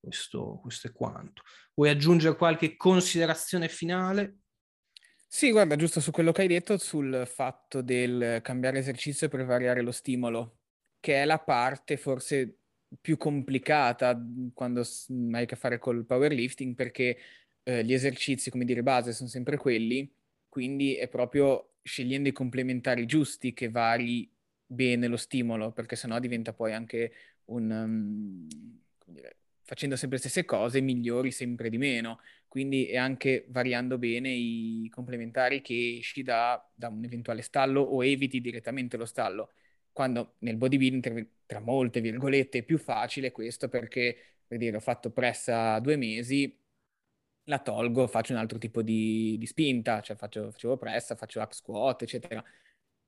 Questo, 0.00 0.58
questo 0.60 0.88
è 0.88 0.92
quanto. 0.92 1.42
Vuoi 1.80 1.92
aggiungere 1.92 2.36
qualche 2.36 2.76
considerazione 2.76 3.66
finale? 3.66 4.40
Sì, 5.26 5.50
guarda, 5.50 5.76
giusto 5.76 5.98
su 5.98 6.10
quello 6.10 6.30
che 6.30 6.42
hai 6.42 6.46
detto, 6.46 6.76
sul 6.76 7.22
fatto 7.26 7.80
del 7.80 8.40
cambiare 8.42 8.80
esercizio 8.80 9.30
per 9.30 9.46
variare 9.46 9.80
lo 9.80 9.90
stimolo, 9.90 10.58
che 11.00 11.22
è 11.22 11.24
la 11.24 11.38
parte 11.38 11.96
forse 11.96 12.58
più 13.00 13.16
complicata 13.16 14.14
quando 14.52 14.82
hai 15.32 15.42
a 15.42 15.46
che 15.46 15.56
fare 15.56 15.78
col 15.78 16.04
powerlifting, 16.04 16.74
perché 16.74 17.16
eh, 17.62 17.82
gli 17.82 17.94
esercizi, 17.94 18.50
come 18.50 18.66
dire, 18.66 18.82
base 18.82 19.14
sono 19.14 19.30
sempre 19.30 19.56
quelli, 19.56 20.06
quindi 20.50 20.96
è 20.96 21.08
proprio 21.08 21.76
scegliendo 21.80 22.28
i 22.28 22.32
complementari 22.32 23.06
giusti 23.06 23.54
che 23.54 23.70
vari 23.70 24.30
bene 24.66 25.06
lo 25.06 25.16
stimolo, 25.16 25.72
perché 25.72 25.96
sennò 25.96 26.18
diventa 26.18 26.52
poi 26.52 26.74
anche 26.74 27.12
un, 27.46 27.70
um, 27.70 28.46
dire, 29.06 29.36
facendo 29.70 29.94
sempre 29.94 30.16
le 30.16 30.24
stesse 30.24 30.44
cose 30.44 30.80
migliori 30.80 31.30
sempre 31.30 31.70
di 31.70 31.78
meno, 31.78 32.18
quindi 32.48 32.86
è 32.86 32.96
anche 32.96 33.44
variando 33.50 33.98
bene 33.98 34.28
i 34.28 34.88
complementari 34.90 35.60
che 35.60 35.98
esci 35.98 36.24
da, 36.24 36.68
da 36.74 36.88
un 36.88 37.04
eventuale 37.04 37.40
stallo 37.40 37.80
o 37.80 38.04
eviti 38.04 38.40
direttamente 38.40 38.96
lo 38.96 39.04
stallo, 39.04 39.52
quando 39.92 40.34
nel 40.38 40.56
bodybuilding, 40.56 41.28
tra 41.46 41.60
molte 41.60 42.00
virgolette, 42.00 42.58
è 42.58 42.62
più 42.64 42.78
facile 42.78 43.30
questo 43.30 43.68
perché, 43.68 44.16
per 44.44 44.58
dire, 44.58 44.76
ho 44.76 44.80
fatto 44.80 45.12
pressa 45.12 45.78
due 45.78 45.94
mesi, 45.94 46.52
la 47.44 47.60
tolgo, 47.60 48.08
faccio 48.08 48.32
un 48.32 48.40
altro 48.40 48.58
tipo 48.58 48.82
di, 48.82 49.36
di 49.38 49.46
spinta, 49.46 50.00
cioè 50.00 50.16
faccio, 50.16 50.50
facevo 50.50 50.78
pressa, 50.78 51.14
faccio 51.14 51.40
hack 51.40 51.54
squat, 51.54 52.02
eccetera. 52.02 52.42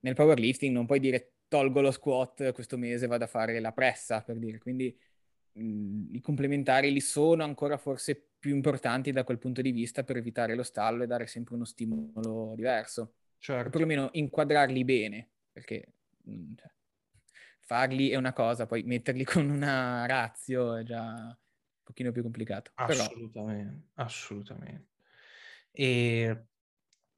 Nel 0.00 0.14
powerlifting 0.14 0.72
non 0.72 0.86
puoi 0.86 1.00
dire 1.00 1.32
tolgo 1.48 1.80
lo 1.80 1.90
squat, 1.90 2.52
questo 2.52 2.76
mese 2.78 3.08
vado 3.08 3.24
a 3.24 3.26
fare 3.26 3.58
la 3.58 3.72
pressa, 3.72 4.22
per 4.22 4.36
dire. 4.38 4.58
Quindi 4.58 4.96
mh, 5.52 5.62
mhmm, 5.62 6.14
i 6.14 6.20
complementari 6.20 6.92
li 6.92 7.00
sono 7.00 7.42
ancora 7.44 7.76
forse 7.76 8.30
più 8.38 8.54
importanti 8.54 9.12
da 9.12 9.24
quel 9.24 9.38
punto 9.38 9.62
di 9.62 9.70
vista 9.70 10.02
per 10.02 10.16
evitare 10.16 10.54
lo 10.54 10.62
stallo 10.62 11.04
e 11.04 11.06
dare 11.06 11.26
sempre 11.26 11.54
uno 11.54 11.64
stimolo 11.64 12.54
diverso. 12.56 13.14
Certo. 13.38 13.68
O 13.68 13.70
perlomeno 13.70 14.08
inquadrarli 14.12 14.84
bene, 14.84 15.30
perché 15.52 15.94
mh, 16.22 16.32
mhmm, 16.32 16.54
cioè, 16.56 16.70
farli 17.60 18.10
è 18.10 18.16
una 18.16 18.32
cosa, 18.32 18.66
poi 18.66 18.82
metterli 18.82 19.24
con 19.24 19.48
una 19.48 20.06
razio 20.06 20.76
è 20.76 20.82
già 20.82 21.36
pochino 21.82 22.12
più 22.12 22.22
complicato. 22.22 22.72
Assolutamente, 22.74 23.88
però... 23.92 24.06
assolutamente. 24.06 24.90
E 25.70 26.46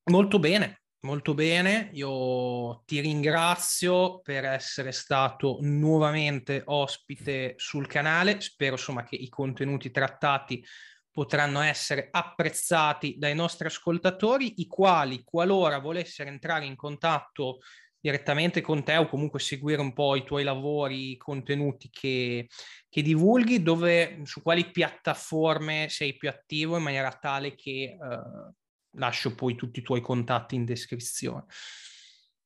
molto 0.04 0.38
bene, 0.38 0.83
molto 1.04 1.34
bene. 1.34 1.90
Io 1.92 2.82
ti 2.84 3.00
ringrazio 3.00 4.20
per 4.20 4.44
essere 4.44 4.90
stato 4.90 5.58
nuovamente 5.60 6.62
ospite 6.64 7.54
sul 7.56 7.86
canale. 7.86 8.40
Spero 8.40 8.72
insomma 8.72 9.04
che 9.04 9.16
i 9.16 9.28
contenuti 9.28 9.90
trattati 9.90 10.64
potranno 11.10 11.60
essere 11.60 12.08
apprezzati 12.10 13.16
dai 13.18 13.36
nostri 13.36 13.68
ascoltatori, 13.68 14.54
i 14.56 14.66
quali, 14.66 15.22
qualora 15.22 15.78
volessero 15.78 16.28
entrare 16.28 16.64
in 16.64 16.74
contatto 16.74 17.58
direttamente 18.00 18.60
con 18.60 18.82
te 18.82 18.96
o 18.96 19.06
comunque 19.06 19.38
seguire 19.38 19.80
un 19.80 19.92
po' 19.92 20.16
i 20.16 20.24
tuoi 20.24 20.42
lavori, 20.42 21.12
i 21.12 21.16
contenuti 21.16 21.88
che, 21.88 22.48
che 22.88 23.00
divulghi, 23.00 23.62
dove, 23.62 24.22
su 24.24 24.42
quali 24.42 24.70
piattaforme 24.70 25.86
sei 25.88 26.16
più 26.16 26.28
attivo 26.28 26.76
in 26.76 26.82
maniera 26.82 27.12
tale 27.12 27.54
che 27.54 27.96
uh, 27.98 28.52
lascio 28.94 29.34
poi 29.34 29.54
tutti 29.54 29.80
i 29.80 29.82
tuoi 29.82 30.00
contatti 30.00 30.54
in 30.54 30.64
descrizione. 30.64 31.44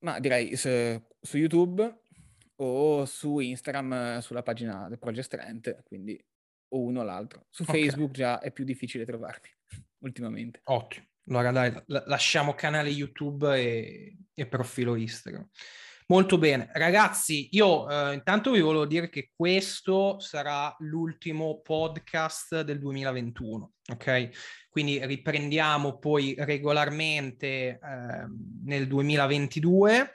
Ma 0.01 0.21
direi 0.21 0.57
su, 0.57 0.69
su 1.21 1.37
YouTube 1.37 2.03
o 2.57 3.05
su 3.05 3.39
Instagram 3.39 4.19
sulla 4.19 4.43
pagina 4.43 4.89
del 4.89 4.99
Project 4.99 5.27
Strength, 5.27 5.83
quindi 5.85 6.23
o 6.71 6.81
uno 6.83 7.01
o 7.01 7.05
l'altro. 7.05 7.47
Su 7.51 7.63
okay. 7.63 7.83
Facebook 7.83 8.13
già 8.13 8.41
è 8.41 8.53
più 8.53 8.65
difficile 8.65 9.05
trovarmi 9.05 9.49
ultimamente. 10.05 10.61
Ottimo. 10.65 11.07
Allora 11.29 11.51
dai, 11.51 11.83
lasciamo 11.87 12.55
canale 12.55 12.89
YouTube 12.89 13.55
e, 13.55 14.17
e 14.33 14.47
profilo 14.47 14.95
Instagram. 14.95 15.47
Molto 16.11 16.39
bene, 16.39 16.71
ragazzi, 16.73 17.49
io 17.51 17.87
eh, 17.87 18.15
intanto 18.15 18.53
vi 18.53 18.61
volevo 18.61 18.87
dire 18.87 19.11
che 19.11 19.31
questo 19.37 20.19
sarà 20.21 20.75
l'ultimo 20.79 21.61
podcast 21.61 22.63
del 22.63 22.79
2021, 22.79 23.73
ok? 23.93 24.31
Quindi 24.71 25.05
riprendiamo 25.05 25.99
poi 25.99 26.35
regolarmente 26.39 27.47
eh, 27.47 27.79
nel 28.65 28.87
2022. 28.87 30.11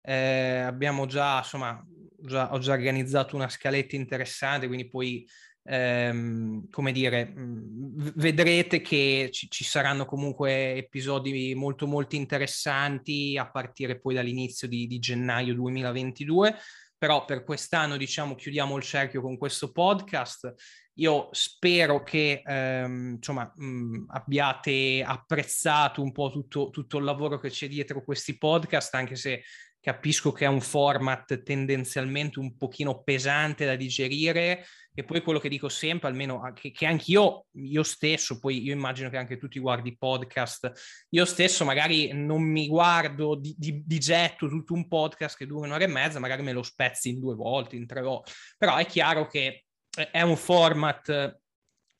Eh, 0.00 0.58
abbiamo 0.58 1.06
già, 1.06 1.38
insomma, 1.38 1.80
già, 2.18 2.52
ho 2.52 2.58
già 2.58 2.72
organizzato 2.72 3.36
una 3.36 3.48
scaletta 3.48 3.94
interessante, 3.94 4.66
quindi 4.66 4.88
poi 4.88 5.24
ehm, 5.66 6.68
come 6.70 6.92
dire, 6.92 7.32
vedrete 7.34 8.80
che 8.80 9.30
ci, 9.32 9.50
ci, 9.50 9.64
saranno 9.64 10.04
comunque 10.04 10.74
episodi 10.74 11.54
molto 11.54 11.86
molto 11.86 12.16
interessanti 12.16 13.36
a 13.38 13.50
partire 13.50 13.98
poi 13.98 14.14
dall'inizio 14.14 14.68
di, 14.68 14.86
di 14.86 14.98
gennaio 14.98 15.54
2022 15.54 16.56
però 16.98 17.24
per 17.24 17.44
quest'anno 17.44 17.96
diciamo 17.96 18.34
chiudiamo 18.34 18.76
il 18.76 18.82
cerchio 18.82 19.20
con 19.20 19.36
questo 19.36 19.70
podcast. 19.70 20.54
Io 20.94 21.28
spero 21.30 22.02
che 22.02 22.42
ehm, 22.44 23.16
insomma 23.16 23.52
mh, 23.54 24.06
abbiate 24.08 25.02
apprezzato 25.06 26.02
un 26.02 26.10
po' 26.10 26.30
tutto, 26.30 26.70
tutto, 26.70 26.96
il 26.96 27.04
lavoro 27.04 27.38
che 27.38 27.50
c'è 27.50 27.68
dietro 27.68 28.02
questi 28.02 28.38
podcast, 28.38 28.94
anche 28.94 29.14
se 29.14 29.42
capisco 29.78 30.32
che 30.32 30.46
è 30.46 30.48
un 30.48 30.62
format 30.62 31.42
tendenzialmente 31.42 32.38
un 32.38 32.56
pochino 32.56 33.02
pesante 33.02 33.66
da 33.66 33.76
digerire 33.76 34.64
e 34.98 35.04
poi 35.04 35.20
quello 35.20 35.38
che 35.38 35.50
dico 35.50 35.68
sempre, 35.68 36.08
almeno 36.08 36.40
che, 36.54 36.70
che 36.70 36.86
anch'io, 36.86 37.48
io 37.52 37.82
stesso, 37.82 38.38
poi 38.38 38.62
io 38.62 38.72
immagino 38.72 39.10
che 39.10 39.18
anche 39.18 39.36
tu 39.36 39.46
ti 39.46 39.58
guardi 39.58 39.94
podcast, 39.94 40.72
io 41.10 41.26
stesso 41.26 41.66
magari 41.66 42.14
non 42.14 42.40
mi 42.40 42.66
guardo 42.66 43.34
di, 43.34 43.54
di, 43.58 43.82
di 43.84 43.98
getto 43.98 44.48
tutto 44.48 44.72
un 44.72 44.88
podcast 44.88 45.36
che 45.36 45.44
dura 45.44 45.66
un'ora 45.66 45.84
e 45.84 45.86
mezza, 45.86 46.18
magari 46.18 46.42
me 46.42 46.52
lo 46.52 46.62
spezzi 46.62 47.10
in 47.10 47.20
due 47.20 47.34
volte, 47.34 47.76
in 47.76 47.86
tre 47.86 48.00
volte, 48.00 48.32
però 48.56 48.76
è 48.76 48.86
chiaro 48.86 49.26
che 49.26 49.66
è 50.10 50.22
un 50.22 50.36
format 50.36 51.40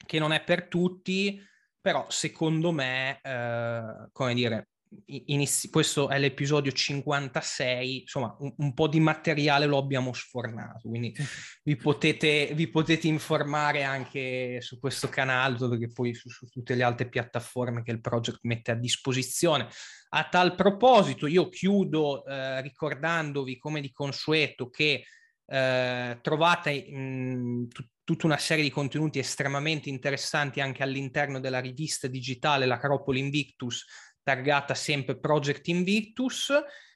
che 0.06 0.18
non 0.18 0.32
è 0.32 0.42
per 0.42 0.66
tutti, 0.66 1.38
però 1.78 2.06
secondo 2.08 2.72
me, 2.72 3.20
eh, 3.20 4.08
come 4.10 4.32
dire, 4.32 4.68
inizi- 5.06 5.70
questo 5.70 6.08
è 6.08 6.18
l'episodio 6.18 6.72
56, 6.72 8.00
insomma 8.00 8.36
un, 8.40 8.52
un, 8.56 8.74
po' 8.74 8.88
di 8.88 9.00
materiale 9.00 9.66
lo 9.66 9.78
abbiamo 9.78 10.12
sfornato, 10.12 10.88
quindi 10.88 11.14
vi 11.62 11.76
potete, 11.76 12.50
vi 12.54 12.68
potete 12.68 13.06
informare 13.08 13.82
anche 13.82 14.60
su 14.60 14.78
questo 14.78 15.08
canale, 15.08 15.56
perché 15.56 15.92
poi 15.92 16.14
su, 16.14 16.28
su, 16.28 16.46
tutte 16.46 16.74
le 16.74 16.82
altre 16.82 17.08
piattaforme 17.08 17.82
che 17.82 17.90
il 17.90 18.00
project 18.00 18.40
mette 18.42 18.72
a 18.72 18.74
disposizione. 18.74 19.68
A 20.10 20.28
tal 20.28 20.54
proposito, 20.54 21.26
io 21.26 21.48
chiudo 21.48 22.24
eh, 22.24 22.60
ricordandovi 22.62 23.58
come 23.58 23.80
di 23.80 23.92
consueto 23.92 24.70
che 24.70 25.04
eh, 25.46 26.18
trovate 26.22 26.90
mh, 26.90 27.68
t- 27.68 27.88
tutta 28.06 28.26
una 28.26 28.38
serie 28.38 28.62
di 28.62 28.70
contenuti 28.70 29.18
estremamente 29.18 29.88
interessanti 29.88 30.60
anche 30.60 30.84
all'interno 30.84 31.40
della 31.40 31.58
rivista 31.58 32.06
digitale 32.06 32.64
L'Acropoli 32.64 33.18
Invictus, 33.18 33.84
targata 34.26 34.74
sempre 34.74 35.16
Project 35.16 35.68
Invictus, 35.68 36.52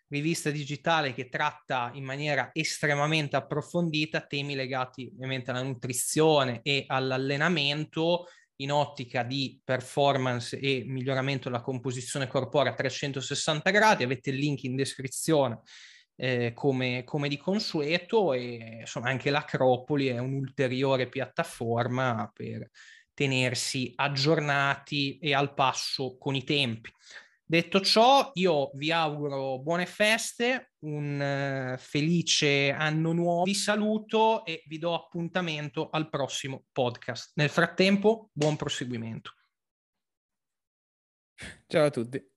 rivista 0.09 0.51
digitale 0.51 1.15
che 1.15 1.29
tratta 1.29 1.93
in 1.95 2.03
maniera 2.03 2.51
estremamente 2.53 3.37
approfondita 3.37 4.23
temi 4.23 4.57
legati 4.57 5.09
ovviamente 5.15 5.53
alla 5.53 5.63
nutrizione 5.63 6.59
e 6.65 6.87
all'allenamento 6.89 8.27
in 8.57 8.73
ottica 8.73 9.23
di 9.23 9.61
performance 9.63 10.59
e 10.59 10.83
miglioramento 10.85 11.49
della 11.49 11.63
composizione 11.63 12.27
corporea 12.27 12.73
a 12.73 12.75
360 12.75 13.71
gradi. 13.71 14.03
Avete 14.03 14.31
il 14.31 14.37
link 14.37 14.65
in 14.65 14.75
descrizione 14.75 15.61
eh, 16.17 16.53
come, 16.53 17.05
come, 17.05 17.29
di 17.29 17.37
consueto 17.37 18.33
e 18.33 18.79
insomma 18.81 19.11
anche 19.11 19.31
l'Acropoli 19.31 20.09
è 20.09 20.19
un'ulteriore 20.19 21.09
piattaforma 21.09 22.29
per 22.35 22.69
tenersi 23.21 23.93
aggiornati 23.97 25.19
e 25.19 25.35
al 25.35 25.53
passo 25.53 26.17
con 26.17 26.35
i 26.35 26.43
tempi. 26.43 26.91
Detto 27.45 27.83
ciò, 27.83 28.31
io 28.35 28.71
vi 28.75 28.91
auguro 28.91 29.59
buone 29.59 29.85
feste, 29.85 30.73
un 30.85 31.75
uh, 31.75 31.77
felice 31.77 32.71
anno 32.71 33.13
nuovo, 33.13 33.43
vi 33.43 33.53
saluto 33.53 34.43
e 34.47 34.63
vi 34.69 34.79
do 34.79 34.95
appuntamento 34.95 35.91
al 35.91 36.09
prossimo 36.09 36.65
podcast. 36.73 37.33
Nel 37.35 37.51
frattempo, 37.51 38.31
buon 38.33 38.57
proseguimento. 38.57 39.35
Ciao 41.67 41.85
a 41.85 41.91
tutti. 41.91 42.30